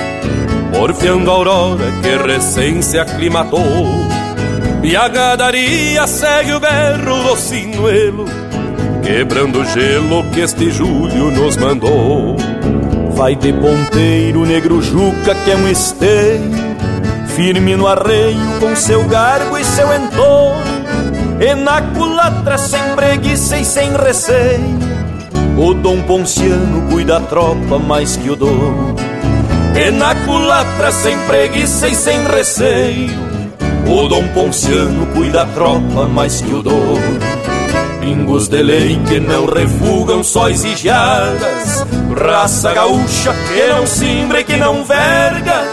porfiando 0.72 1.30
a 1.30 1.34
aurora 1.34 1.92
que 2.02 2.16
recém 2.28 2.82
se 2.82 2.98
aclimatou. 3.00 4.13
E 4.84 4.98
a 4.98 5.08
gadaria 5.08 6.06
segue 6.06 6.52
o 6.52 6.60
berro 6.60 7.24
do 7.24 7.38
sinuelo, 7.38 8.26
quebrando 9.02 9.62
o 9.62 9.66
gelo 9.66 10.30
que 10.32 10.42
este 10.42 10.70
julho 10.70 11.32
nos 11.32 11.56
mandou. 11.56 12.36
Vai 13.12 13.34
de 13.34 13.54
ponteiro, 13.54 14.46
negro 14.46 14.82
Juca, 14.82 15.34
que 15.36 15.52
é 15.52 15.56
um 15.56 15.70
esteio, 15.70 16.52
firme 17.34 17.78
no 17.78 17.88
arreio 17.88 18.60
com 18.60 18.76
seu 18.76 19.06
garbo 19.06 19.58
e 19.58 19.64
seu 19.64 19.88
entorno. 19.94 20.74
E 21.40 21.56
na 21.56 21.82
culatra 21.82 22.58
sem 22.58 22.82
preguiça 22.94 23.58
e 23.58 23.64
sem 23.64 23.90
receio, 23.96 24.80
o 25.58 25.74
Dom 25.74 26.02
Ponciano 26.02 26.90
cuida 26.90 27.22
da 27.22 27.26
tropa 27.26 27.80
mais 27.80 28.18
que 28.18 28.30
o 28.30 28.36
dom. 28.36 28.96
E 29.76 29.92
na 29.92 30.14
culatra 30.14 30.92
sem 30.92 31.18
preguiça 31.20 31.88
e 31.88 31.96
sem 31.96 32.22
receio, 32.28 33.33
o 33.88 34.08
Dom 34.08 34.28
Ponciano 34.30 35.06
cuida 35.08 35.40
da 35.40 35.46
tropa 35.46 36.08
mais 36.08 36.42
que 36.42 36.54
o 36.54 36.62
dom. 36.62 36.98
Pingos 38.00 38.48
de 38.48 38.62
lei 38.62 39.00
que 39.08 39.20
não 39.20 39.46
refugam 39.46 40.24
sóis 40.24 40.66
e 40.66 40.76
geadas 40.76 41.86
Raça 42.16 42.74
gaúcha 42.74 43.34
que 43.48 43.68
não 43.68 43.88
cimbra 43.88 44.42
e 44.42 44.44
que 44.44 44.56
não 44.56 44.84
verga. 44.86 45.72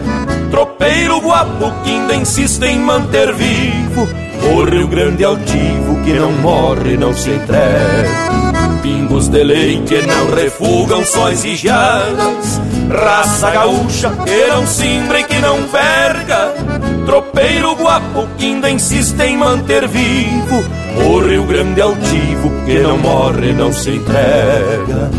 Tropeiro 0.50 1.20
guapo 1.20 1.72
que 1.82 1.90
ainda 1.90 2.14
insiste 2.14 2.62
em 2.64 2.78
manter 2.78 3.32
vivo. 3.34 4.08
O 4.52 4.64
Rio 4.64 4.88
Grande 4.88 5.22
altivo 5.22 6.02
que 6.02 6.14
não 6.14 6.32
morre, 6.32 6.96
não 6.96 7.12
se 7.12 7.30
entrega. 7.30 8.08
Pingos 8.82 9.28
de 9.28 9.44
lei 9.44 9.82
que 9.82 10.00
não 10.02 10.34
refugam 10.34 11.04
sóis 11.04 11.44
e 11.44 11.54
geadas 11.54 12.60
Raça 12.90 13.50
gaúcha 13.50 14.10
que 14.24 14.46
não 14.46 14.66
cimbra 14.66 15.20
e 15.20 15.24
que 15.24 15.38
não 15.38 15.58
verga 15.68 16.79
Tropeiro 17.10 17.74
guapo 17.74 18.28
que 18.38 18.44
ainda 18.44 18.70
insiste 18.70 19.20
em 19.20 19.36
manter 19.36 19.88
vivo 19.88 20.62
O 21.08 21.18
Rio 21.18 21.44
Grande 21.44 21.80
altivo 21.80 22.52
que 22.64 22.78
não 22.78 22.98
morre, 22.98 23.52
não 23.52 23.72
se 23.72 23.96
entrega. 23.96 25.10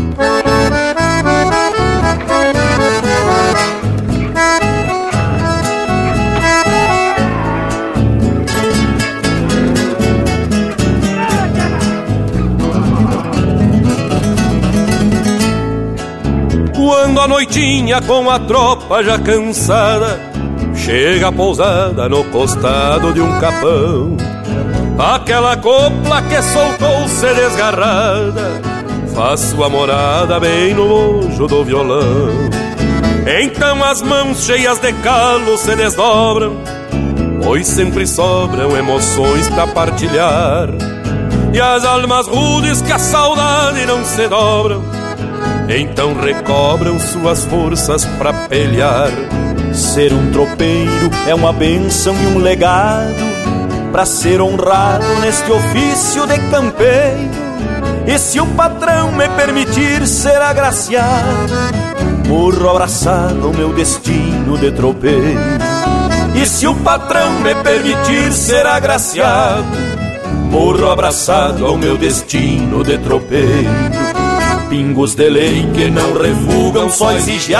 Quando 16.74 17.20
a 17.20 17.28
noitinha 17.28 18.00
com 18.00 18.30
a 18.30 18.38
tropa 18.38 19.04
já 19.04 19.18
cansada 19.18 20.31
Chega 20.84 21.30
pousada 21.30 22.08
no 22.08 22.24
costado 22.24 23.12
de 23.12 23.20
um 23.20 23.38
capão. 23.38 24.16
Aquela 24.98 25.56
copla 25.56 26.20
que 26.22 26.42
soltou-se 26.42 27.34
desgarrada 27.34 28.60
Faz 29.14 29.40
sua 29.40 29.68
morada 29.68 30.38
bem 30.40 30.74
no 30.74 30.86
mojo 30.86 31.46
do 31.46 31.64
violão. 31.64 32.50
Então 33.40 33.82
as 33.84 34.02
mãos 34.02 34.44
cheias 34.44 34.78
de 34.80 34.92
calo 34.94 35.56
se 35.56 35.74
desdobram 35.76 36.60
Pois 37.44 37.66
sempre 37.68 38.04
sobram 38.04 38.76
emoções 38.76 39.48
pra 39.48 39.68
partilhar. 39.68 40.68
E 41.52 41.60
as 41.60 41.84
almas 41.84 42.26
rudes 42.26 42.82
que 42.82 42.92
a 42.92 42.98
saudade 42.98 43.86
não 43.86 44.04
se 44.04 44.26
dobram 44.26 44.82
então 45.68 46.12
recobram 46.14 46.98
suas 46.98 47.44
forças 47.44 48.04
pra 48.18 48.32
pelear. 48.48 49.08
Ser 49.72 50.12
um 50.12 50.30
tropeiro 50.30 51.10
é 51.26 51.34
uma 51.34 51.52
benção 51.52 52.14
e 52.14 52.26
um 52.26 52.38
legado 52.38 53.14
para 53.90 54.04
ser 54.04 54.40
honrado 54.40 55.04
neste 55.20 55.50
ofício 55.50 56.26
de 56.26 56.38
campeiro. 56.50 57.30
E 58.06 58.18
se 58.18 58.40
o 58.40 58.46
patrão 58.46 59.12
me 59.12 59.28
permitir 59.30 60.06
ser 60.06 60.40
agraciado, 60.42 61.52
morro 62.26 62.68
abraçado 62.68 63.46
ao 63.46 63.52
meu 63.52 63.72
destino 63.72 64.58
de 64.58 64.70
tropeiro. 64.72 65.40
E 66.34 66.46
se 66.46 66.66
o 66.66 66.74
patrão 66.74 67.40
me 67.40 67.54
permitir 67.56 68.32
ser 68.32 68.66
agraciado, 68.66 69.64
morro 70.50 70.90
abraçado 70.90 71.64
ao 71.64 71.76
meu 71.76 71.96
destino 71.96 72.82
de 72.84 72.98
tropeiro 72.98 74.11
pingos 74.72 75.14
de 75.14 75.28
lei 75.28 75.68
que 75.74 75.90
não 75.90 76.14
refugam 76.14 76.88
sóis 76.88 77.28
e 77.28 77.52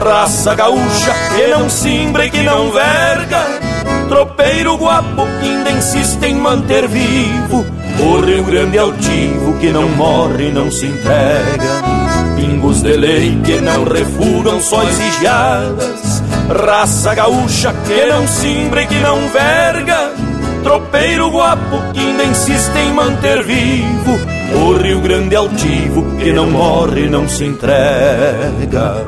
raça 0.00 0.54
gaúcha 0.54 1.12
que 1.34 1.48
não 1.48 1.68
simbra 1.68 2.26
e 2.26 2.30
que 2.30 2.44
não 2.44 2.70
verga, 2.70 3.44
tropeiro 4.08 4.76
guapo 4.76 5.26
que 5.40 5.48
ainda 5.48 5.72
insiste 5.72 6.24
em 6.26 6.36
manter 6.36 6.86
vivo 6.86 7.66
o 7.98 8.20
Rio 8.20 8.44
Grande 8.44 8.78
altivo 8.78 9.58
que 9.58 9.72
não 9.72 9.88
morre 9.88 10.50
e 10.50 10.52
não 10.52 10.70
se 10.70 10.86
entrega. 10.86 11.82
Pingos 12.36 12.82
de 12.82 12.96
lei 12.96 13.40
que 13.44 13.60
não 13.60 13.82
refugam 13.82 14.60
sóis 14.60 14.96
e 14.96 15.26
raça 16.54 17.16
gaúcha 17.16 17.74
que 17.84 18.06
não 18.06 18.28
simbra 18.28 18.84
e 18.84 18.86
que 18.86 19.00
não 19.00 19.28
verga, 19.28 20.12
tropeiro 20.62 21.30
guapo 21.30 21.82
que 21.92 21.98
ainda 21.98 22.22
insiste 22.22 22.78
em 22.78 22.92
manter 22.92 23.42
vivo 23.42 24.39
o 24.54 24.72
Rio 24.74 25.00
Grande 25.00 25.36
altivo 25.36 26.16
que 26.16 26.32
não 26.32 26.50
morre, 26.50 27.08
não 27.08 27.28
se 27.28 27.44
entrega. 27.44 29.04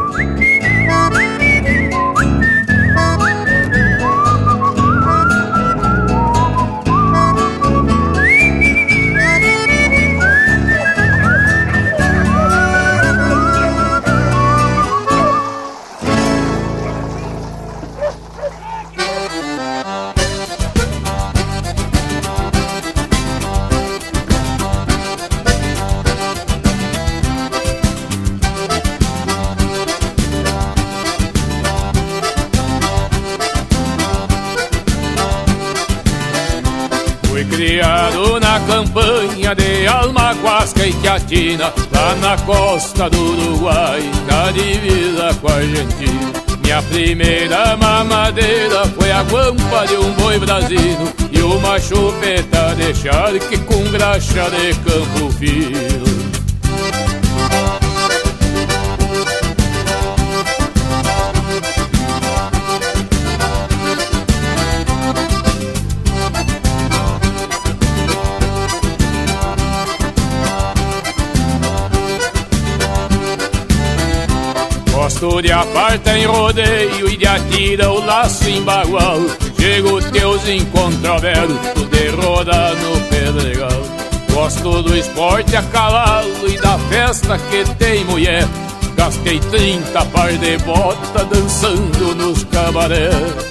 De 39.54 39.86
Almaguasca 39.86 40.86
e 40.86 40.92
Quiatina 40.94 41.72
Lá 41.92 42.14
na 42.16 42.36
costa 42.38 43.08
do 43.10 43.20
Uruguai, 43.20 44.02
na 44.26 44.50
divisa 44.50 45.34
com 45.40 45.48
a 45.48 45.54
Argentina. 45.54 46.32
Minha 46.62 46.82
primeira 46.82 47.76
mamadeira 47.76 48.86
foi 48.98 49.10
a 49.10 49.22
guampa 49.22 49.86
de 49.86 49.96
um 49.96 50.12
boi 50.12 50.38
brasino 50.38 51.12
E 51.30 51.40
uma 51.40 51.78
chupeta 51.78 52.74
de 52.76 52.94
charque 52.94 53.58
com 53.58 53.82
graxa 53.90 54.48
de 54.50 54.74
campo 54.76 55.30
fino 55.32 56.31
De 75.22 75.52
aparta 75.52 76.18
em 76.18 76.26
rodeio 76.26 77.08
e 77.08 77.16
de 77.16 77.24
atira 77.24 77.92
o 77.92 78.04
laço 78.04 78.48
em 78.48 78.60
bagual. 78.62 79.20
Chego 79.56 80.02
teus 80.10 80.48
encontroversos 80.48 81.56
de 81.90 82.08
rodar 82.08 82.74
no 82.74 83.00
pedregal. 83.02 83.82
Gosto 84.32 84.82
do 84.82 84.96
esporte 84.96 85.54
a 85.54 85.62
cavalo 85.62 86.48
e 86.48 86.58
da 86.58 86.76
festa 86.76 87.38
que 87.38 87.64
tem 87.76 88.04
mulher. 88.04 88.44
Gastei 88.96 89.38
30 89.38 90.04
par 90.06 90.32
de 90.32 90.58
bota 90.58 91.24
dançando 91.24 92.16
nos 92.16 92.42
cabarés 92.42 93.41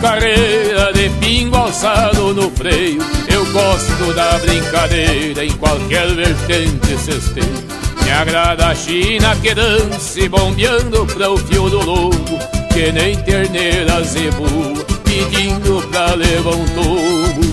carreira 0.00 0.92
de 0.92 1.08
pingo 1.20 1.56
alçado 1.56 2.34
no 2.34 2.50
freio. 2.50 3.02
Eu 3.32 3.44
gosto 3.52 4.12
da 4.14 4.38
brincadeira 4.38 5.44
em 5.44 5.52
qualquer 5.52 6.06
vertente 6.14 6.98
cesteiro. 6.98 7.64
Me 8.02 8.10
agrada 8.10 8.68
a 8.68 8.74
China 8.74 9.36
que 9.36 9.54
dance 9.54 10.28
bombeando 10.28 11.06
pra 11.06 11.30
o 11.30 11.36
fio 11.36 11.68
do 11.70 11.84
lobo, 11.84 12.38
que 12.72 12.90
nem 12.92 13.16
terneira 13.22 14.02
zebu, 14.02 14.84
pedindo 15.04 15.82
pra 15.90 16.14
levar 16.14 16.54
um 16.54 16.64
tobo. 16.66 17.49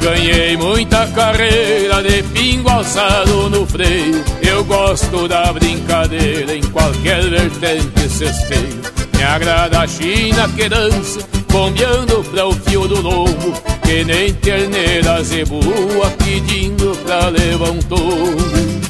Ganhei 0.00 0.56
muita 0.56 1.06
carreira 1.08 2.02
de 2.02 2.22
pingo 2.24 2.68
alçado 2.68 3.48
no 3.50 3.66
freio. 3.66 4.24
Eu 4.42 4.64
gosto 4.64 5.28
da 5.28 5.52
brincadeira 5.52 6.56
em 6.56 6.62
qualquer 6.62 7.22
vertente 7.28 8.08
cesteio. 8.08 8.80
Me 9.16 9.22
agrada 9.22 9.80
a 9.80 9.86
China 9.86 10.48
que 10.56 10.68
dança, 10.68 11.20
bombeando 11.52 12.24
pra 12.24 12.46
o 12.46 12.52
fio 12.52 12.88
do 12.88 13.00
lombo, 13.02 13.52
que 13.82 14.04
nem 14.04 14.32
terneira 14.34 15.22
zebua 15.22 16.10
pedindo 16.24 16.96
pra 17.04 17.28
levar 17.28 17.70
um. 17.70 18.89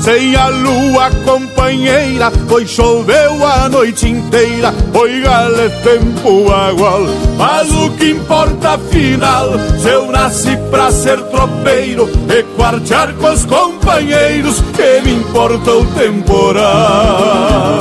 Sem 0.00 0.34
a 0.34 0.48
lua 0.48 1.10
companheira, 1.24 2.32
pois 2.48 2.70
choveu 2.70 3.46
a 3.46 3.68
noite 3.68 4.08
inteira, 4.08 4.72
foi 4.92 5.20
gale 5.20 5.70
tempo 5.82 6.46
igual. 6.72 7.02
Mas 7.36 7.70
o 7.70 7.90
que 7.90 8.10
importa 8.10 8.70
afinal, 8.70 9.50
se 9.78 9.88
eu 9.88 10.10
nasci 10.10 10.56
pra 10.70 10.90
ser 10.90 11.20
tropeiro 11.24 12.08
e 12.28 12.42
quartear 12.56 13.12
com 13.14 13.30
os 13.30 13.44
companheiros, 13.44 14.62
que 14.74 15.02
me 15.02 15.16
importa 15.16 15.72
o 15.72 15.84
temporal. 15.86 17.80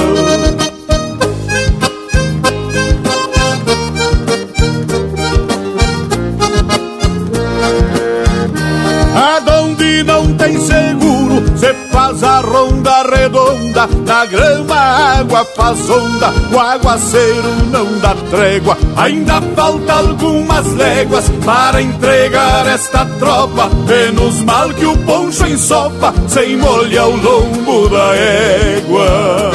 Redonda, 13.80 13.88
na 14.06 14.26
grama 14.26 14.76
a 14.76 15.20
água 15.20 15.46
faz 15.56 15.90
onda, 15.90 16.34
o 16.52 16.60
aguaceiro 16.60 17.50
não 17.72 18.00
dá 18.00 18.16
trégua. 18.30 18.78
Ainda 18.98 19.42
falta 19.56 19.94
algumas 19.94 20.74
léguas 20.74 21.30
para 21.46 21.82
entregar 21.82 22.68
esta 22.68 23.06
tropa, 23.20 23.70
menos 23.88 24.42
mal 24.42 24.70
que 24.70 24.86
o 24.86 24.98
poncho 24.98 25.46
ensopa, 25.46 26.14
sem 26.28 26.58
molhar 26.58 27.08
o 27.08 27.16
lombo 27.16 27.90
da 27.90 28.16
égua. 28.16 29.52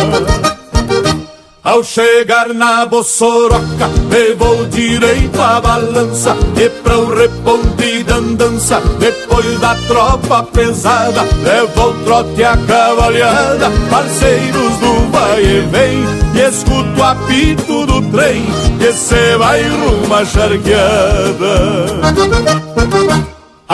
Ao 1.64 1.82
chegar 1.82 2.52
na 2.52 2.84
Bossoroca, 2.84 3.88
levou 4.10 4.66
direito 4.66 5.40
a 5.40 5.62
balança 5.62 6.36
E 6.60 6.68
para 6.68 6.98
o 6.98 7.14
reponte 7.14 8.04
de 8.04 8.12
andança, 8.12 8.82
depois 8.98 9.58
da 9.60 9.74
tropa 9.88 10.42
pesada 10.42 11.22
Levou 11.42 11.94
trote 12.04 12.44
a 12.44 12.54
cavalhada, 12.54 13.70
parceiros 13.90 14.76
do 14.76 15.10
vai 15.10 15.42
e 15.42 15.60
vem 15.70 16.04
E 16.34 16.40
escuto 16.46 17.00
o 17.00 17.02
apito 17.02 17.86
do 17.86 18.02
trem, 18.10 18.44
que 18.78 18.92
cê 18.92 19.34
vai 19.38 19.62
rumo 19.62 20.14
à 20.14 20.22
charqueada 20.22 21.54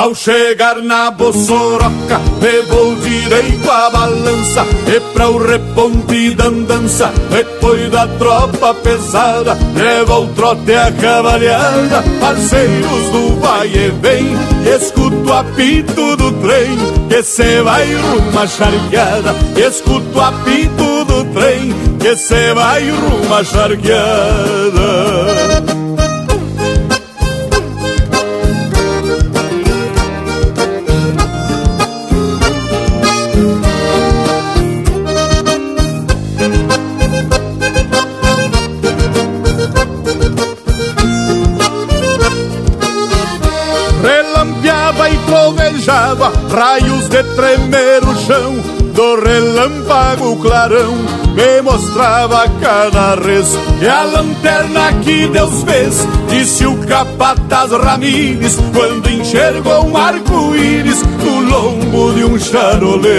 ao 0.00 0.14
chegar 0.14 0.76
na 0.76 1.10
Bossoroca, 1.10 2.18
levou 2.40 2.94
direito 2.96 3.70
a 3.70 3.90
balança 3.90 4.64
E 4.86 4.98
pra 5.12 5.28
o 5.28 5.36
reponte 5.36 6.34
da 6.34 6.46
andança, 6.46 7.12
depois 7.28 7.90
da 7.90 8.08
tropa 8.08 8.72
pesada 8.74 9.58
Levou 9.74 10.24
o 10.24 10.28
trote 10.28 10.72
a 10.72 10.90
cavalhada, 10.90 12.02
parceiros 12.18 13.10
do 13.10 13.40
vai 13.40 13.68
e 13.68 13.90
vem 14.00 14.26
Escuto 14.74 15.28
o 15.28 15.32
apito 15.34 16.16
do 16.16 16.32
trem, 16.32 16.78
que 17.08 17.22
cê 17.22 17.60
vai 17.62 17.92
rumo 17.94 18.46
charqueada. 18.46 19.34
Escuto 19.56 20.18
o 20.18 20.20
apito 20.20 21.04
do 21.04 21.24
trem, 21.32 21.74
que 21.98 22.16
cê 22.16 22.54
vai 22.54 22.88
rumo 22.90 23.44
charqueada 23.44 24.00
raios 46.50 47.08
de 47.08 47.22
tremer 47.22 48.04
o 48.04 48.16
chão, 48.16 48.54
do 48.94 49.20
relâmpago 49.20 50.36
clarão, 50.42 50.94
me 51.34 51.62
mostrava 51.62 52.44
cada 52.60 53.14
res 53.14 53.56
e 53.80 53.88
a 53.88 54.02
lanterna 54.02 54.92
que 55.02 55.28
Deus 55.28 55.62
fez, 55.62 56.06
disse 56.28 56.66
o 56.66 56.76
capataz 56.86 57.70
Ramires, 57.70 58.58
quando 58.74 59.08
enxergou 59.08 59.86
um 59.86 59.96
arco-íris 59.96 61.02
no 61.02 61.40
lombo 61.40 62.12
de 62.14 62.24
um 62.24 62.38
charolês. 62.38 63.10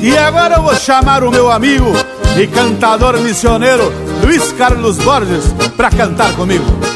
E 0.00 0.16
agora 0.18 0.56
eu 0.56 0.62
vou 0.62 0.74
chamar 0.76 1.22
o 1.22 1.30
meu 1.30 1.50
amigo 1.50 1.92
e 2.36 2.46
cantador 2.46 3.18
missioneiro 3.20 3.92
Luiz 4.24 4.52
Carlos 4.52 4.96
Borges 4.98 5.44
para 5.76 5.90
cantar 5.90 6.34
comigo. 6.34 6.91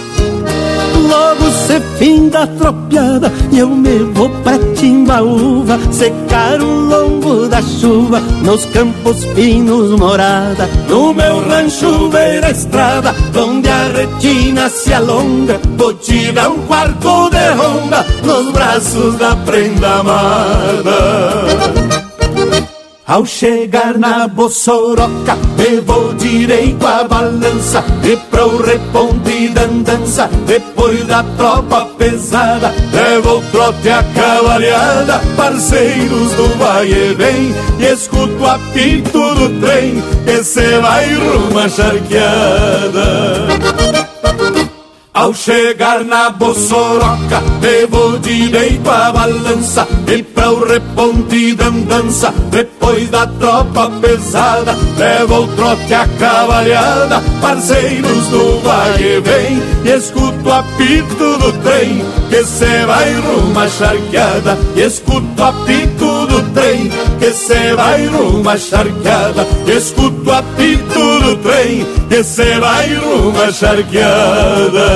Logo 1.09 1.51
se 1.51 1.81
fim 1.99 2.29
da 2.29 2.47
tropiada 2.47 3.33
e 3.53 3.59
eu 3.59 3.69
me 3.69 3.99
vou 4.13 4.29
pra 4.43 4.59
Timbaúva 4.75 5.79
Secar 5.91 6.61
o 6.61 6.67
lombo 6.67 7.49
da 7.49 7.63
chuva 7.63 8.21
nos 8.43 8.65
campos 8.67 9.25
finos 9.35 9.99
morada. 9.99 10.69
No 10.89 11.15
meu 11.15 11.49
rancho 11.49 12.09
beira 12.09 12.51
estrada, 12.51 13.15
onde 13.37 13.69
a 13.69 13.89
retina 13.89 14.69
se 14.69 14.93
alonga 14.93 15.61
Vou 15.77 15.95
tirar 15.95 16.49
um 16.51 16.59
quarto 16.67 17.31
de 17.31 17.49
ronda 17.51 18.05
nos 18.25 18.53
braços 18.53 19.17
da 19.17 19.37
prenda 19.37 20.01
amada 20.01 21.76
ao 23.07 23.25
chegar 23.25 23.97
na 23.99 24.27
Bossoroca, 24.27 25.37
me 25.57 25.81
vou 25.81 26.13
direito 26.15 26.85
à 26.85 27.05
balança 27.05 27.85
E 28.03 28.17
pro 28.17 28.57
reponte 28.63 29.49
da 29.51 29.63
andança, 29.63 30.29
depois 30.47 31.07
da 31.07 31.23
tropa 31.37 31.87
pesada 31.97 32.75
Levo 32.93 33.39
o 33.39 33.43
trote 33.53 33.89
a 33.89 34.03
cavalhada, 34.03 35.21
parceiros 35.37 36.33
do 36.33 36.59
vai 36.59 36.89
e 36.89 37.15
vem 37.15 37.55
E 37.79 37.93
escuto 37.93 38.43
o 38.43 38.47
apito 38.47 39.35
do 39.35 39.61
trem, 39.61 40.03
que 40.25 40.43
cê 40.43 40.81
vai 40.81 41.15
rumo 41.15 41.59
à 41.59 41.69
charqueada 41.69 43.47
ao 45.17 45.33
chegar 45.33 46.05
na 46.05 46.29
Bossoroca, 46.29 47.41
devo 47.59 48.19
direito 48.19 48.89
à 48.91 49.11
balança 49.11 49.89
E 50.07 50.23
para 50.23 50.53
o 50.53 50.63
reponte 50.63 51.55
da 51.55 51.69
andança, 51.69 52.35
depois 52.51 53.09
da 53.09 53.27
tropa 53.27 53.91
pesada 54.03 54.77
Levo 54.99 55.45
o 55.45 55.49
trote 55.57 55.95
a 55.95 56.07
cavalhada, 56.19 57.23
parceiros 57.41 58.27
do 58.27 58.61
vai 58.63 59.01
e 59.01 59.21
vem 59.21 59.63
E 59.87 59.97
escuto 59.97 60.49
o 60.49 60.53
apito 60.53 61.39
do 61.39 61.53
trem, 61.63 62.05
que 62.29 62.45
cê 62.45 62.85
vai 62.87 63.13
rumo 63.15 63.69
charqueada 63.69 64.59
E 64.75 64.83
escuto 64.83 65.41
o 65.41 65.45
apito 65.45 66.27
do 66.27 66.43
trem, 66.53 66.91
que 67.19 67.33
cê 67.33 67.75
vai 67.75 68.07
rumo 68.07 68.57
charqueada 68.59 69.47
E 69.67 69.71
escuto 69.73 70.31
o 70.31 70.33
apito 70.33 71.21
do 71.21 71.37
trem, 71.37 71.87
que 72.09 72.23
cê 72.23 72.59
vai 72.59 72.95
rumo 72.95 73.53
charqueada. 73.53 74.87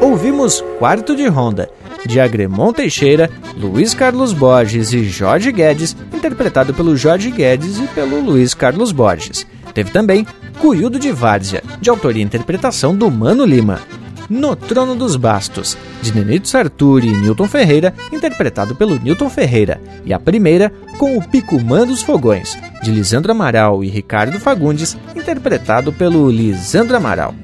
Ouvimos 0.00 0.64
Quarto 0.78 1.14
de 1.14 1.26
Ronda, 1.28 1.70
de 2.06 2.20
Agremon 2.20 2.72
Teixeira, 2.72 3.30
Luiz 3.56 3.94
Carlos 3.94 4.32
Borges 4.32 4.92
e 4.92 5.04
Jorge 5.04 5.52
Guedes, 5.52 5.96
interpretado 6.12 6.74
pelo 6.74 6.96
Jorge 6.96 7.30
Guedes 7.30 7.78
e 7.78 7.86
pelo 7.88 8.20
Luiz 8.20 8.54
Carlos 8.54 8.92
Borges. 8.92 9.46
Teve 9.74 9.90
também 9.90 10.26
Cuiudo 10.58 10.98
de 10.98 11.12
Várzea, 11.12 11.62
de 11.80 11.88
autoria 11.88 12.22
e 12.22 12.26
interpretação 12.26 12.94
do 12.94 13.10
Mano 13.10 13.44
Lima. 13.44 13.80
No 14.28 14.54
Trono 14.54 14.94
dos 14.94 15.16
Bastos, 15.16 15.76
de 16.00 16.14
Nenito 16.14 16.46
Sarturi 16.46 17.08
e 17.08 17.16
Newton 17.16 17.48
Ferreira, 17.48 17.92
interpretado 18.12 18.76
pelo 18.76 18.96
Newton 18.96 19.28
Ferreira, 19.28 19.80
e 20.04 20.12
a 20.12 20.20
primeira 20.20 20.72
com 20.98 21.16
o 21.16 21.22
Picumã 21.22 21.84
dos 21.84 22.02
Fogões, 22.02 22.56
de 22.82 22.92
Lisandro 22.92 23.32
Amaral 23.32 23.82
e 23.82 23.88
Ricardo 23.88 24.38
Fagundes, 24.38 24.96
interpretado 25.16 25.92
pelo 25.92 26.30
Lisandro 26.30 26.96
Amaral. 26.96 27.34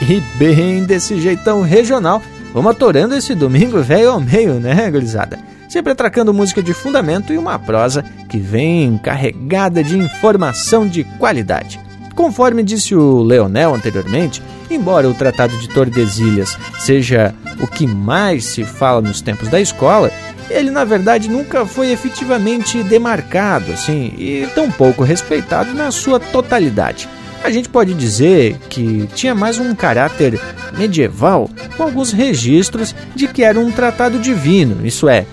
E 0.00 0.20
bem 0.36 0.82
desse 0.82 1.20
jeitão 1.20 1.62
regional, 1.62 2.20
vamos 2.52 2.72
atorando 2.72 3.14
esse 3.14 3.34
domingo 3.34 3.82
velho 3.82 4.10
ao 4.12 4.20
meio, 4.20 4.54
né, 4.54 4.90
gurizada? 4.90 5.38
Sempre 5.68 5.92
atracando 5.92 6.34
música 6.34 6.62
de 6.62 6.74
fundamento 6.74 7.32
e 7.32 7.38
uma 7.38 7.58
prosa 7.58 8.04
que 8.28 8.38
vem 8.38 8.98
carregada 8.98 9.82
de 9.82 9.96
informação 9.96 10.86
de 10.86 11.04
qualidade. 11.18 11.80
Conforme 12.14 12.62
disse 12.62 12.94
o 12.94 13.22
Leonel 13.22 13.74
anteriormente, 13.74 14.42
embora 14.70 15.08
o 15.08 15.14
Tratado 15.14 15.56
de 15.56 15.68
Tordesilhas 15.68 16.58
seja 16.78 17.34
o 17.60 17.66
que 17.66 17.86
mais 17.86 18.44
se 18.44 18.64
fala 18.64 19.00
nos 19.00 19.22
tempos 19.22 19.48
da 19.48 19.60
escola, 19.60 20.10
ele 20.50 20.70
na 20.70 20.84
verdade 20.84 21.30
nunca 21.30 21.64
foi 21.64 21.90
efetivamente 21.90 22.82
demarcado 22.82 23.72
assim 23.72 24.12
e 24.18 24.46
tampouco 24.54 25.02
respeitado 25.02 25.72
na 25.72 25.90
sua 25.90 26.20
totalidade. 26.20 27.08
A 27.44 27.50
gente 27.50 27.68
pode 27.68 27.92
dizer 27.94 28.56
que 28.68 29.08
tinha 29.14 29.34
mais 29.34 29.58
um 29.58 29.74
caráter 29.74 30.40
medieval, 30.78 31.50
com 31.76 31.82
alguns 31.82 32.12
registros 32.12 32.94
de 33.14 33.26
que 33.26 33.42
era 33.42 33.58
um 33.58 33.70
tratado 33.70 34.18
divino, 34.18 34.86
isso 34.86 35.08
é, 35.08 35.26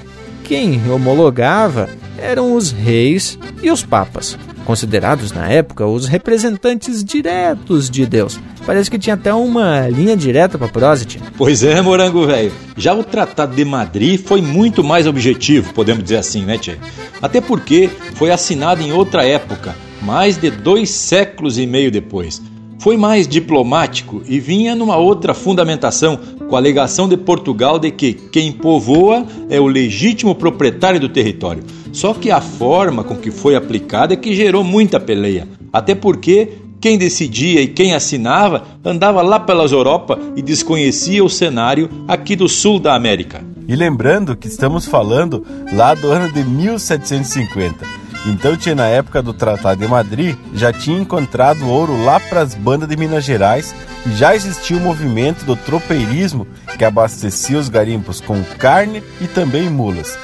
quem 0.44 0.82
homologava 0.90 1.88
eram 2.18 2.54
os 2.54 2.72
reis 2.72 3.38
e 3.62 3.70
os 3.70 3.84
papas 3.84 4.38
considerados 4.70 5.32
na 5.32 5.48
época 5.50 5.88
os 5.88 6.06
representantes 6.06 7.04
diretos 7.04 7.90
de 7.90 8.06
Deus. 8.06 8.40
Parece 8.68 8.92
que 8.92 9.00
tinha 9.00 9.16
até 9.16 9.34
uma 9.34 9.88
linha 9.88 10.16
direta 10.16 10.60
para 10.60 10.68
Prosit. 10.68 11.20
Pois 11.36 11.64
é, 11.64 11.82
morango 11.82 12.28
velho. 12.28 12.52
Já 12.78 12.94
o 12.94 13.04
Tratado 13.04 13.56
de 13.56 13.66
Madrid 13.66 14.24
foi 14.24 14.44
muito 14.44 14.84
mais 14.84 15.08
objetivo, 15.08 15.74
podemos 15.74 16.04
dizer 16.04 16.18
assim, 16.18 16.46
né, 16.46 16.60
Tchê? 16.60 16.78
Até 17.20 17.42
porque 17.42 17.90
foi 18.14 18.30
assinado 18.30 18.84
em 18.84 18.92
outra 18.92 19.26
época, 19.26 19.76
mais 20.10 20.38
de 20.38 20.50
dois 20.50 20.90
séculos 20.90 21.60
e 21.60 21.68
meio 21.68 21.92
depois. 21.92 22.42
Foi 22.80 22.98
mais 22.98 23.28
diplomático 23.28 24.24
e 24.28 24.40
vinha 24.40 24.74
numa 24.74 24.98
outra 24.98 25.36
fundamentação, 25.36 26.20
com 26.50 26.56
a 26.56 26.58
alegação 26.58 27.08
de 27.08 27.16
Portugal 27.16 27.78
de 27.78 27.92
que 27.92 28.14
quem 28.14 28.52
povoa 28.52 29.24
é 29.52 29.60
o 29.60 29.68
legítimo 29.68 30.34
proprietário 30.34 31.00
do 31.00 31.10
território. 31.10 31.64
Só 31.94 32.16
que 32.16 32.32
a 32.32 32.42
forma 32.42 33.04
com 33.04 33.16
que 33.16 33.30
foi 33.30 33.56
aplicada 33.56 34.16
é 34.16 34.18
que 34.18 34.34
gerou 34.34 34.64
muita 34.64 35.00
peleia. 35.00 35.48
Até 35.72 35.94
porque 35.94 36.54
quem 36.82 36.98
decidia 36.98 37.62
e 37.62 37.68
quem 37.68 37.94
assinava 37.94 38.64
andava 38.84 39.22
lá 39.22 39.40
pelas 39.40 39.72
Europa 39.72 40.18
e 40.36 40.42
desconhecia 40.42 41.24
o 41.24 41.30
cenário 41.30 41.88
aqui 42.08 42.36
do 42.36 42.50
sul 42.50 42.80
da 42.80 42.96
América. 42.96 43.46
E 43.68 43.76
lembrando 43.76 44.36
que 44.36 44.48
estamos 44.48 44.88
falando 44.88 45.46
lá 45.72 45.94
do 45.94 46.08
ano 46.08 46.34
de 46.34 46.44
1750. 46.44 47.99
Então 48.26 48.58
tinha 48.58 48.76
na 48.76 48.88
época 48.88 49.22
do 49.22 49.34
Tratado 49.34 49.80
de 49.80 49.88
Madrid, 49.88 50.36
já 50.54 50.74
tinha 50.74 51.00
encontrado 51.00 51.68
ouro 51.68 52.04
lá 52.04 52.20
para 52.20 52.42
as 52.42 52.54
bandas 52.54 52.90
de 52.90 52.98
Minas 52.98 53.24
Gerais 53.24 53.74
e 54.06 54.12
já 54.12 54.36
existia 54.36 54.78
o 54.78 54.82
movimento 54.82 55.46
do 55.46 55.56
tropeirismo 55.56 56.46
que 56.78 56.84
abastecia 56.84 57.58
os 57.58 57.70
garimpos 57.70 58.20
com 58.20 58.44
carne 58.58 59.02
e 59.22 59.28
também 59.28 59.70
mulas. 59.70 60.18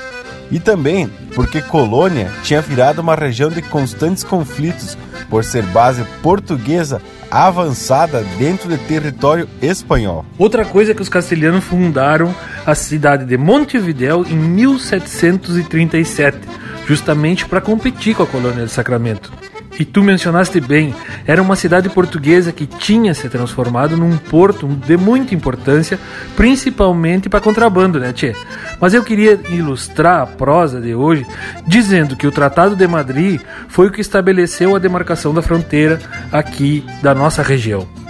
E 0.52 0.60
também 0.60 1.10
porque 1.34 1.62
Colônia 1.62 2.30
tinha 2.44 2.62
virado 2.62 3.02
uma 3.02 3.16
região 3.16 3.50
de 3.50 3.62
constantes 3.62 4.24
conflitos 4.24 4.98
por 5.30 5.44
ser 5.44 5.64
base 5.64 6.04
portuguesa 6.22 7.02
avançada 7.32 8.24
dentro 8.38 8.70
do 8.70 8.78
território 8.78 9.50
espanhol. 9.62 10.26
Outra 10.38 10.64
coisa 10.64 10.92
é 10.92 10.96
que 10.96 11.02
os 11.02 11.10
castelhanos 11.10 11.64
fundaram 11.64 12.34
a 12.66 12.76
cidade 12.76 13.26
de 13.26 13.38
Montevidéu 13.38 14.26
em 14.30 14.36
1737 14.36 16.38
justamente 16.88 17.46
para 17.46 17.62
competir 17.62 18.16
com 18.16 18.24
a 18.24 18.28
colônia 18.28 18.66
de 18.66 18.72
Sacramento. 18.72 19.32
E 19.78 19.84
tu 19.84 20.02
mencionaste 20.02 20.62
bem, 20.62 20.96
era 21.28 21.42
uma 21.42 21.56
cidade 21.56 21.90
portuguesa 21.90 22.54
que 22.54 22.66
tinha 22.66 23.14
se 23.14 23.28
transformado 23.28 23.98
num 23.98 24.18
porto 24.18 24.68
de 24.68 24.96
muita 24.96 25.36
importância, 25.36 26.00
principalmente 26.36 27.28
para 27.28 27.42
contrabando, 27.42 28.00
né, 28.00 28.14
Tchê? 28.14 28.34
Mas 28.80 28.94
eu 28.94 29.04
queria 29.04 29.40
ilustrar 29.50 30.22
a 30.22 30.26
prosa 30.26 30.80
de 30.80 30.96
hoje 30.96 31.26
dizendo 31.68 32.16
que 32.16 32.28
o 32.28 32.32
Tratado 32.32 32.76
de 32.76 32.88
Madrid 32.88 33.42
foi 33.68 33.88
o 33.88 33.92
que 33.92 34.00
estabeleceu 34.00 34.76
a 34.76 34.80
demarcação 34.80 35.34
da 35.34 35.42
fronteira 35.42 36.00
aqui 36.32 36.86
da 37.02 37.14
nossa 37.14 37.42
região. 37.44 38.05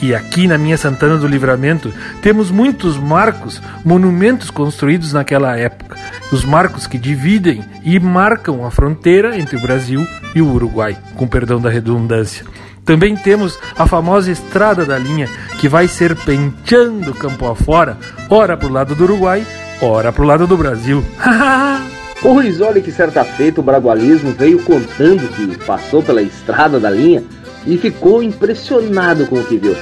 E 0.00 0.14
aqui 0.14 0.46
na 0.46 0.56
minha 0.56 0.76
Santana 0.76 1.16
do 1.16 1.26
Livramento 1.26 1.92
temos 2.22 2.50
muitos 2.50 2.96
marcos, 2.96 3.60
monumentos 3.84 4.50
construídos 4.50 5.12
naquela 5.12 5.56
época. 5.56 5.96
Os 6.30 6.44
marcos 6.44 6.86
que 6.86 6.98
dividem 6.98 7.64
e 7.82 7.98
marcam 7.98 8.64
a 8.64 8.70
fronteira 8.70 9.38
entre 9.38 9.56
o 9.56 9.60
Brasil 9.60 10.06
e 10.34 10.42
o 10.42 10.52
Uruguai, 10.52 10.96
com 11.16 11.26
perdão 11.26 11.60
da 11.60 11.68
redundância. 11.68 12.44
Também 12.84 13.16
temos 13.16 13.58
a 13.76 13.86
famosa 13.86 14.30
Estrada 14.30 14.84
da 14.84 14.96
Linha, 14.98 15.28
que 15.60 15.68
vai 15.68 15.88
serpenteando 15.88 17.12
campo 17.12 17.46
afora, 17.46 17.98
ora 18.30 18.56
para 18.56 18.68
o 18.68 18.72
lado 18.72 18.94
do 18.94 19.04
Uruguai, 19.04 19.44
ora 19.82 20.12
para 20.12 20.22
o 20.22 20.26
lado 20.26 20.46
do 20.46 20.56
Brasil. 20.56 21.04
olha 22.60 22.80
que 22.80 22.90
certa 22.90 23.22
feita 23.24 23.60
o 23.60 23.64
bragualismo 23.64 24.32
veio 24.32 24.62
contando 24.62 25.28
que 25.28 25.64
passou 25.64 26.02
pela 26.02 26.22
Estrada 26.22 26.80
da 26.80 26.90
Linha 26.90 27.22
e 27.68 27.76
ficou 27.76 28.22
impressionado 28.22 29.26
com 29.26 29.36
o 29.36 29.44
que 29.44 29.58
viu. 29.58 29.76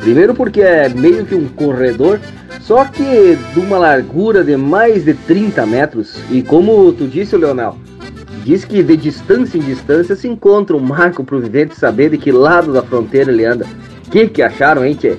Primeiro 0.00 0.34
porque 0.34 0.60
é 0.60 0.88
meio 0.88 1.24
que 1.24 1.36
um 1.36 1.48
corredor, 1.48 2.20
só 2.60 2.84
que 2.84 3.38
de 3.54 3.60
uma 3.60 3.78
largura 3.78 4.42
de 4.42 4.56
mais 4.56 5.04
de 5.04 5.14
30 5.14 5.64
metros. 5.64 6.18
E 6.30 6.42
como 6.42 6.92
tu 6.92 7.06
disse, 7.06 7.36
Leonel, 7.36 7.76
diz 8.44 8.64
que 8.64 8.82
de 8.82 8.96
distância 8.96 9.56
em 9.56 9.62
distância 9.62 10.16
se 10.16 10.26
encontra 10.26 10.76
um 10.76 10.80
marco 10.80 11.22
pro 11.22 11.40
vivente 11.40 11.76
saber 11.76 12.10
de 12.10 12.18
que 12.18 12.32
lado 12.32 12.72
da 12.72 12.82
fronteira 12.82 13.30
ele 13.30 13.44
anda. 13.44 13.64
Que 14.10 14.26
que 14.26 14.42
acharam, 14.42 14.84
hein, 14.84 14.94
tchê? 14.94 15.16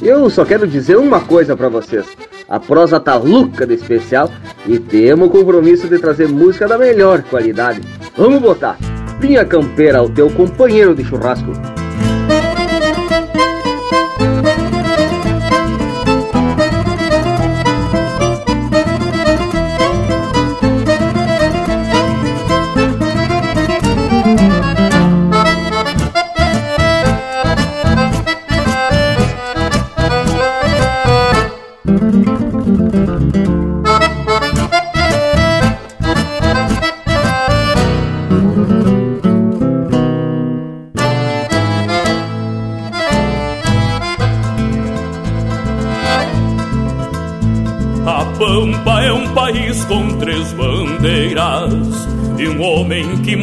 Eu 0.00 0.30
só 0.30 0.46
quero 0.46 0.66
dizer 0.66 0.96
uma 0.96 1.20
coisa 1.20 1.54
para 1.54 1.68
vocês. 1.68 2.06
A 2.48 2.58
prosa 2.58 2.98
tá 2.98 3.16
louca 3.16 3.66
de 3.66 3.74
especial 3.74 4.30
e 4.66 4.78
temos 4.78 5.28
o 5.28 5.30
compromisso 5.30 5.86
de 5.88 5.98
trazer 5.98 6.26
música 6.26 6.66
da 6.66 6.78
melhor 6.78 7.22
qualidade. 7.22 7.80
Vamos 8.16 8.40
botar 8.40 8.78
Linha 9.20 9.44
Campeira 9.44 9.98
ao 9.98 10.08
teu 10.08 10.30
companheiro 10.30 10.94
de 10.94 11.04
churrasco. 11.04 11.52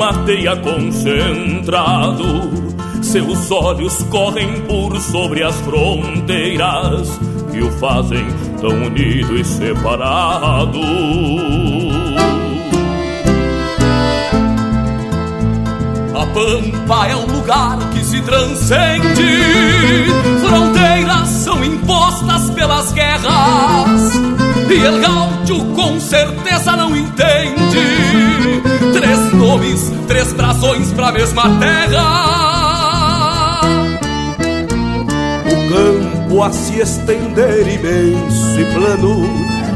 Mateia 0.08 0.56
concentrado. 0.56 2.24
Seus 3.02 3.52
olhos 3.52 4.04
correm 4.04 4.62
por 4.62 4.98
sobre 5.02 5.44
as 5.44 5.56
fronteiras 5.62 7.20
que 7.52 7.62
o 7.62 7.70
fazem 7.74 8.26
tão 8.62 8.70
unido 8.70 9.38
e 9.38 9.44
separado. 9.44 10.80
A 16.16 16.26
Pampa 16.28 17.08
é 17.08 17.16
um 17.16 17.26
lugar 17.26 17.78
que 17.90 18.04
se 18.04 18.22
transcende, 18.22 19.44
fronteiras 20.40 21.28
são 21.28 21.64
impostas 21.66 22.50
pelas 22.52 22.94
guerras, 22.94 24.14
e 24.74 24.86
El 24.86 25.00
Gaúcho 25.00 25.66
com 25.76 26.00
certeza 26.00 26.76
não 26.76 26.96
entende 26.96 28.28
Três 28.94 29.34
nomes, 29.34 29.92
três 30.08 30.32
brasões 30.34 30.92
pra 30.94 31.12
mesma 31.12 31.44
terra. 31.60 33.62
O 35.46 35.70
campo 35.70 36.42
a 36.44 36.52
se 36.52 36.80
estender 36.80 37.68
imenso 37.68 38.60
e 38.60 38.66
plano, 38.74 39.30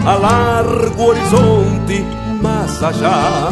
a 0.06 0.16
largo 0.16 1.04
horizonte, 1.04 2.04
mas 2.42 2.80
já. 2.80 3.52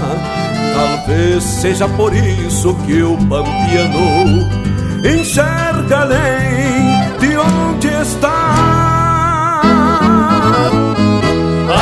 Talvez 0.73 1.43
seja 1.43 1.87
por 1.89 2.15
isso 2.15 2.73
que 2.85 3.03
o 3.03 3.17
pampiano 3.17 4.47
enxerga 5.03 6.01
além 6.01 7.17
de 7.19 7.37
onde 7.37 7.87
está. 8.01 8.88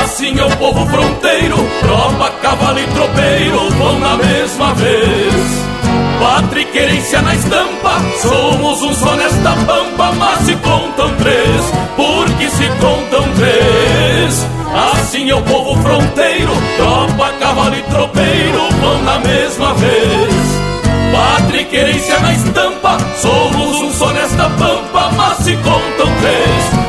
Assim 0.07 0.39
é 0.39 0.45
o 0.45 0.49
povo 0.55 0.85
fronteiro, 0.87 1.57
tropa, 1.81 2.31
cavalo 2.41 2.79
e 2.79 2.87
tropeiro 2.87 3.69
vão 3.71 3.99
na 3.99 4.15
mesma 4.15 4.73
vez. 4.75 5.33
Pátria 6.17 6.61
e 6.61 6.65
querência 6.65 7.21
na 7.21 7.35
estampa, 7.35 8.01
somos 8.21 8.83
um 8.83 8.93
só 8.93 9.17
nesta 9.17 9.51
pampa, 9.51 10.13
mas 10.17 10.39
se 10.45 10.55
contam 10.55 11.13
três, 11.17 11.61
porque 11.97 12.49
se 12.49 12.67
contam 12.79 13.21
três. 13.33 14.47
Assim 14.93 15.29
é 15.29 15.35
o 15.35 15.41
povo 15.41 15.75
fronteiro, 15.81 16.53
tropa, 16.77 17.33
cavalo 17.41 17.75
e 17.75 17.81
tropeiro 17.83 18.69
vão 18.79 19.03
na 19.03 19.19
mesma 19.19 19.73
vez. 19.73 20.33
Pátria 21.11 21.61
e 21.61 21.65
querência 21.65 22.17
na 22.21 22.31
estampa, 22.31 22.97
somos 23.17 23.81
um 23.81 23.91
só 23.91 24.09
nesta 24.13 24.49
pampa, 24.51 25.11
mas 25.17 25.37
se 25.39 25.53
contam 25.57 26.07
três, 26.21 26.86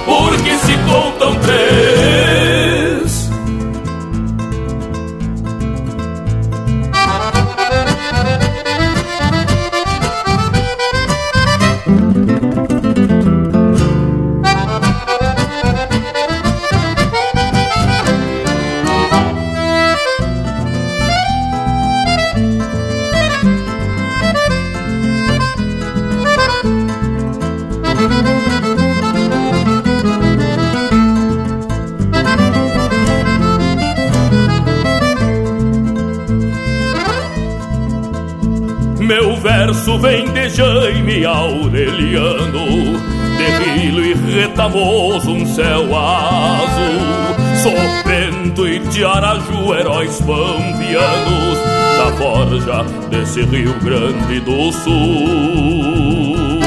verso 39.89 39.99
vem 39.99 40.31
de 40.33 40.51
Jaime 40.51 41.25
Aureliano, 41.25 42.99
de 43.39 43.81
Rilo 43.81 44.05
e 44.05 44.13
Retamoso, 44.13 45.31
um 45.31 45.47
céu 45.47 45.97
azul, 45.97 47.33
Sopento 47.63 48.69
e 48.69 48.81
Tiaraju, 48.81 49.75
heróis 49.75 50.21
pampianos, 50.21 51.59
da 51.97 52.13
forja 52.19 52.85
desse 53.09 53.43
Rio 53.43 53.75
Grande 53.81 54.41
do 54.41 54.71
Sul. 54.73 56.59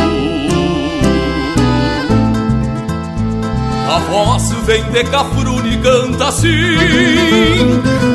A 3.88 3.99
voz 3.99 4.52
vem 4.65 4.84
de 4.85 5.03
Cafrune 5.03 5.73
e 5.73 5.77
canta 5.80 6.30
assim 6.30 6.48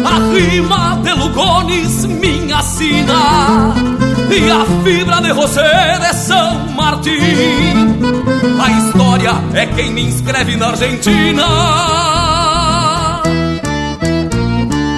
A 0.06 0.18
rima 0.32 0.98
de 1.02 1.12
Lugones, 1.12 2.06
minha 2.06 2.62
sina 2.62 3.95
e 4.30 4.50
a 4.50 4.64
fibra 4.82 5.20
de 5.20 5.28
José 5.28 5.98
de 5.98 6.14
São 6.14 6.68
Martim. 6.72 7.10
A 8.60 8.70
história 8.70 9.32
é 9.54 9.66
quem 9.66 9.90
me 9.92 10.02
inscreve 10.02 10.56
na 10.56 10.68
Argentina. 10.68 11.42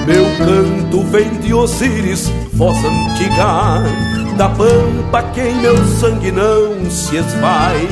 Meu 0.06 0.24
canto 0.38 1.02
vem 1.10 1.30
de 1.40 1.52
Osíris, 1.52 2.32
voz 2.54 2.78
antiga, 2.78 3.82
da 4.36 4.48
pampa 4.48 5.22
quem 5.34 5.54
meu 5.56 5.76
sangue 5.86 6.32
não 6.32 6.90
se 6.90 7.16
esvai. 7.16 7.86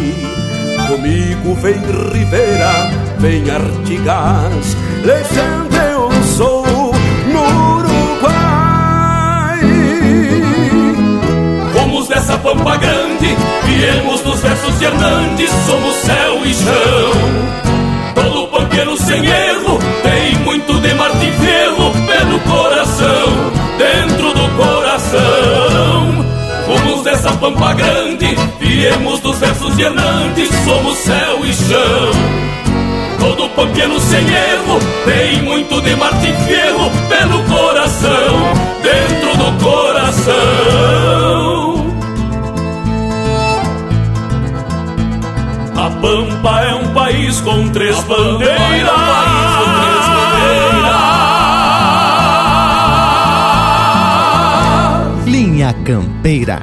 Comigo 0.88 1.54
vem 1.60 1.80
Rivera, 2.12 2.90
vem 3.18 3.50
Artigas, 3.50 4.76
legenda 5.04 5.65
dessa 12.26 12.38
pampa 12.38 12.76
grande 12.76 13.36
Viemos 13.64 14.20
dos 14.22 14.40
versos 14.40 14.78
de 14.80 14.84
Hernandes 14.84 15.50
Somos 15.66 15.94
céu 15.96 16.44
e 16.44 16.52
chão. 16.52 17.12
Todo 18.14 18.48
pampeiro 18.48 18.96
sem 18.96 19.24
erro 19.24 19.78
Tem 20.02 20.34
muito 20.38 20.80
de 20.80 20.92
Martim 20.94 21.30
Ferro 21.32 21.92
Pelo 22.06 22.40
coração 22.40 23.52
Dentro 23.78 24.34
do 24.34 24.48
coração. 24.56 26.26
Fomos 26.66 27.04
dessa 27.04 27.30
pampa 27.32 27.74
grande 27.74 28.36
Viemos 28.58 29.20
dos 29.20 29.38
versos 29.38 29.76
de 29.76 29.82
Hernandes 29.82 30.48
Somos 30.64 30.98
céu 30.98 31.44
e 31.44 31.52
chão. 31.52 32.10
Todo 33.20 33.48
pampiano 33.50 34.00
sem 34.00 34.26
erro 34.26 34.80
Tem 35.04 35.42
muito 35.42 35.80
de 35.80 35.94
Martim 35.94 36.34
Ferro 36.46 36.90
Pelo 37.08 37.44
coração 37.44 38.52
Dentro 38.82 39.36
do 39.36 39.64
coração 39.64 41.55
A 45.86 45.90
Pampa 46.00 46.62
é 46.62 46.74
um 46.74 46.92
país 46.92 47.40
com 47.42 47.68
três 47.68 47.96
bandeiras. 48.02 48.90
Linha 55.26 55.72
Campeira. 55.84 56.60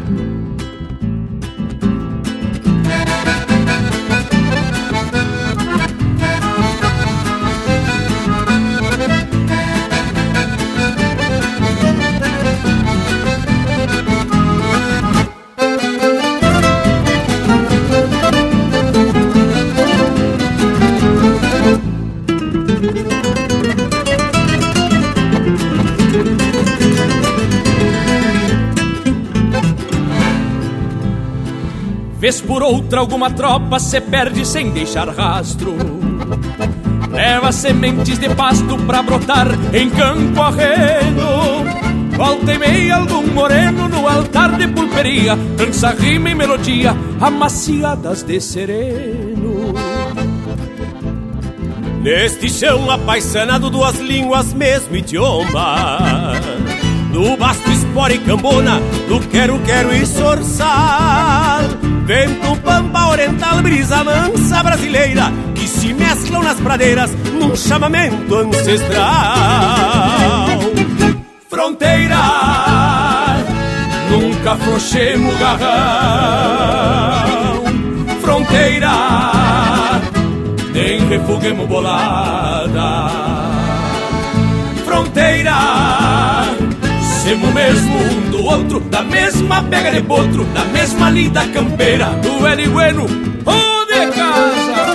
Vez 32.34 32.42
por 32.42 32.64
outra 32.64 33.00
alguma 33.00 33.30
tropa 33.30 33.80
se 33.80 34.02
perde 34.02 34.46
sem 34.46 34.72
deixar 34.72 35.08
rastro. 35.10 35.76
Leva 37.12 37.52
sementes 37.52 38.18
de 38.18 38.30
pasto 38.30 38.76
pra 38.88 39.04
brotar 39.04 39.48
em 39.72 39.90
campo 39.90 40.42
arreno. 40.42 41.64
Volta 42.16 42.54
e 42.54 42.58
meia 42.58 42.96
algum 42.96 43.28
moreno 43.34 43.88
no 43.88 44.08
altar 44.08 44.56
de 44.56 44.68
pulperia 44.68 45.36
Dança 45.36 45.90
rima 45.90 46.30
e 46.30 46.36
melodia 46.36 46.96
amaciadas 47.20 48.22
de 48.22 48.40
sereno 48.40 49.74
Neste 52.04 52.52
chão 52.52 52.92
apaixonado, 52.92 53.68
duas 53.72 53.98
línguas, 54.00 54.54
mesmo 54.54 54.96
idioma 54.96 56.34
Do 57.12 57.36
basto, 57.36 57.72
espora 57.72 58.14
e 58.14 58.20
cambona, 58.20 58.80
do 59.08 59.20
quero, 59.30 59.58
quero 59.66 59.92
e 59.92 60.06
sorçal 60.06 61.64
Vento, 62.06 62.56
pampa, 62.58 63.08
oriental, 63.08 63.62
brisa 63.62 64.04
mansa 64.04 64.62
brasileira 64.62 65.32
Que 65.56 65.68
se 65.68 65.94
mesclam 65.94 66.44
nas 66.44 66.60
pradeiras 66.60 67.12
num 67.34 67.56
chamamento 67.56 68.36
ancestral. 68.36 69.10
Fronteira 71.50 72.18
Nunca 74.10 74.52
afrouxemos 74.52 75.34
garrão. 75.40 75.64
Fronteira 78.22 78.92
Nem 80.74 81.08
refuguemos 81.08 81.68
bolada. 81.68 83.10
Fronteira 84.86 86.03
Semos 87.24 87.54
mesmo 87.54 87.98
um 88.00 88.32
do 88.32 88.44
outro 88.44 88.82
Da 88.82 89.02
mesma 89.02 89.64
pega 89.64 89.92
de 89.92 90.02
potro 90.02 90.44
Da 90.54 90.66
mesma 90.66 91.10
lida 91.10 91.48
campeira 91.48 92.08
Do 92.22 92.46
Eli 92.46 92.68
Bueno 92.68 93.04
ou 93.04 93.86
de 93.86 94.12
casa 94.12 94.94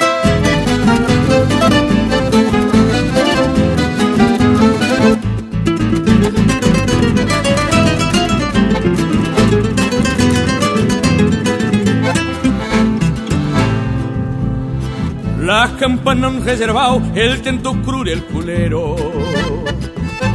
La 15.41 15.77
campana 15.79 16.29
un 16.29 16.45
reservado, 16.45 17.01
el 17.15 17.41
tento 17.41 17.73
crur 17.81 18.07
el 18.07 18.23
culero. 18.25 18.97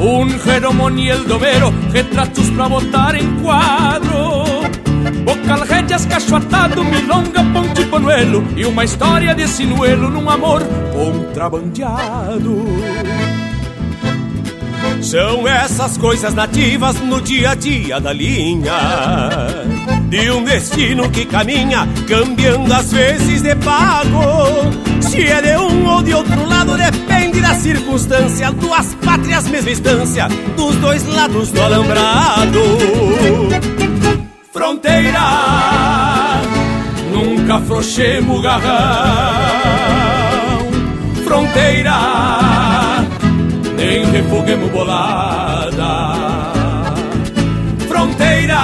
Un 0.04 0.38
jeromón 0.38 1.00
y 1.00 1.10
el 1.10 1.26
dovero, 1.26 1.72
retratos 1.94 2.48
pra 2.52 2.68
botar 2.68 3.16
en 3.16 3.40
cuadro. 3.40 4.44
Bocal 5.24 5.66
rédeas, 5.66 6.06
cacho 6.06 6.36
atado, 6.36 6.84
milonga, 6.84 7.42
ponte 7.54 7.84
e 7.84 7.86
panuelo. 7.86 8.44
E 8.58 8.66
uma 8.66 8.84
história 8.84 9.34
de 9.34 9.48
sinuelo 9.48 10.10
num 10.10 10.30
amor 10.30 10.62
contrabandeado. 10.92 12.66
São 15.02 15.48
essas 15.48 15.98
coisas 15.98 16.34
nativas 16.34 17.00
no 17.00 17.22
dia 17.22 17.52
a 17.52 17.56
dia 17.56 18.00
da 18.00 18.14
linha 18.14 18.74
De 20.08 20.32
um 20.32 20.44
destino 20.44 21.10
que 21.10 21.26
caminha, 21.26 21.88
cambiando 22.08 22.74
às 22.74 22.92
vezes 22.92 23.42
de 23.42 23.56
pago 23.56 24.93
Se 25.14 25.28
é 25.28 25.42
de 25.44 25.56
um 25.58 25.88
ou 25.88 26.02
de 26.02 26.12
outro 26.12 26.44
lado, 26.44 26.76
depende 26.76 27.40
da 27.40 27.54
circunstância 27.54 28.52
Duas 28.52 28.96
pátrias, 28.96 29.48
mesma 29.48 29.70
instância, 29.70 30.28
dos 30.58 30.76
dois 30.78 31.06
lados 31.06 31.52
do 31.52 31.62
alambrado 31.62 32.60
Fronteira, 34.52 35.20
nunca 37.12 37.58
afrouxemos 37.58 38.42
garrão 38.42 38.74
Fronteira, 41.24 41.94
nem 43.78 44.06
refoguemos 44.06 44.72
bolada. 44.72 46.14
Fronteira, 47.88 48.60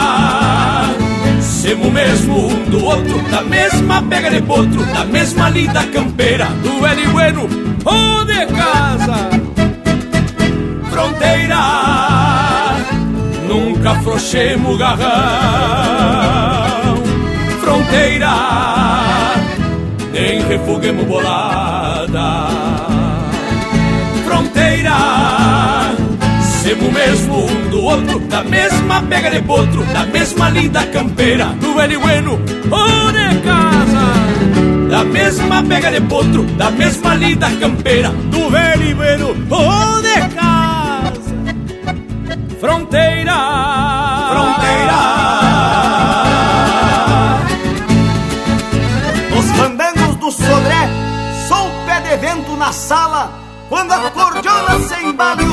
semos 1.59 1.91
mesmo 1.91 2.47
um 2.47 2.69
do 2.69 2.85
outro, 2.85 3.21
da 3.29 3.41
mesma 3.41 4.01
pega 4.03 4.31
de 4.31 4.41
potro, 4.41 4.85
da 4.93 5.03
mesma 5.03 5.49
lida 5.49 5.83
campeira, 5.87 6.45
do 6.45 6.87
Eli 6.87 7.05
Bueno 7.07 7.49
ou 7.83 8.23
de 8.25 8.45
casa. 8.45 9.29
Fronteira, 10.89 12.77
nunca 13.45 13.91
afrouxemos 13.91 14.77
garrão. 14.77 15.09
Fronteira, 17.59 18.35
nem 20.13 20.41
refoguemos 20.47 21.05
bolada 21.05 22.68
Semos 26.69 26.93
mesmo 26.93 27.45
um 27.45 27.69
do 27.71 27.83
outro 27.83 28.19
Da 28.19 28.43
mesma 28.43 29.01
pega 29.01 29.31
de 29.31 29.41
potro 29.41 29.83
Da 29.85 30.05
mesma 30.05 30.49
lida 30.51 30.85
campeira 30.85 31.45
Do 31.59 31.81
Eli 31.81 31.97
Bueno 31.97 32.33
ou 32.33 33.11
de 33.11 33.39
casa. 33.39 34.87
Da 34.87 35.03
mesma 35.03 35.63
pega 35.63 35.89
de 35.89 36.01
potro 36.01 36.43
Da 36.43 36.69
mesma 36.69 37.15
lida 37.15 37.49
campeira 37.59 38.09
Do 38.09 38.55
Eli 38.55 38.93
Bueno 38.93 39.29
ou 39.49 40.01
de 40.03 40.35
casa. 40.35 41.11
Fronteira. 42.59 43.33
Fronteira. 44.29 44.99
Os 49.39 49.51
fandangos 49.57 50.15
do 50.17 50.31
Sodré 50.31 50.87
Sou 51.47 51.67
pé 51.87 51.99
de 52.01 52.17
vento 52.17 52.55
na 52.57 52.71
sala 52.71 53.49
quando 53.69 53.91
a 53.91 54.09
cordiona 54.09 54.79
se 54.79 54.95
embala 54.95 55.43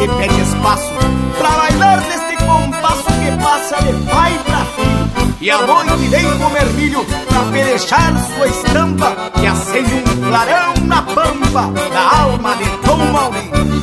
escurece 0.00 0.04
e 0.04 0.08
pede 0.08 0.40
espaço 0.40 0.92
Pra 1.38 1.50
bailar 1.50 2.00
neste 2.08 2.44
compasso 2.44 3.04
que 3.04 3.42
passa 3.42 3.76
de 3.82 3.92
pai 4.10 4.40
pra 4.44 4.64
filho. 4.66 5.34
E 5.40 5.50
a 5.50 5.62
noite 5.62 6.08
vem 6.08 6.38
comer 6.38 6.66
milho 6.74 7.04
pra 7.04 7.42
pelejar 7.50 8.14
sua 8.34 8.46
estampa 8.46 9.16
Que 9.34 9.46
acende 9.46 9.94
um 9.94 10.28
clarão 10.28 10.74
na 10.84 11.02
pampa 11.02 11.72
da 11.92 12.20
alma 12.20 12.56
de 12.56 12.70
Tom 12.84 12.96
Maurinho. 12.96 13.80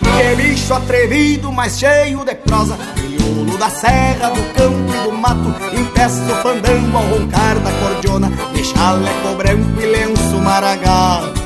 Que 0.00 0.36
bicho 0.36 0.72
atrevido, 0.72 1.52
mas 1.52 1.78
cheio 1.78 2.24
de 2.24 2.34
prosa 2.36 2.78
Crioulo 2.94 3.58
da 3.58 3.68
serra, 3.68 4.30
do 4.30 4.42
campo 4.54 4.94
e 4.94 5.04
do 5.04 5.12
mato 5.12 5.54
Impeça 5.76 6.22
o 6.22 6.36
fandango 6.42 6.96
ao 6.96 7.04
roncar 7.04 7.58
da 7.58 7.72
cordiona 7.72 8.30
De 8.52 8.64
chaleco 8.64 9.34
branco 9.36 9.80
e 9.80 9.86
lenço 9.86 10.38
maragato 10.38 11.43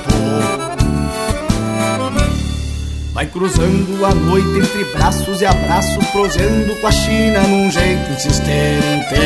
Vai 3.19 3.27
cruzando 3.27 4.07
a 4.07 4.15
noite 4.15 4.61
entre 4.61 4.85
braços 4.97 5.41
e 5.41 5.45
abraços 5.45 6.07
Prosendo 6.13 6.81
com 6.81 6.87
a 6.87 6.93
China 6.93 7.41
num 7.49 7.69
jeito 7.69 8.13
insistente. 8.13 9.17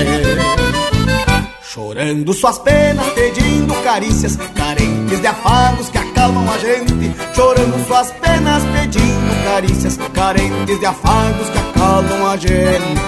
Chorando 1.62 2.32
suas 2.32 2.58
penas, 2.60 3.06
pedindo 3.10 3.74
carícias 3.82 4.38
Carentes 4.54 5.20
de 5.20 5.26
afagos 5.26 5.90
que 5.90 5.98
acalmam 5.98 6.50
a 6.50 6.56
gente. 6.56 7.14
Chorando 7.34 7.86
suas 7.86 8.10
penas, 8.12 8.62
pedindo 8.72 9.44
carícias 9.44 9.98
Carentes 10.14 10.80
de 10.80 10.86
afagos 10.86 11.50
que 11.50 11.58
acalmam 11.58 12.30
a 12.30 12.36
gente. 12.38 13.02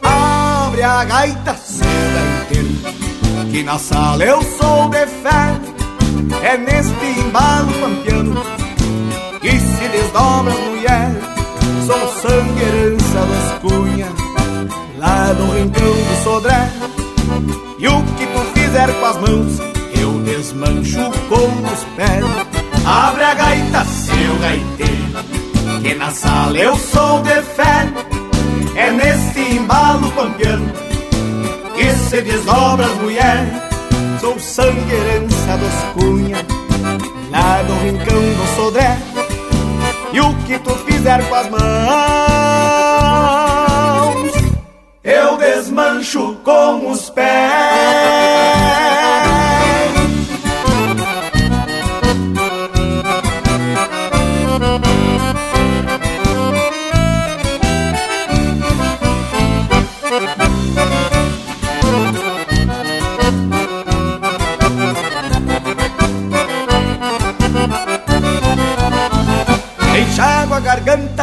Abre 0.00 0.82
a 0.82 1.04
gaita, 1.04 1.54
seda 1.56 2.46
inteiro 2.46 2.70
Que 3.50 3.62
na 3.62 3.78
sala 3.78 4.24
eu 4.24 4.40
sou 4.42 4.88
de 4.88 5.79
É 6.42 6.56
neste 6.56 7.06
embalo 7.20 7.72
pampiano 7.80 8.42
Que 9.40 9.50
se 9.50 9.88
desdobra 9.88 10.52
a 10.52 10.56
mulher 10.56 11.10
Sou 11.86 12.08
sangue 12.22 12.62
herança 12.62 13.26
das 13.26 13.58
cunhas 13.60 14.30
lá 15.00 15.32
no 15.32 15.52
rincão 15.54 15.82
do 15.82 16.22
Sodré. 16.22 16.70
E 17.78 17.88
o 17.88 18.02
que 18.02 18.26
tu 18.26 18.40
fizer 18.54 18.92
com 19.00 19.06
as 19.06 19.16
mãos, 19.16 19.58
eu 19.98 20.12
desmancho 20.22 21.10
com 21.28 21.46
os 21.72 21.84
pés. 21.96 22.24
Abre 22.84 23.24
a 23.24 23.34
gaita, 23.34 23.84
seu 23.84 24.38
gaiteiro, 24.38 25.82
que 25.82 25.94
na 25.94 26.10
sala 26.10 26.56
eu 26.56 26.76
sou 26.76 27.22
de 27.22 27.42
fé. 27.42 27.88
É 28.76 28.90
neste 28.90 29.40
embalo 29.56 30.10
pampiano 30.12 30.70
que 31.74 31.90
se 31.92 32.20
desdobra 32.22 32.86
as 32.86 32.94
mulheres. 32.96 33.69
Sou 34.20 34.38
sangue 34.38 34.92
herança 34.92 35.56
dos 35.56 35.72
cunha, 35.94 36.36
lá 37.30 37.62
no 37.62 37.78
rincão 37.78 38.20
do 38.20 38.46
Sodré. 38.54 38.98
E 40.12 40.20
o 40.20 40.34
que 40.44 40.58
tu 40.58 40.74
fizer 40.84 41.26
com 41.26 41.34
as 41.34 41.48
mãos, 41.48 41.60
eu 45.02 45.38
desmancho 45.38 46.36
com 46.44 46.90
os 46.90 47.08
pés. 47.08 48.99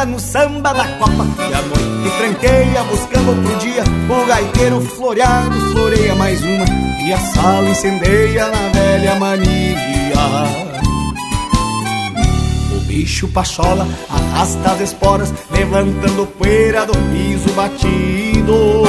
No 0.06 0.18
samba 0.18 0.72
da 0.72 0.84
copa. 0.98 1.26
E 1.48 1.54
a 1.54 1.62
noite 1.62 2.16
tranqueia 2.18 2.82
buscando 2.84 3.28
outro 3.28 3.56
dia 3.58 3.84
O 4.08 4.26
gaiteiro 4.26 4.80
floreado 4.80 5.60
floreia 5.72 6.14
mais 6.14 6.42
uma. 6.42 6.64
E 7.04 7.12
a 7.12 7.18
sala 7.18 7.68
incendeia 7.70 8.48
na 8.48 8.68
velha 8.68 9.14
mania. 9.16 10.14
O 12.76 12.80
bicho 12.86 13.28
pachola 13.28 13.86
arrasta 14.08 14.72
as 14.72 14.80
esporas 14.80 15.32
Levantando 15.50 16.26
poeira 16.26 16.84
do 16.84 16.92
piso 16.92 17.52
batido. 17.54 18.84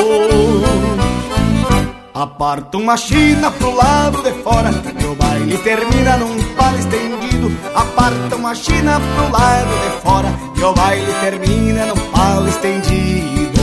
Aparta 2.13 2.77
uma 2.77 2.97
china 2.97 3.51
pro 3.51 3.73
lado 3.75 4.21
de 4.23 4.31
fora 4.43 4.71
E 5.47 5.49
baile 5.49 5.57
termina 5.59 6.17
num 6.17 6.43
palo 6.55 6.77
estendido. 6.77 7.51
Aparta 7.73 8.35
uma 8.35 8.53
china 8.53 8.99
pro 8.99 9.31
lado 9.31 9.69
de 9.69 10.01
fora 10.01 10.33
E 10.55 10.63
o 10.63 10.73
baile 10.73 11.13
termina 11.21 11.85
num 11.87 12.11
palo 12.11 12.47
estendido. 12.47 13.59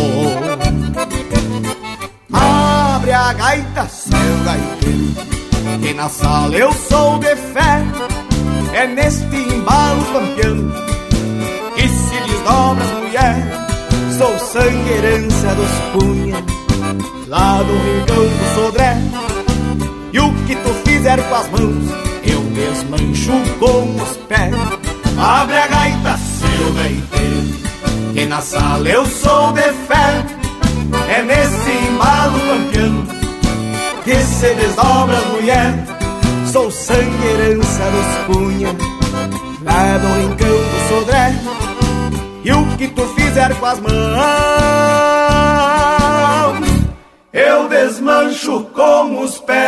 Abre 2.32 3.12
a 3.12 3.32
gaita, 3.32 3.86
seu 3.88 4.44
gaiteiro. 4.44 5.14
Que 5.82 5.94
na 5.94 6.08
sala 6.08 6.54
eu 6.56 6.72
sou 6.72 7.18
de 7.18 7.36
fé. 7.36 7.84
É 8.72 8.86
neste 8.86 9.36
embalo 9.36 10.04
pampeano 10.12 10.72
Que 11.74 11.88
se 11.88 12.20
desdobra 12.26 12.84
as 12.84 12.90
mulher. 12.92 13.66
Sou 14.18 14.38
sangue 14.38 14.90
herança 14.90 15.54
dos 15.54 15.70
punhas 15.92 16.56
lá 17.28 17.62
do 17.62 17.72
rincão 17.72 18.24
do 18.24 18.54
Sodré. 18.54 18.96
E 20.16 20.18
o 20.18 20.32
que 20.46 20.56
tu 20.56 20.72
fizer 20.86 21.22
com 21.28 21.34
as 21.34 21.46
mãos, 21.50 21.84
eu 22.24 22.40
desmancho 22.54 23.32
com 23.58 23.96
os 24.02 24.16
pés. 24.26 24.54
Abre 25.18 25.58
a 25.58 25.66
gaita, 25.66 26.16
seu 26.16 26.72
gaiteiro, 26.72 28.14
que 28.14 28.24
na 28.24 28.40
sala 28.40 28.88
eu 28.88 29.04
sou 29.04 29.52
de 29.52 29.60
fé. 29.60 30.24
É 31.10 31.22
nesse 31.22 31.70
embalo 31.70 32.40
campeão 32.40 33.06
que 34.04 34.16
se 34.22 34.54
desdobra 34.54 35.18
a 35.18 35.28
mulher. 35.32 35.84
Sou 36.50 36.70
sangue 36.70 37.26
herança 37.26 37.82
dos 37.90 38.34
cunha, 38.34 38.74
lá 39.64 39.98
do 39.98 40.08
rincão 40.18 40.48
do 40.48 40.88
Sodré. 40.88 41.34
E 42.42 42.52
o 42.52 42.66
que 42.78 42.88
tu 42.88 43.02
fizer 43.08 43.54
com 43.56 43.66
as 43.66 43.80
mãos 43.80 44.16
eu 47.36 47.68
desmancho 47.68 48.64
com 48.72 49.22
os 49.22 49.38
pés. 49.40 49.58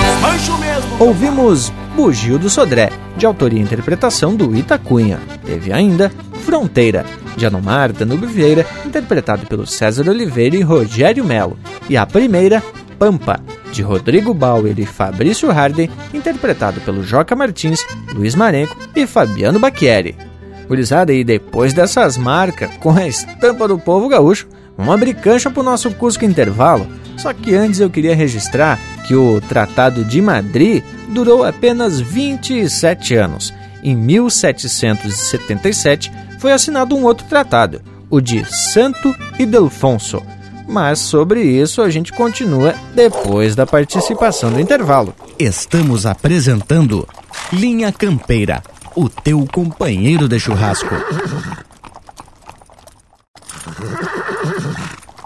Desmancho 0.00 0.58
mesmo. 0.58 0.96
Ouvimos 0.98 1.70
Bugio 1.94 2.38
do 2.38 2.48
Sodré, 2.48 2.90
de 3.14 3.26
autoria 3.26 3.60
e 3.60 3.62
interpretação 3.62 4.34
do 4.34 4.56
Itacunha. 4.56 5.20
Teve 5.44 5.70
ainda 5.70 6.10
Fronteira, 6.46 7.04
de 7.36 7.44
Anomar 7.44 7.92
Danube 7.92 8.26
Vieira, 8.26 8.64
interpretado 8.86 9.46
pelo 9.46 9.66
César 9.66 10.08
Oliveira 10.08 10.56
e 10.56 10.62
Rogério 10.62 11.26
Melo. 11.26 11.58
E 11.90 11.96
a 11.96 12.06
primeira, 12.06 12.62
Pampa, 12.98 13.38
de 13.70 13.82
Rodrigo 13.82 14.32
Bauer 14.32 14.78
e 14.78 14.86
Fabrício 14.86 15.50
Harden, 15.50 15.90
interpretado 16.14 16.80
pelo 16.80 17.02
Joca 17.02 17.36
Martins, 17.36 17.84
Luiz 18.14 18.34
Marenco 18.34 18.74
e 18.96 19.06
Fabiano 19.06 19.58
Bacchieri. 19.58 20.29
Gurizada, 20.70 21.12
e 21.12 21.22
depois 21.24 21.74
dessas 21.74 22.16
marcas, 22.16 22.70
com 22.78 22.96
a 22.96 23.04
estampa 23.04 23.66
do 23.66 23.76
povo 23.76 24.08
gaúcho, 24.08 24.46
vamos 24.78 24.94
abrir 24.94 25.14
cancha 25.14 25.50
pro 25.50 25.64
nosso 25.64 25.90
Cusco 25.90 26.24
Intervalo. 26.24 26.86
Só 27.16 27.32
que 27.32 27.56
antes 27.56 27.80
eu 27.80 27.90
queria 27.90 28.14
registrar 28.14 28.78
que 29.04 29.16
o 29.16 29.40
Tratado 29.40 30.04
de 30.04 30.22
Madrid 30.22 30.84
durou 31.08 31.42
apenas 31.42 31.98
27 31.98 33.16
anos. 33.16 33.52
Em 33.82 33.96
1777 33.96 36.12
foi 36.38 36.52
assinado 36.52 36.94
um 36.94 37.02
outro 37.02 37.26
tratado, 37.26 37.82
o 38.08 38.20
de 38.20 38.44
Santo 38.44 39.12
Ildefonso. 39.40 40.22
Mas 40.68 41.00
sobre 41.00 41.42
isso 41.42 41.82
a 41.82 41.90
gente 41.90 42.12
continua 42.12 42.76
depois 42.94 43.56
da 43.56 43.66
participação 43.66 44.52
do 44.52 44.60
intervalo. 44.60 45.12
Estamos 45.36 46.06
apresentando 46.06 47.08
Linha 47.52 47.90
Campeira 47.90 48.62
o 48.94 49.08
teu 49.08 49.46
companheiro 49.52 50.28
de 50.28 50.38
churrasco. 50.38 50.94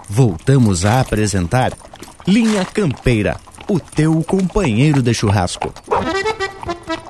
Voltamos 0.07 0.85
a 0.85 1.01
apresentar 1.01 1.73
Linha 2.27 2.63
Campeira, 2.63 3.37
o 3.67 3.79
teu 3.79 4.23
companheiro 4.23 5.01
de 5.01 5.13
churrasco. 5.13 5.73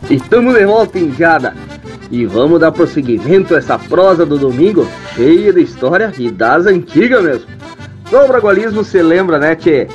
Estamos 0.10 0.56
de 0.56 0.66
volta, 0.66 0.98
Indiada. 0.98 1.56
E 2.10 2.26
vamos 2.26 2.60
dar 2.60 2.72
prosseguimento 2.72 3.56
a 3.56 3.58
essa 3.58 3.78
prosa 3.78 4.26
do 4.26 4.38
domingo, 4.38 4.88
cheia 5.16 5.52
de 5.52 5.62
história 5.62 6.14
e 6.18 6.32
das 6.32 6.66
antigas 6.66 7.24
mesmo. 7.24 7.48
Sobre 8.10 8.26
o 8.26 8.28
bragualismo, 8.28 8.84
você 8.84 9.02
lembra, 9.02 9.40
né, 9.40 9.56
Tchê? 9.56 9.88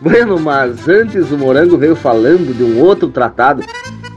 Bueno, 0.00 0.40
mas 0.40 0.88
antes 0.88 1.30
o 1.30 1.36
Morango 1.36 1.76
veio 1.76 1.94
falando 1.94 2.56
de 2.56 2.64
um 2.64 2.80
outro 2.80 3.08
tratado 3.08 3.62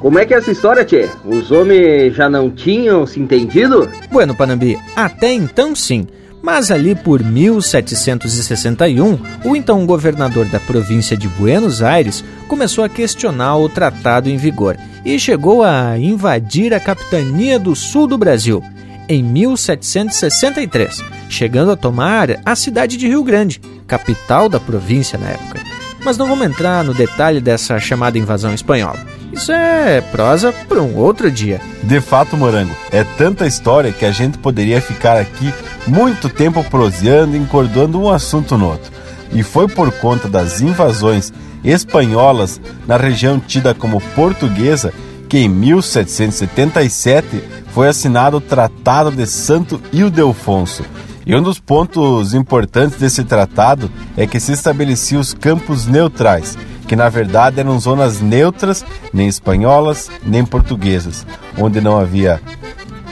como 0.04 0.20
é 0.20 0.26
que 0.26 0.34
é 0.34 0.38
essa 0.38 0.52
história, 0.52 0.84
Tchê? 0.84 1.08
Os 1.24 1.50
homens 1.50 2.14
já 2.14 2.30
não 2.30 2.52
tinham 2.52 3.08
se 3.08 3.22
entendido? 3.22 3.90
Bueno, 4.12 4.36
Panambi, 4.36 4.78
até 4.98 5.32
então 5.32 5.74
sim. 5.74 6.06
Mas 6.42 6.70
ali 6.70 6.94
por 6.94 7.24
1761, 7.24 9.18
o 9.46 9.56
então 9.56 9.86
governador 9.86 10.46
da 10.48 10.60
província 10.60 11.16
de 11.16 11.30
Buenos 11.30 11.82
Aires 11.82 12.22
começou 12.50 12.84
a 12.84 12.90
questionar 12.90 13.56
o 13.56 13.70
tratado 13.70 14.30
em 14.30 14.36
vigor 14.36 14.76
e 15.06 15.18
chegou 15.18 15.64
a 15.64 15.98
invadir 15.98 16.74
a 16.74 16.82
capitania 16.82 17.58
do 17.58 17.74
sul 17.74 18.06
do 18.06 18.18
Brasil 18.18 18.62
em 19.08 19.24
1763, 19.24 21.02
chegando 21.30 21.72
a 21.72 21.78
tomar 21.78 22.42
a 22.46 22.56
cidade 22.58 22.98
de 22.98 23.08
Rio 23.08 23.24
Grande, 23.24 23.62
capital 23.88 24.50
da 24.50 24.60
província 24.60 25.18
na 25.18 25.30
época. 25.30 25.62
Mas 26.04 26.18
não 26.18 26.28
vamos 26.28 26.46
entrar 26.46 26.84
no 26.84 26.94
detalhe 26.94 27.40
dessa 27.40 27.80
chamada 27.80 28.18
invasão 28.18 28.54
espanhola. 28.54 29.23
Isso 29.34 29.52
é 29.52 30.00
prosa 30.00 30.54
para 30.54 30.82
um 30.82 30.96
outro 30.96 31.30
dia. 31.32 31.60
De 31.82 32.00
fato, 32.00 32.38
Morango, 32.38 32.76
é 32.92 33.04
tanta 33.04 33.48
história 33.48 33.92
que 33.92 34.06
a 34.06 34.12
gente 34.12 34.38
poderia 34.38 34.80
ficar 34.80 35.18
aqui 35.18 35.52
muito 35.88 36.30
tempo 36.30 36.64
proseando 36.64 37.36
encordando 37.36 38.00
um 38.00 38.10
assunto 38.10 38.58
no 38.58 38.68
outro. 38.68 38.92
E 39.32 39.42
foi 39.42 39.68
por 39.68 39.92
conta 39.94 40.30
das 40.30 40.62
invasões 40.62 41.34
espanholas 41.64 42.62
na 42.88 42.96
região 42.96 43.40
tida 43.40 43.74
como 43.74 44.00
portuguesa 44.16 44.94
que 45.28 45.40
em 45.40 45.50
1777 45.50 47.44
foi 47.74 47.88
assinado 47.88 48.38
o 48.38 48.42
Tratado 48.42 49.10
de 49.10 49.26
Santo 49.26 49.82
Ildefonso. 49.92 50.84
E 51.26 51.36
um 51.36 51.42
dos 51.42 51.60
pontos 51.60 52.36
importantes 52.36 53.00
desse 53.00 53.24
tratado 53.24 53.90
é 54.16 54.28
que 54.28 54.40
se 54.40 54.52
estabelecia 54.52 55.20
os 55.20 55.34
campos 55.34 55.88
neutrais, 55.88 56.56
que 56.88 56.96
na 56.96 57.10
verdade 57.10 57.60
eram 57.60 57.80
zonas 57.80 58.22
neutras, 58.22 58.86
nem 59.14 59.28
espanholas, 59.28 60.10
nem 60.26 60.46
portuguesas, 60.46 61.26
onde 61.58 61.82
não 61.82 62.00
havia 62.00 62.42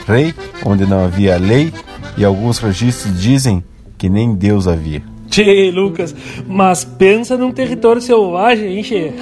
rei, 0.06 0.34
onde 0.64 0.86
não 0.86 1.04
havia 1.04 1.36
lei, 1.38 1.72
e 2.16 2.24
alguns 2.24 2.58
registros 2.58 3.20
dizem 3.20 3.64
que 3.96 4.08
nem 4.08 4.34
Deus 4.34 4.66
havia. 4.66 5.02
Tchê, 5.28 5.70
Lucas, 5.70 6.14
mas 6.46 6.84
pensa 6.84 7.38
num 7.38 7.52
território 7.52 8.02
selvagem, 8.02 8.76
hein, 8.76 8.82
Tchê? 8.82 9.12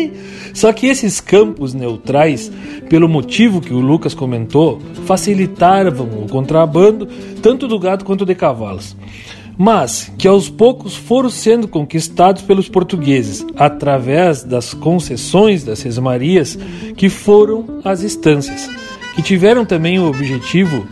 Só 0.54 0.72
que 0.72 0.86
esses 0.86 1.20
campos 1.20 1.74
neutrais, 1.74 2.50
pelo 2.88 3.08
motivo 3.08 3.60
que 3.60 3.74
o 3.74 3.78
Lucas 3.78 4.14
comentou, 4.14 4.80
facilitavam 5.04 6.06
o 6.24 6.28
contrabando 6.28 7.06
tanto 7.42 7.68
do 7.68 7.78
gado 7.78 8.04
quanto 8.04 8.24
de 8.24 8.34
cavalos 8.34 8.96
mas 9.62 10.10
que 10.16 10.26
aos 10.26 10.48
poucos 10.48 10.96
foram 10.96 11.28
sendo 11.28 11.68
conquistados 11.68 12.40
pelos 12.40 12.66
portugueses 12.66 13.44
através 13.54 14.42
das 14.42 14.72
concessões 14.72 15.62
das 15.62 15.80
Sesmarias, 15.80 16.58
que 16.96 17.10
foram 17.10 17.78
as 17.84 18.00
estâncias, 18.00 18.70
que 19.14 19.20
tiveram 19.20 19.66
também 19.66 19.98
o 19.98 20.08
objetivo 20.08 20.86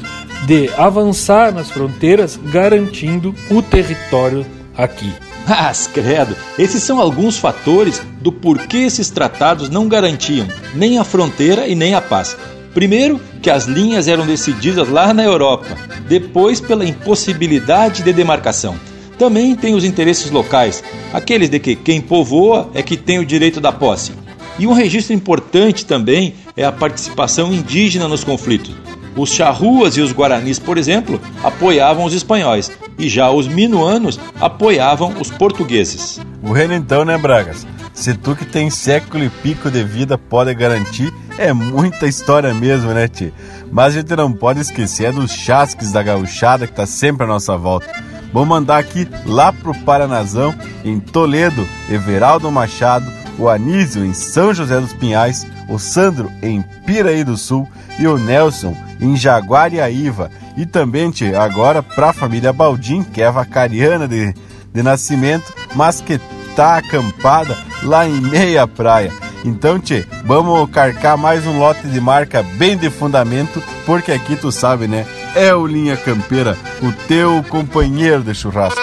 de 0.46 0.68
avançar 0.76 1.50
nas 1.50 1.70
fronteiras, 1.70 2.38
garantindo 2.52 3.34
o 3.50 3.62
território 3.62 4.44
aqui. 4.76 5.10
Mas, 5.48 5.86
credo, 5.86 6.36
esses 6.58 6.82
são 6.82 7.00
alguns 7.00 7.38
fatores 7.38 8.02
do 8.20 8.30
porquê 8.30 8.80
esses 8.80 9.08
tratados 9.08 9.70
não 9.70 9.88
garantiam 9.88 10.46
nem 10.74 10.98
a 10.98 11.04
fronteira 11.04 11.66
e 11.66 11.74
nem 11.74 11.94
a 11.94 12.02
paz. 12.02 12.36
Primeiro, 12.74 13.20
que 13.42 13.50
as 13.50 13.64
linhas 13.64 14.08
eram 14.08 14.26
decididas 14.26 14.88
lá 14.88 15.12
na 15.12 15.24
Europa, 15.24 15.76
depois, 16.08 16.60
pela 16.60 16.84
impossibilidade 16.84 18.02
de 18.02 18.12
demarcação. 18.12 18.76
Também 19.18 19.54
tem 19.56 19.74
os 19.74 19.84
interesses 19.84 20.30
locais, 20.30 20.82
aqueles 21.12 21.48
de 21.48 21.58
que 21.58 21.74
quem 21.74 22.00
povoa 22.00 22.70
é 22.72 22.82
que 22.82 22.96
tem 22.96 23.18
o 23.18 23.26
direito 23.26 23.60
da 23.60 23.72
posse. 23.72 24.12
E 24.58 24.66
um 24.66 24.72
registro 24.72 25.14
importante 25.14 25.86
também 25.86 26.34
é 26.56 26.64
a 26.64 26.72
participação 26.72 27.52
indígena 27.52 28.06
nos 28.06 28.22
conflitos. 28.24 28.74
Os 29.16 29.30
charruas 29.30 29.96
e 29.96 30.00
os 30.00 30.12
guaranis, 30.12 30.58
por 30.58 30.78
exemplo, 30.78 31.20
apoiavam 31.42 32.04
os 32.04 32.14
espanhóis, 32.14 32.70
e 32.98 33.08
já 33.08 33.30
os 33.30 33.48
minuanos 33.48 34.18
apoiavam 34.40 35.14
os 35.20 35.30
portugueses. 35.30 36.20
Bueno 36.40 36.74
então, 36.74 37.04
né, 37.04 37.16
Bragas? 37.18 37.66
Se 37.92 38.14
tu 38.14 38.36
que 38.36 38.44
tem 38.44 38.70
século 38.70 39.24
e 39.24 39.28
pico 39.28 39.70
de 39.70 39.82
vida 39.82 40.16
pode 40.16 40.54
garantir, 40.54 41.12
é 41.48 41.52
muita 41.52 42.06
história 42.06 42.52
mesmo, 42.52 42.92
né, 42.92 43.06
tio? 43.06 43.32
Mas 43.70 43.94
a 43.94 44.00
gente 44.00 44.16
não 44.16 44.32
pode 44.32 44.60
esquecer 44.60 45.12
dos 45.12 45.30
chasques 45.30 45.92
da 45.92 46.02
gauchada 46.02 46.66
que 46.66 46.72
tá 46.72 46.84
sempre 46.84 47.24
à 47.24 47.26
nossa 47.26 47.56
volta. 47.56 47.86
Vou 48.32 48.44
mandar 48.44 48.78
aqui 48.78 49.08
lá 49.24 49.52
pro 49.52 49.74
Paranazão, 49.74 50.54
em 50.84 50.98
Toledo, 50.98 51.66
Everaldo 51.88 52.50
Machado, 52.50 53.10
o 53.38 53.48
Anísio 53.48 54.04
em 54.04 54.12
São 54.12 54.52
José 54.52 54.78
dos 54.80 54.92
Pinhais, 54.92 55.46
o 55.68 55.78
Sandro 55.78 56.30
em 56.42 56.60
Piraí 56.84 57.24
do 57.24 57.36
Sul 57.36 57.68
e 57.98 58.06
o 58.06 58.18
Nelson 58.18 58.76
em 59.00 59.16
Jaguariaíva. 59.16 60.30
E 60.56 60.66
também, 60.66 61.10
tia, 61.10 61.40
agora 61.40 61.82
para 61.82 62.10
a 62.10 62.12
família 62.12 62.52
Baldim, 62.52 63.02
que 63.02 63.22
é 63.22 63.30
vacariana 63.30 64.08
de, 64.08 64.34
de 64.74 64.82
nascimento, 64.82 65.54
mas 65.74 66.00
que 66.00 66.20
tá 66.56 66.78
acampada 66.78 67.56
lá 67.84 68.06
em 68.06 68.20
meia 68.20 68.66
praia. 68.66 69.12
Então, 69.44 69.78
tchê, 69.78 70.04
vamos 70.24 70.68
carcar 70.70 71.16
mais 71.16 71.46
um 71.46 71.58
lote 71.58 71.86
de 71.86 72.00
marca 72.00 72.42
bem 72.42 72.76
de 72.76 72.90
fundamento, 72.90 73.62
porque 73.86 74.12
aqui 74.12 74.36
tu 74.36 74.50
sabe, 74.50 74.88
né? 74.88 75.06
É 75.34 75.54
o 75.54 75.66
Linha 75.66 75.96
Campeira, 75.96 76.56
o 76.82 76.92
teu 77.06 77.42
companheiro 77.48 78.22
de 78.22 78.34
churrasco. 78.34 78.80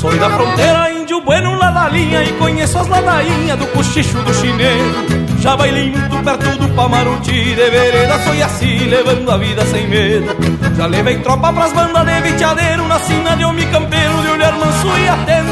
Sou 0.00 0.16
da 0.16 0.30
fronteira, 0.30 0.92
índio 0.92 1.20
bueno 1.22 1.58
lá 1.58 1.72
da 1.72 1.88
linha 1.88 2.22
E 2.22 2.32
conheço 2.34 2.78
as 2.78 2.86
ladainhas 2.86 3.58
do 3.58 3.66
cochicho 3.66 4.18
do 4.22 4.32
chineiro 4.32 5.27
Já 5.40 5.56
bailinho 5.56 5.98
perto 6.24 6.58
do 6.58 6.68
Pamaruti 6.74 7.54
De 7.54 7.70
vereda 7.70 8.18
foi 8.18 8.42
assim, 8.42 8.78
levando 8.86 9.30
a 9.30 9.36
vida 9.36 9.64
sem 9.66 9.86
medo. 9.86 10.36
Já 10.76 10.86
levei 10.86 11.18
tropa 11.18 11.52
pras 11.52 11.72
bandas 11.72 12.04
de 12.06 12.20
viteadeiro 12.20 12.86
Na 12.86 12.98
sina 12.98 13.36
de 13.36 13.44
homem 13.44 13.68
campeiro, 13.70 14.20
de 14.22 14.28
olhar 14.28 14.52
manso 14.52 14.88
e 14.98 15.08
atento. 15.08 15.48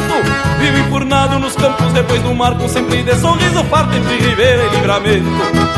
Vivo 0.58 0.78
enfurnado 0.78 1.38
nos 1.38 1.54
campos 1.54 1.92
depois 1.92 2.22
do 2.22 2.34
marco 2.34 2.68
Sempre 2.68 3.02
de 3.02 3.14
sorriso 3.16 3.64
farto 3.64 3.94
entre 3.94 4.16
ribeira 4.16 4.64
e 4.64 4.68
livramento. 4.70 5.26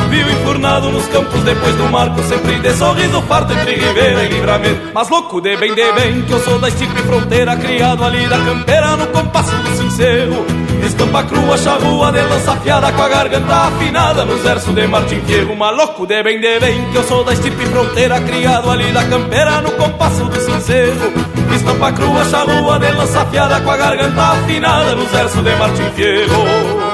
Vivo 0.09 0.31
enfurnado 0.31 0.91
nos 0.91 1.07
campos 1.09 1.43
depois 1.43 1.75
do 1.77 1.85
marco 1.91 2.23
Sempre 2.23 2.59
de 2.61 2.73
sorriso 2.75 3.21
farto 3.23 3.53
entre 3.53 3.75
ribeira 3.75 4.25
e 4.25 4.29
livramento. 4.29 4.91
Mas 4.95 5.09
louco 5.09 5.41
de 5.41 5.57
bem, 5.57 5.75
de 5.75 5.93
bem 5.93 6.23
Que 6.23 6.33
eu 6.33 6.41
sou 6.41 6.59
da 6.59 6.69
estipe 6.69 7.03
fronteira 7.03 7.57
Criado 7.57 8.05
ali 8.05 8.27
da 8.27 8.39
campeira 8.39 8.97
no 8.97 9.07
compasso 9.09 9.55
do 9.57 9.77
sincero 9.77 10.58
Estampa 10.89 11.23
crua, 11.25 11.59
charrua 11.59 12.11
de 12.11 12.23
lança 12.23 12.53
afiada 12.53 12.91
Com 12.93 13.03
a 13.03 13.09
garganta 13.09 13.55
afinada 13.55 14.25
nos 14.25 14.41
versos 14.41 14.75
de 14.75 14.87
Martim 14.87 15.21
Fierro 15.21 15.55
Maluco 15.55 16.07
de 16.07 16.23
bem, 16.23 16.41
de 16.41 16.59
bem 16.59 16.91
Que 16.91 16.97
eu 16.97 17.05
sou 17.05 17.23
da 17.23 17.35
estipe 17.35 17.67
fronteira 17.67 18.19
Criado 18.23 18.71
ali 18.71 18.91
da 18.91 19.05
campeira 19.05 19.61
no 19.61 19.71
compasso 19.73 20.25
do 20.25 20.41
sincero 20.41 21.13
Estampa 21.55 21.93
crua, 21.93 22.25
charrua 22.25 22.79
de 22.79 22.91
lança 22.93 23.21
afiada 23.21 23.61
Com 23.61 23.71
a 23.71 23.77
garganta 23.77 24.23
afinada 24.33 24.95
nos 24.95 25.11
versos 25.11 25.45
de 25.45 25.55
Martim 25.57 25.91
Fierro 25.95 26.88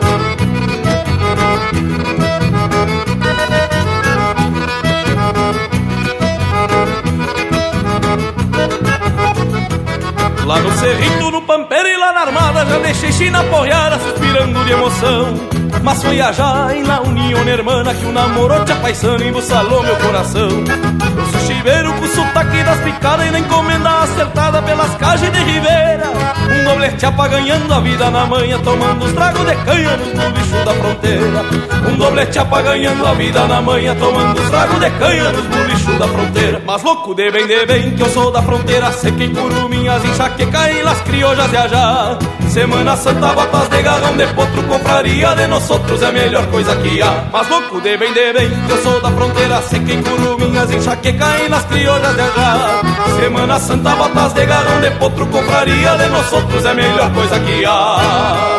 Lá 10.45 10.59
no 10.59 10.71
cerrito, 10.73 11.31
no 11.31 11.41
pampeiro 11.43 11.89
e 11.89 11.97
lá 11.97 12.12
na 12.12 12.21
armada 12.21 12.66
Já 12.66 12.79
deixei 12.79 13.12
China 13.12 13.43
porreada 13.45 13.99
suspirando 13.99 14.62
de 14.65 14.73
emoção 14.73 15.64
Mas 15.83 16.03
foi 16.03 16.21
a 16.21 16.31
la 16.31 17.01
união 17.01 17.47
hermana 17.49 17.95
Que 17.95 18.07
o 18.07 18.13
namoro 18.13 18.65
te 18.65 18.73
apaixona 18.73 19.25
e 19.25 19.29
embuçalou 19.29 19.83
meu 19.83 19.97
coração. 19.97 20.49
Eu 20.49 21.27
sou 21.27 21.41
chiveiro 21.47 21.93
com 21.95 22.07
sotaque 22.07 22.63
das 22.63 22.81
picadas 22.81 23.27
E 23.27 23.31
na 23.31 23.39
encomenda 23.39 24.03
acertada 24.03 24.63
pelas 24.63 24.95
cajas 24.97 25.31
de 25.33 25.39
ribeira 25.39 26.11
Um 26.51 26.65
doblete 26.65 27.07
ganhando 27.31 27.75
a 27.75 27.81
vida 27.81 28.11
na 28.11 28.27
manhã 28.27 28.59
Tomando 28.61 29.05
os 29.05 29.13
tragos 29.13 29.47
de 29.47 29.57
canha 29.65 29.97
no 29.97 30.31
bicho 30.33 30.65
da 30.65 30.75
fronteira. 30.75 31.45
Um 31.91 31.97
doblete 31.97 32.39
ganhando 32.65 33.07
a 33.07 33.15
vida 33.15 33.47
na 33.47 33.63
manhã 33.63 33.95
Tomando 33.95 34.41
os 34.41 34.51
tragos 34.51 34.81
de 34.81 34.91
canha 34.91 35.33
nos 35.33 35.47
bicho 35.67 35.99
da 35.99 36.09
fronteira. 36.09 36.63
Mas 36.67 36.83
louco 36.83 37.15
de 37.15 37.31
bem, 37.31 37.47
de 37.47 37.67
bem 37.67 37.91
Que 37.93 38.03
eu 38.03 38.09
sou 38.09 38.31
da 38.31 38.43
fronteira 38.43 38.93
Sequei 38.93 39.29
curuminhas, 39.29 40.05
enxaqueca 40.05 40.71
e 40.71 40.83
las 40.83 41.01
criollas 41.03 41.51
de 41.51 41.57
allá 41.57 42.19
Semana 42.55 42.97
Santa, 42.97 43.32
botas 43.32 43.68
de 43.68 43.82
garrão 43.82 44.16
de 44.16 44.28
potro 44.28 44.62
Compraria 44.62 45.35
de 45.35 45.48
nós 45.48 45.68
outros 45.68 46.01
é 46.01 46.06
a 46.06 46.12
melhor 46.12 46.47
coisa 46.47 46.76
que 46.76 47.02
há. 47.02 47.24
Mas 47.32 47.48
louco 47.48 47.81
de 47.81 47.97
bem, 47.97 48.12
de 48.12 48.32
bem 48.32 48.48
eu 48.70 48.81
sou 48.81 49.02
da 49.02 49.10
fronteira 49.10 49.60
Sequei 49.60 50.01
curuminhas, 50.01 50.70
enxaqueca 50.70 51.36
e 51.44 51.48
las 51.48 51.64
criollas 51.64 52.14
de 52.14 52.20
allá 52.20 52.81
Semana 53.18 53.59
Santa, 53.59 53.97
botas 53.97 54.35
de 54.35 54.47
garrão 54.47 54.81
de 54.81 54.90
potro 54.93 55.26
Compraria 55.26 55.97
de 55.97 56.06
nós 56.06 56.32
outros 56.32 56.64
é 56.64 56.70
a 56.70 56.74
melhor 56.74 57.12
coisa 57.12 57.40
que 57.40 57.64
há 57.64 58.53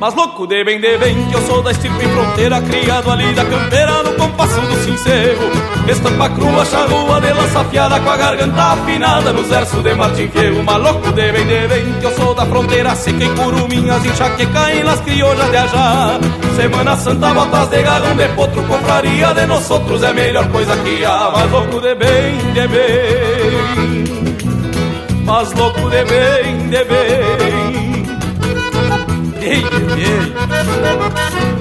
Mas 0.00 0.14
louco 0.14 0.46
de 0.46 0.64
bem, 0.64 0.80
de 0.80 0.96
bem, 0.96 1.26
que 1.26 1.34
eu 1.34 1.42
sou 1.42 1.62
da 1.62 1.72
estirpe 1.72 2.08
fronteira 2.08 2.62
Criado 2.62 3.10
ali 3.10 3.34
da 3.34 3.44
campeira, 3.44 4.02
no 4.02 4.14
compasso 4.14 4.58
do 4.58 4.74
sincero 4.82 5.38
Estampa 5.86 6.30
crua, 6.30 6.64
charrua 6.64 7.20
de 7.20 7.30
lança 7.30 7.60
afiada 7.60 8.00
Com 8.00 8.08
a 8.08 8.16
garganta 8.16 8.62
afinada 8.62 9.30
nos 9.30 9.48
versos 9.48 9.82
de 9.82 10.28
Fierro. 10.28 10.62
Mas 10.64 10.82
louco 10.82 11.12
de 11.12 11.32
bem, 11.32 11.46
de 11.46 11.68
bem, 11.68 11.92
que 12.00 12.06
eu 12.06 12.16
sou 12.16 12.34
da 12.34 12.46
fronteira 12.46 12.94
Seca 12.94 13.22
em 13.22 13.34
curuminhas, 13.34 14.02
enxaqueca 14.02 14.72
em 14.72 14.82
las 14.84 15.00
criollas 15.00 15.50
de 15.50 15.56
ajá. 15.58 16.18
Semana 16.56 16.96
Santa, 16.96 17.34
botas 17.34 17.68
de 17.68 17.82
garrão 17.82 18.16
de 18.16 18.28
potro 18.28 18.62
Compraria 18.62 19.34
de 19.34 19.44
nós 19.44 19.70
outros 19.70 20.02
é 20.02 20.08
a 20.08 20.14
melhor 20.14 20.48
coisa 20.48 20.74
que 20.78 21.04
há. 21.04 21.30
Mas 21.30 21.50
louco 21.50 21.78
de 21.78 21.94
bem, 21.94 22.38
de 22.54 22.68
bem. 22.68 24.04
Mas 25.26 25.52
louco 25.52 25.90
de 25.90 26.04
bem, 26.06 26.68
de 26.70 26.84
bem 26.84 27.69
yeah, 29.40 29.96
yeah. 29.96 31.59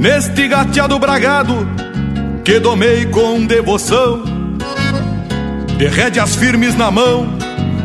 Neste 0.00 0.48
gateado 0.48 0.98
bragado 0.98 1.68
que 2.42 2.58
domei 2.58 3.04
com 3.04 3.44
devoção, 3.44 4.22
de 5.76 5.86
rédeas 5.88 6.36
firmes 6.36 6.74
na 6.74 6.90
mão, 6.90 7.28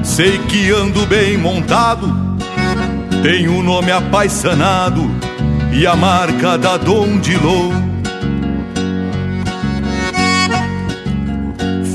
sei 0.01 0.37
que 0.47 0.71
ando 0.71 1.05
bem 1.07 1.37
montado. 1.37 2.39
Tenho 3.21 3.51
o 3.51 3.59
um 3.59 3.63
nome 3.63 3.91
apaixonado 3.91 5.11
e 5.73 5.85
a 5.85 5.93
marca 5.93 6.57
da 6.57 6.77
Dom 6.77 7.19
Dilon. 7.19 7.73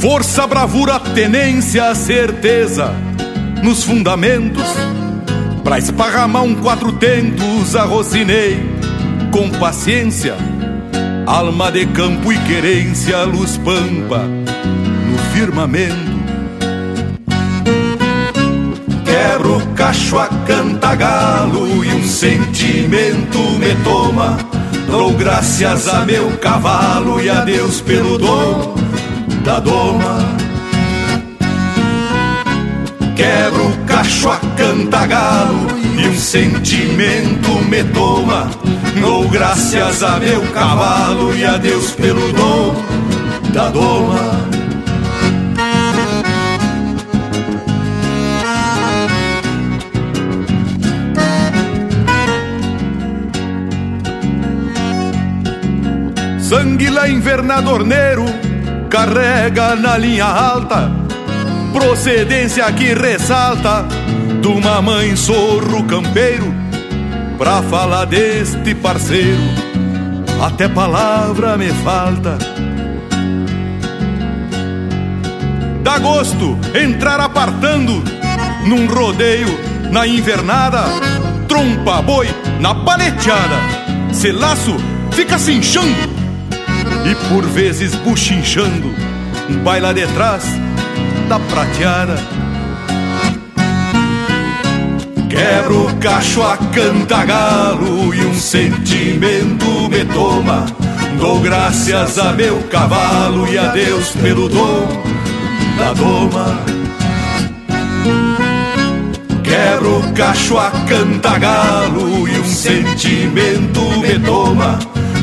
Força, 0.03 0.47
bravura, 0.47 1.01
tenência, 1.01 1.95
certeza 1.95 2.95
nos 3.63 3.85
fundamentos. 3.85 4.69
Pra 5.65 5.79
esparramar 5.79 6.43
um 6.43 6.57
quatro 6.57 6.93
tentos, 6.93 7.75
arrocinei 7.75 8.70
com 9.31 9.49
paciência, 9.51 10.35
alma 11.27 11.71
de 11.71 11.87
campo 11.87 12.33
e 12.33 12.39
querência, 12.39 13.23
luz 13.25 13.57
pampa 13.59 14.19
no 14.19 15.19
firmamento. 15.33 16.11
Quebro 19.05 19.59
o 19.59 19.67
cacho 19.75 20.19
a 20.19 20.27
cantagalo 20.47 21.85
e 21.85 21.95
um 21.95 22.03
sentimento 22.03 23.39
me 23.59 23.75
toma. 23.85 24.37
Dou 24.91 25.13
graças 25.13 25.89
a 25.89 26.05
meu 26.05 26.31
cavalo 26.39 27.23
e 27.23 27.31
a 27.31 27.45
Deus 27.45 27.81
pelo 27.81 28.19
dom 28.19 28.75
da 29.45 29.61
doma. 29.61 30.19
Quebro 33.15 33.69
o 33.69 33.77
cacho 33.87 34.31
a 34.31 34.39
cantagalo 34.57 35.67
e 35.97 36.09
um 36.09 36.17
sentimento 36.17 37.51
me 37.69 37.85
toma. 37.85 38.51
Dou 38.99 39.29
graças 39.29 40.03
a 40.03 40.19
meu 40.19 40.43
cavalo 40.53 41.35
e 41.35 41.45
a 41.45 41.57
Deus 41.57 41.93
pelo 41.93 42.33
dom 42.33 42.75
da 43.53 43.69
doma. 43.69 44.51
Sangue 56.41 56.91
lá 56.91 57.09
invernadorneiro 57.09 58.25
carrega 58.89 59.77
na 59.77 59.97
linha 59.97 60.25
alta, 60.25 60.91
procedência 61.73 62.71
que 62.73 62.93
ressalta 62.93 63.87
de 64.41 64.49
uma 64.49 64.83
mãe 64.83 65.15
sorro 65.15 65.85
campeiro 65.85 66.70
pra 67.41 67.63
falar 67.63 68.05
deste 68.05 68.75
parceiro, 68.75 69.41
até 70.45 70.69
palavra 70.69 71.57
me 71.57 71.69
falta. 71.69 72.37
Dá 75.83 75.99
gosto 75.99 76.59
entrar 76.75 77.19
apartando 77.19 78.05
num 78.67 78.87
rodeio 78.87 79.49
na 79.91 80.07
invernada, 80.07 80.85
trompa 81.49 82.03
boi 82.03 82.29
na 82.61 82.75
paleteada, 82.75 83.57
se 84.13 84.31
laço 84.33 84.77
fica 85.11 85.39
se 85.39 85.53
inchando 85.53 86.11
e 87.11 87.15
por 87.31 87.47
vezes 87.47 87.95
buchinchando, 87.95 88.95
baila 89.65 89.95
detrás 89.95 90.45
da 91.27 91.41
prateada. 91.41 92.40
Quebro 95.41 95.87
o 95.87 95.97
cacho 95.97 96.43
a 96.43 96.55
cantagalo 96.55 98.15
e 98.15 98.27
um 98.27 98.35
sentimento 98.35 99.89
me 99.89 100.05
toma. 100.05 100.67
Dou 101.19 101.41
graças 101.41 102.19
a 102.19 102.35
meu 102.35 102.59
cavalo 102.65 103.51
e 103.51 103.57
a 103.57 103.69
Deus 103.69 104.11
pelo 104.11 104.51
dom 104.51 104.87
da 105.79 105.95
doma. 105.95 106.61
Quebro 109.43 110.01
o 110.01 110.13
cacho 110.13 110.59
a 110.59 110.71
cantagalo 110.87 112.29
e 112.29 112.39
um 112.39 112.45
sentimento 112.45 113.81
me 113.99 114.19
toma. 114.19 114.79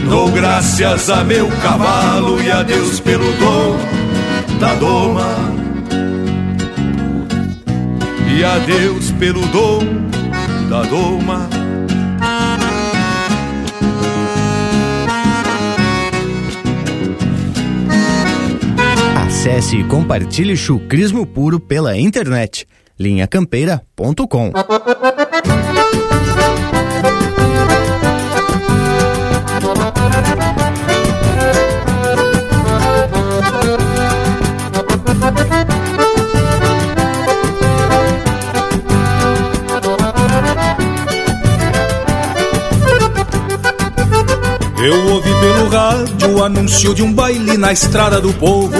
Dou 0.10 0.31
graças 0.31 1.11
a 1.11 1.23
meu 1.23 1.48
cavalo 1.61 2.41
e 2.41 2.49
a 2.49 2.64
Deus 2.64 2.99
pelo 2.99 3.31
dom 3.34 3.77
da 4.60 4.73
doma. 4.73 5.27
E 8.35 8.44
a 8.44 8.57
Deus 8.60 9.11
pelo 9.11 9.41
dom 9.48 10.06
da 10.77 10.83
doma. 10.83 11.49
Acesse 19.15 19.77
e 19.77 19.83
compartilhe 19.85 20.55
chucrismo 20.55 21.25
puro 21.25 21.59
pela 21.59 21.97
internet. 21.97 22.67
linhacampeira.com 22.99 24.51
anúncio 46.47 46.95
de 46.95 47.03
um 47.03 47.11
baile 47.11 47.57
na 47.57 47.73
estrada 47.73 48.21
do 48.21 48.33
povo. 48.33 48.71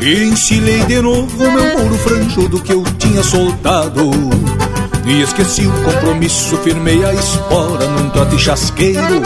E 0.00 0.84
de 0.86 1.00
novo 1.00 1.50
meu 1.52 1.78
mouro 1.78 1.96
franjudo 1.98 2.60
que 2.60 2.72
eu 2.72 2.82
tinha 2.98 3.22
soltado. 3.22 4.10
E 5.06 5.22
esqueci 5.22 5.66
o 5.66 5.72
compromisso, 5.84 6.56
firmei 6.58 7.04
a 7.04 7.14
espora 7.14 7.86
num 7.86 8.10
trote 8.10 8.38
chasqueiro. 8.38 9.22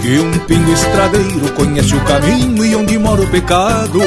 Que 0.00 0.18
um 0.20 0.30
pingo 0.46 0.72
estradeiro 0.72 1.52
conhece 1.56 1.96
o 1.96 2.00
caminho 2.04 2.64
e 2.64 2.76
onde 2.76 2.96
mora 2.98 3.20
o 3.20 3.26
pecado. 3.26 4.00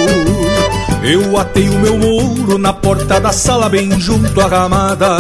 Eu 1.04 1.38
atei 1.38 1.68
o 1.68 1.80
meu 1.80 1.98
mouro 1.98 2.58
na 2.58 2.72
porta 2.72 3.20
da 3.20 3.34
sala 3.34 3.68
bem 3.68 4.00
junto 4.00 4.40
à 4.40 4.48
ramada. 4.48 5.18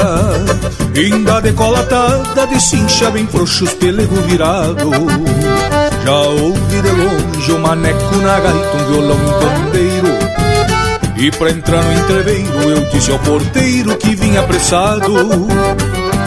Ainda 0.96 1.42
decolatada 1.42 2.48
de 2.48 2.62
cincha 2.62 3.12
bem 3.12 3.28
frouxos 3.28 3.74
pelego 3.74 4.16
virado 4.22 4.90
Já 6.04 6.20
ouvi 6.20 6.82
de 6.82 6.92
longe 6.92 7.52
o 7.52 7.60
maneco 7.60 8.16
na 8.18 8.40
gaita, 8.40 8.78
um 8.78 8.92
violão 8.92 9.20
e 9.76 10.02
um 10.02 11.24
E 11.24 11.32
pra 11.32 11.52
entrar 11.52 11.84
no 11.84 11.94
entreveiro 11.94 12.70
eu 12.70 12.86
disse 12.90 13.12
ao 13.12 13.20
porteiro 13.20 13.96
que 13.98 14.16
vinha 14.16 14.40
apressado. 14.40 15.14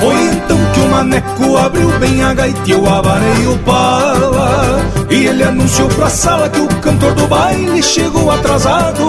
Foi 0.00 0.14
então 0.14 0.58
que 0.74 0.80
o 0.80 0.88
maneco 0.88 1.56
abriu 1.56 1.88
bem 1.98 2.22
a 2.22 2.34
gaita 2.34 2.60
e 2.66 2.70
eu 2.70 2.86
abanei 2.88 3.46
o 3.46 3.58
pala. 3.58 4.80
E 5.10 5.26
ele 5.26 5.42
anunciou 5.42 5.88
pra 5.88 6.08
sala 6.08 6.48
que 6.48 6.60
o 6.60 6.68
cantor 6.80 7.14
do 7.14 7.26
baile 7.26 7.82
chegou 7.82 8.30
atrasado 8.30 9.08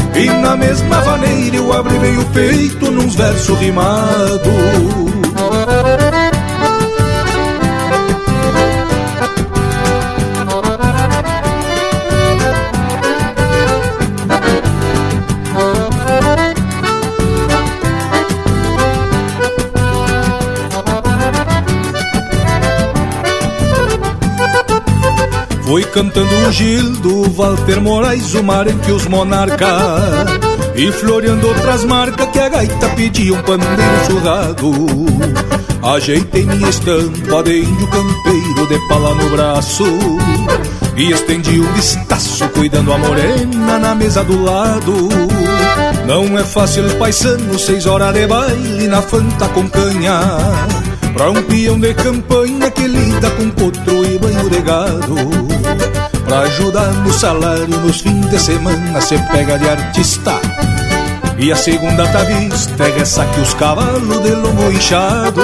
E 0.15 0.25
na 0.25 0.57
mesma 0.57 1.01
vaneira 1.01 1.55
eu 1.55 1.73
abri 1.73 1.97
bem 1.99 2.17
o 2.17 2.25
peito 2.25 2.91
nos 2.91 3.15
versos 3.15 3.59
rimados 3.59 5.10
Foi 25.71 25.85
cantando 25.85 26.35
o 26.35 26.51
Gildo, 26.51 27.31
Walter 27.31 27.79
Moraes, 27.79 28.33
o 28.33 28.43
Marenque 28.43 28.89
e 28.89 28.91
os 28.91 29.05
Monarca 29.05 29.77
E 30.75 30.91
floreando 30.91 31.47
outras 31.47 31.85
marcas 31.85 32.27
que 32.27 32.39
a 32.39 32.49
gaita 32.49 32.89
pedia 32.89 33.33
um 33.33 33.41
pandeiro 33.41 34.05
surrado 34.05 34.69
Ajeitei 35.81 36.45
minha 36.45 36.69
estampa 36.69 37.41
de 37.43 37.61
índio 37.61 37.87
campeiro 37.87 38.67
de 38.67 38.87
pala 38.89 39.15
no 39.15 39.29
braço 39.29 39.85
E 40.97 41.09
estendi 41.09 41.61
um 41.61 41.71
vistaço 41.71 42.49
cuidando 42.49 42.91
a 42.91 42.97
morena 42.97 43.79
na 43.79 43.95
mesa 43.95 44.25
do 44.25 44.43
lado. 44.43 45.07
Não 46.05 46.37
é 46.37 46.43
fácil 46.43 46.83
paisano, 46.97 47.57
seis 47.57 47.85
horas 47.85 48.13
de 48.13 48.27
baile 48.27 48.89
na 48.89 49.01
fanta 49.01 49.47
com 49.47 49.69
canha 49.69 50.19
Pra 51.13 51.29
um 51.29 51.41
peão 51.43 51.79
de 51.79 51.93
campanha 51.93 52.60
que 52.60 52.60
com 53.29 53.49
potro 53.51 54.05
e 54.05 54.17
banho 54.17 54.49
de 54.49 54.61
gado 54.61 55.15
Pra 56.25 56.39
ajudar 56.41 56.91
no 56.93 57.13
salário 57.13 57.67
nos 57.67 58.01
fins 58.01 58.29
de 58.29 58.39
semana 58.39 59.01
Cê 59.01 59.17
pega 59.31 59.59
de 59.59 59.69
artista. 59.69 60.39
E 61.37 61.51
a 61.51 61.55
segunda 61.55 62.07
tá 62.07 62.19
vista 62.19 62.83
é 62.87 62.91
ressaque 62.91 63.39
os 63.39 63.53
cavalos 63.55 64.21
de 64.21 64.29
lombo 64.29 64.71
inchado. 64.71 65.41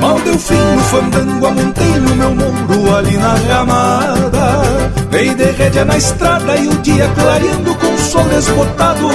Mal 0.00 0.20
deu 0.20 0.38
fim 0.38 0.54
no 0.54 0.82
fandango, 0.82 1.46
amontei 1.46 1.94
no 1.94 2.14
meu 2.14 2.34
muro 2.34 2.94
ali 2.94 3.16
na 3.16 3.34
ramada. 3.34 4.62
Dei 5.10 5.34
de 5.34 5.50
rédea 5.52 5.84
na 5.86 5.96
estrada 5.96 6.56
e 6.56 6.68
o 6.68 6.76
dia 6.78 7.10
clareando 7.14 7.74
com 7.74 7.94
o 7.94 7.98
sol 7.98 8.24
desbotado 8.24 9.08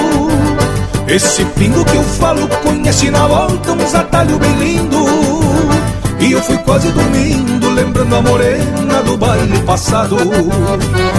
esse 1.06 1.42
pingo 1.42 1.82
que 1.86 1.96
eu 1.96 2.02
falo 2.02 2.46
conhece 2.62 3.10
na 3.10 3.26
volta 3.26 3.72
uns 3.72 3.94
atalhos 3.94 4.36
bem 4.36 4.52
lindo 4.58 5.37
E 6.20 6.32
eu 6.32 6.42
fui 6.42 6.58
quase 6.58 6.90
dormindo 6.90 7.70
lembrando 7.70 8.16
a 8.16 8.22
morena 8.22 9.02
do 9.04 9.16
baile 9.16 9.58
passado. 9.62 10.16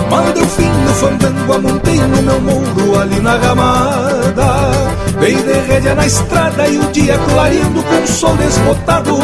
Mandei 0.10 0.44
o 0.44 0.48
fim 0.48 0.70
do 0.70 0.94
fandango, 0.96 1.54
amontei 1.54 1.96
no 1.96 2.22
meu 2.22 2.42
muro 2.42 3.00
ali 3.00 3.20
na 3.20 3.38
ramada. 3.38 4.72
Dei 5.20 5.36
de 5.36 5.54
rédea 5.68 5.96
na 5.96 6.06
estrada 6.06 6.68
e 6.68 6.78
o 6.78 6.92
dia 6.92 7.18
clareando 7.18 7.82
com 7.84 8.04
o 8.04 8.08
sol 8.08 8.36
desbotado. 8.36 9.18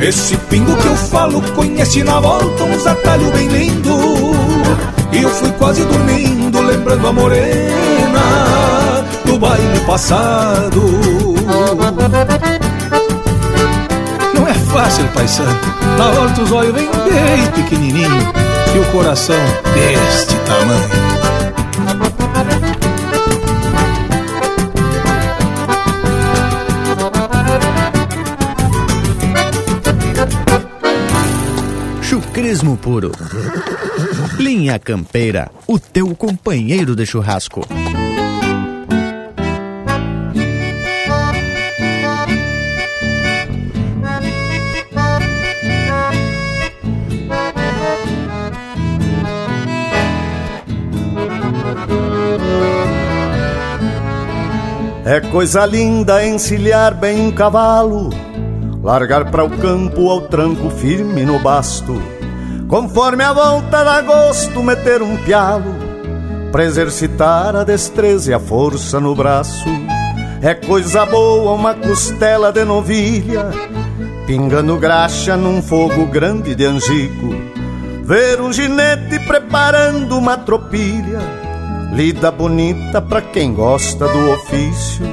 Esse 0.00 0.36
pingo 0.36 0.76
que 0.76 0.86
eu 0.86 0.96
falo 0.96 1.40
conhece 1.54 2.04
na 2.04 2.20
volta 2.20 2.64
uns 2.64 2.86
atalhos 2.86 3.30
bem 3.30 3.48
lindo. 3.48 3.96
E 5.12 5.22
eu 5.22 5.30
fui 5.30 5.50
quase 5.52 5.82
dormindo 5.84 6.60
lembrando 6.60 7.06
a 7.06 7.12
morena 7.12 8.20
do 9.24 9.38
baile 9.38 9.80
passado 9.86 10.82
fácil, 14.78 15.08
pai 15.08 15.26
santo. 15.26 15.66
Na 15.98 16.06
hora 16.06 16.30
dos 16.30 16.52
olhos 16.52 16.72
vem 16.72 16.86
bem 16.86 17.50
pequenininho 17.52 18.32
e 18.76 18.78
o 18.78 18.84
coração 18.92 19.36
deste 19.74 20.36
tamanho. 20.46 20.88
Chucrismo 32.00 32.76
puro. 32.76 33.10
Linha 34.38 34.78
Campeira, 34.78 35.50
o 35.66 35.80
teu 35.80 36.14
companheiro 36.14 36.94
de 36.94 37.04
churrasco. 37.04 37.66
É 55.08 55.20
coisa 55.20 55.64
linda 55.64 56.22
encilhar 56.22 56.94
bem 56.94 57.18
um 57.28 57.32
cavalo, 57.32 58.10
largar 58.82 59.30
para 59.30 59.42
o 59.42 59.48
campo 59.48 60.10
ao 60.10 60.20
tranco 60.20 60.68
firme 60.68 61.24
no 61.24 61.38
basto, 61.38 61.94
conforme 62.68 63.24
a 63.24 63.32
volta 63.32 63.82
da 63.82 64.02
gosto 64.02 64.62
meter 64.62 65.00
um 65.00 65.16
pialo, 65.16 65.74
para 66.52 66.62
exercitar 66.62 67.56
a 67.56 67.64
destreza 67.64 68.32
e 68.32 68.34
a 68.34 68.38
força 68.38 69.00
no 69.00 69.14
braço. 69.14 69.70
É 70.42 70.52
coisa 70.52 71.06
boa 71.06 71.52
uma 71.54 71.72
costela 71.72 72.52
de 72.52 72.62
novilha, 72.66 73.46
pingando 74.26 74.76
graxa 74.76 75.38
num 75.38 75.62
fogo 75.62 76.04
grande 76.04 76.54
de 76.54 76.66
angico, 76.66 77.34
ver 78.04 78.42
um 78.42 78.52
ginete 78.52 79.18
preparando 79.20 80.18
uma 80.18 80.36
tropilha 80.36 81.47
Lida 81.92 82.30
bonita 82.30 83.00
pra 83.00 83.22
quem 83.22 83.52
gosta 83.54 84.06
do 84.06 84.30
ofício. 84.32 85.06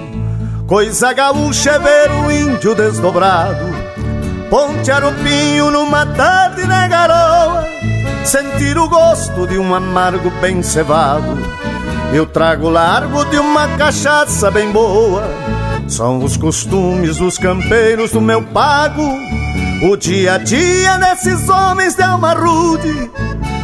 Coisa 0.67 1.13
gaúcha 1.13 1.71
é 1.71 1.79
ver 1.79 2.11
o 2.11 2.31
índio 2.31 2.75
desdobrado. 2.75 3.65
Ponte 4.49 4.91
arupinho 4.91 5.71
numa 5.71 6.05
tarde 6.05 6.65
na 6.67 6.87
garoa. 6.87 7.65
Sentir 8.23 8.77
o 8.77 8.89
gosto 8.89 9.47
de 9.47 9.57
um 9.57 9.73
amargo 9.73 10.29
bem 10.41 10.61
cevado. 10.61 11.37
Eu 12.13 12.25
trago 12.25 12.69
largo 12.69 13.23
de 13.25 13.37
uma 13.37 13.67
cachaça 13.77 14.51
bem 14.51 14.71
boa. 14.71 15.23
São 15.87 16.23
os 16.23 16.35
costumes 16.35 17.17
dos 17.17 17.37
campeiros 17.37 18.11
do 18.11 18.19
meu 18.19 18.43
pago. 18.43 19.17
O 19.83 19.95
dia 19.95 20.33
a 20.33 20.37
dia 20.37 20.97
desses 20.97 21.47
homens 21.47 21.95
de 21.95 22.03
alma 22.03 22.33
rude 22.33 23.11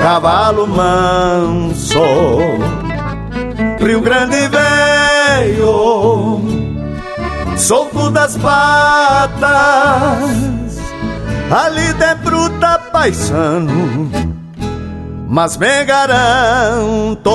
cavalo 0.00 0.66
manso. 0.66 2.02
Rio 3.78 4.00
Grande 4.00 4.48
veio, 4.48 6.40
solto 7.56 8.10
das 8.10 8.36
patas, 8.36 9.40
ali 11.50 11.92
de 11.94 12.14
bruta 12.16 12.78
paisano, 12.92 14.10
mas 15.28 15.56
me 15.56 15.84
garanto 15.84 17.30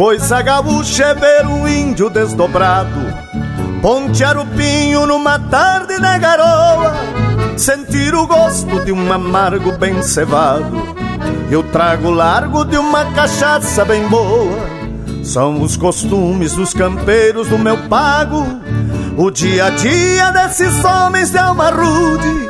Coisa 0.00 0.40
gaúcha 0.40 1.04
é 1.04 1.14
ver 1.14 1.46
um 1.46 1.68
índio 1.68 2.08
desdobrado. 2.08 3.00
Pontear 3.82 4.38
o 4.38 4.46
pinho 4.46 5.06
numa 5.06 5.38
tarde 5.38 5.98
na 5.98 6.16
garoa. 6.16 6.94
Sentir 7.54 8.14
o 8.14 8.26
gosto 8.26 8.82
de 8.82 8.92
um 8.92 9.12
amargo 9.12 9.72
bem 9.72 10.02
cevado. 10.02 10.96
Eu 11.50 11.62
trago 11.64 12.10
largo 12.10 12.64
de 12.64 12.78
uma 12.78 13.12
cachaça 13.12 13.84
bem 13.84 14.08
boa. 14.08 14.58
São 15.22 15.60
os 15.60 15.76
costumes 15.76 16.54
dos 16.54 16.72
campeiros 16.72 17.48
do 17.48 17.58
meu 17.58 17.76
pago. 17.86 18.46
O 19.18 19.30
dia 19.30 19.66
a 19.66 19.70
dia 19.70 20.30
desses 20.30 20.82
homens 20.82 21.30
de 21.30 21.36
alma 21.36 21.68
rude 21.68 22.49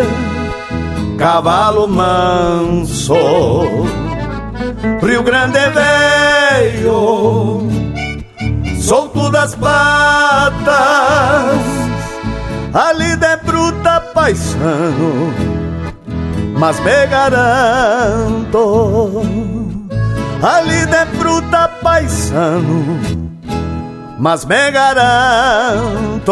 cavalo 1.21 1.87
manso. 1.87 3.13
Rio 5.03 5.21
Grande 5.21 5.59
veio, 5.69 7.67
solto 8.81 9.29
das 9.29 9.53
patas, 9.53 10.65
ali 12.73 13.15
de 13.17 13.37
bruta 13.45 14.01
paisano, 14.15 15.31
mas 16.57 16.79
me 16.79 17.05
garanto, 17.05 18.61
ali 20.41 20.87
de 20.87 21.05
bruta 21.17 21.67
paisano, 21.83 22.99
mas 24.17 24.43
me 24.45 24.71
garanto 24.71 26.31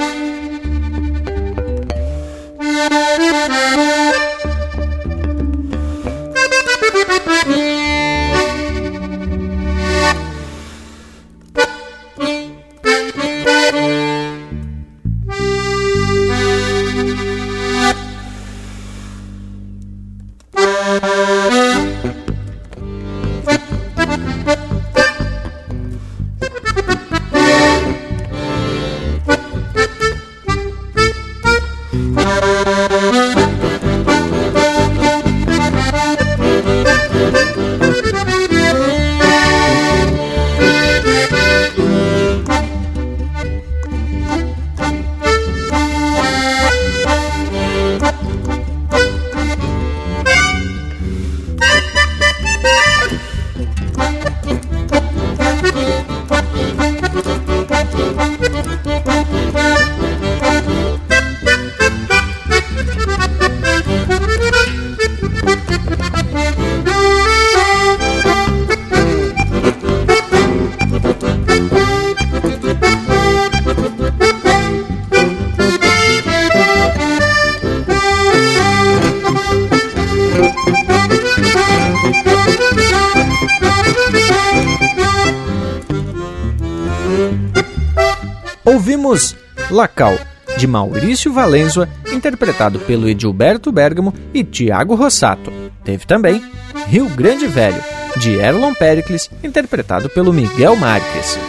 Lacal, 89.71 90.19
de 90.57 90.67
Maurício 90.67 91.31
Valenzoa, 91.31 91.87
interpretado 92.11 92.77
pelo 92.79 93.07
Edilberto 93.07 93.71
Bergamo 93.71 94.13
e 94.33 94.43
Tiago 94.43 94.95
Rossato. 94.95 95.51
Teve 95.83 96.05
também 96.05 96.43
Rio 96.87 97.07
Grande 97.09 97.47
Velho, 97.47 97.81
de 98.17 98.35
Erlon 98.35 98.73
Pericles, 98.73 99.29
interpretado 99.43 100.09
pelo 100.09 100.33
Miguel 100.33 100.75
Marques. 100.75 101.39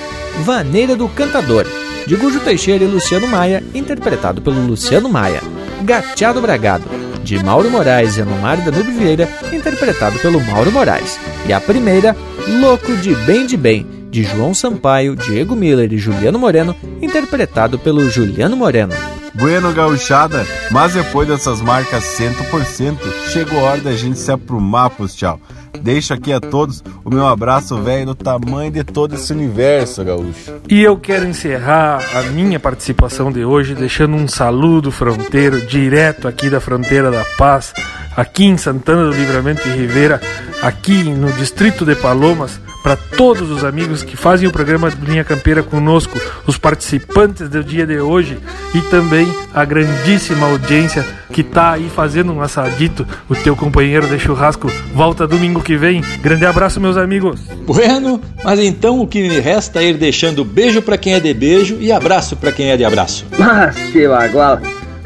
Vaneira 0.45 0.97
do 0.97 1.09
Cantador, 1.09 1.67
de 2.07 2.17
Gujo 2.17 2.41
Teixeira 2.41 2.85
e 2.85 2.87
Luciano 2.87 3.29
Maia, 3.29 3.63
interpretado 3.75 4.41
pelo 4.41 4.65
Luciano 4.65 5.09
Maia. 5.09 5.41
Gateado 5.83 6.41
Bragado, 6.41 6.85
de 7.23 7.43
Mauro 7.43 7.71
Moraes 7.71 8.17
e 8.17 8.23
Anomar 8.23 8.65
Danube 8.65 8.93
Vieira, 8.93 9.29
interpretado 9.53 10.19
pelo 10.21 10.41
Mauro 10.41 10.71
Moraes. 10.71 11.19
E 11.47 11.53
a 11.53 11.61
primeira, 11.61 12.17
Louco 12.61 12.97
de 12.97 13.15
Bem 13.15 13.47
de 13.47 13.57
Bem, 13.57 13.87
de 14.13 14.23
João 14.25 14.53
Sampaio, 14.53 15.17
Diego 15.17 15.57
Miller 15.57 15.91
e 15.91 15.97
Juliano 15.97 16.39
Moreno, 16.39 16.77
interpretado 17.01 17.79
pelo 17.79 18.11
Juliano 18.11 18.55
Moreno. 18.55 18.93
Bueno 19.35 19.73
gauchada, 19.73 20.47
mas 20.71 20.93
depois 20.93 21.27
dessas 21.27 21.63
marcas 21.63 22.05
100%, 22.21 22.99
chegou 23.33 23.61
a 23.61 23.71
hora 23.71 23.81
da 23.81 23.93
gente 23.93 24.19
se 24.19 24.31
aprumar 24.31 24.91
pros 24.91 25.15
tchau. 25.15 25.41
Deixo 25.81 26.13
aqui 26.13 26.31
a 26.31 26.39
todos 26.39 26.85
o 27.03 27.09
meu 27.09 27.27
abraço 27.27 27.75
velho 27.79 28.05
do 28.05 28.15
tamanho 28.15 28.71
de 28.71 28.85
todo 28.85 29.15
esse 29.15 29.33
universo, 29.33 30.05
gaúcho. 30.05 30.61
E 30.69 30.83
eu 30.83 30.99
quero 30.99 31.25
encerrar 31.25 32.03
a 32.15 32.23
minha 32.25 32.61
participação 32.61 33.33
de 33.33 33.43
hoje 33.47 33.75
deixando 33.75 34.15
um 34.15 34.29
saludo 34.29 34.93
fronteiro 34.93 35.59
direto 35.63 36.29
aqui 36.29 36.51
da 36.51 36.61
fronteira 36.61 37.11
da 37.11 37.25
Paz, 37.39 37.73
aqui 38.17 38.45
em 38.45 38.57
Santana 38.57 39.05
do 39.05 39.17
Livramento 39.17 39.67
e 39.67 39.71
Ribeira, 39.71 40.21
aqui 40.63 41.05
no 41.05 41.33
distrito 41.33 41.85
de 41.85 41.95
Palomas 41.95 42.61
para 42.83 42.97
todos 42.97 43.51
os 43.51 43.65
amigos 43.65 44.03
que 44.03 44.17
fazem 44.17 44.49
o 44.49 44.53
programa 44.53 44.93
Linha 45.07 45.23
Campeira 45.23 45.63
conosco, 45.63 46.21
os 46.47 46.59
participantes 46.59 47.49
do 47.49 47.63
dia 47.63 47.87
de 47.87 48.01
hoje 48.01 48.39
e 48.75 48.81
também 48.83 49.33
a 49.55 49.65
grandíssima 49.65 50.49
audiência 50.49 51.05
que 51.33 51.43
tá 51.43 51.73
aí 51.73 51.89
fazendo 51.89 52.33
um 52.33 52.43
assadito. 52.43 53.07
O 53.29 53.37
teu 53.37 53.55
companheiro 53.55 54.07
de 54.09 54.19
churrasco 54.19 54.71
volta 54.93 55.27
domingo 55.27 55.63
que 55.63 55.77
vem. 55.77 56.03
Grande 56.21 56.45
abraço, 56.45 56.81
meus 56.81 56.97
amigos. 56.97 57.41
Bueno, 57.65 58.21
mas 58.43 58.59
então 58.59 59.01
o 59.01 59.07
que 59.07 59.23
me 59.23 59.39
resta 59.39 59.81
é 59.81 59.91
ir 59.91 59.97
deixando 59.97 60.45
beijo 60.45 60.83
para 60.83 60.99
quem 60.99 61.15
é 61.15 61.21
de 61.21 61.33
beijo 61.33 61.77
e 61.79 61.93
abraço 61.93 62.37
para 62.37 62.51
quem 62.51 62.71
é 62.71 62.77
de 62.77 62.85
abraço. 62.85 63.25
Mas 63.39 63.77
que 63.93 64.09
bagual! 64.09 64.61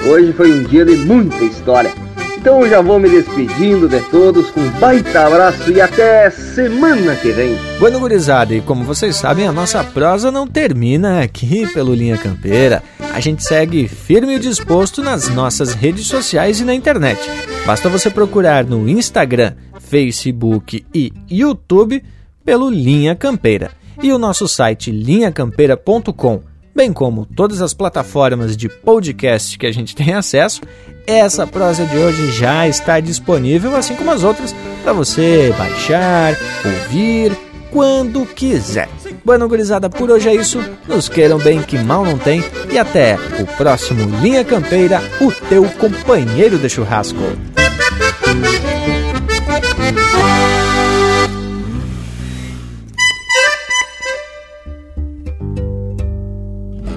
Hoje 0.04 0.32
foi 0.32 0.52
um 0.52 0.62
dia 0.62 0.84
de 0.84 0.96
muita 0.96 1.44
história. 1.44 2.05
Então 2.46 2.64
já 2.68 2.80
vou 2.80 3.00
me 3.00 3.08
despedindo 3.08 3.88
de 3.88 4.00
todos 4.02 4.52
com 4.52 4.60
um 4.60 4.70
baita 4.78 5.26
abraço 5.26 5.68
e 5.72 5.80
até 5.80 6.30
semana 6.30 7.16
que 7.16 7.32
vem. 7.32 7.58
Bueno, 7.80 7.98
gurizada, 7.98 8.54
e 8.54 8.60
como 8.60 8.84
vocês 8.84 9.16
sabem, 9.16 9.48
a 9.48 9.52
nossa 9.52 9.82
prosa 9.82 10.30
não 10.30 10.46
termina 10.46 11.24
aqui 11.24 11.66
pelo 11.74 11.92
Linha 11.92 12.16
Campeira. 12.16 12.84
A 13.12 13.18
gente 13.18 13.42
segue 13.42 13.88
firme 13.88 14.36
e 14.36 14.38
disposto 14.38 15.02
nas 15.02 15.28
nossas 15.28 15.72
redes 15.72 16.06
sociais 16.06 16.60
e 16.60 16.64
na 16.64 16.72
internet. 16.72 17.18
Basta 17.66 17.88
você 17.88 18.10
procurar 18.10 18.64
no 18.64 18.88
Instagram, 18.88 19.54
Facebook 19.80 20.86
e 20.94 21.12
YouTube 21.28 22.00
pelo 22.44 22.70
Linha 22.70 23.16
Campeira. 23.16 23.72
E 24.00 24.12
o 24.12 24.18
nosso 24.18 24.46
site 24.46 24.92
linhacampeira.com 24.92 26.42
bem 26.76 26.92
como 26.92 27.24
todas 27.24 27.62
as 27.62 27.72
plataformas 27.72 28.54
de 28.54 28.68
podcast 28.68 29.58
que 29.58 29.66
a 29.66 29.72
gente 29.72 29.96
tem 29.96 30.12
acesso, 30.12 30.60
essa 31.06 31.46
prosa 31.46 31.86
de 31.86 31.96
hoje 31.96 32.30
já 32.32 32.68
está 32.68 33.00
disponível, 33.00 33.74
assim 33.74 33.96
como 33.96 34.10
as 34.10 34.22
outras, 34.22 34.54
para 34.82 34.92
você 34.92 35.54
baixar, 35.56 36.36
ouvir 36.62 37.34
quando 37.70 38.26
quiser. 38.26 38.90
Bueno, 39.24 39.48
gurizada, 39.48 39.88
por 39.88 40.10
hoje 40.10 40.28
é 40.28 40.34
isso. 40.34 40.62
Nos 40.86 41.08
queiram 41.08 41.38
bem 41.38 41.62
que 41.62 41.78
mal 41.78 42.04
não 42.04 42.18
tem. 42.18 42.44
E 42.70 42.78
até 42.78 43.16
o 43.40 43.46
próximo 43.56 44.04
Linha 44.20 44.44
Campeira, 44.44 45.00
o 45.20 45.32
teu 45.48 45.64
companheiro 45.78 46.58
de 46.58 46.68
churrasco. 46.68 47.18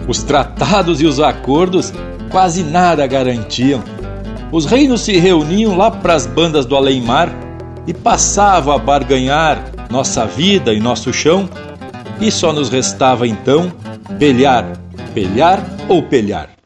Os 0.09 0.23
tratados 0.23 0.99
e 1.01 1.05
os 1.05 1.19
acordos 1.19 1.93
quase 2.31 2.63
nada 2.63 3.05
garantiam. 3.05 3.83
Os 4.51 4.65
reinos 4.65 5.01
se 5.01 5.15
reuniam 5.19 5.77
lá 5.77 5.91
para 5.91 6.15
as 6.15 6.25
bandas 6.25 6.65
do 6.65 6.75
além-mar 6.75 7.29
e 7.85 7.93
passavam 7.93 8.73
a 8.73 8.79
barganhar 8.79 9.63
nossa 9.87 10.25
vida 10.25 10.73
e 10.73 10.79
nosso 10.79 11.13
chão, 11.13 11.47
e 12.19 12.31
só 12.31 12.51
nos 12.51 12.69
restava 12.69 13.27
então 13.27 13.71
pelhar, 14.17 14.65
pelhar 15.13 15.63
ou 15.87 16.01
pelhar. 16.01 16.58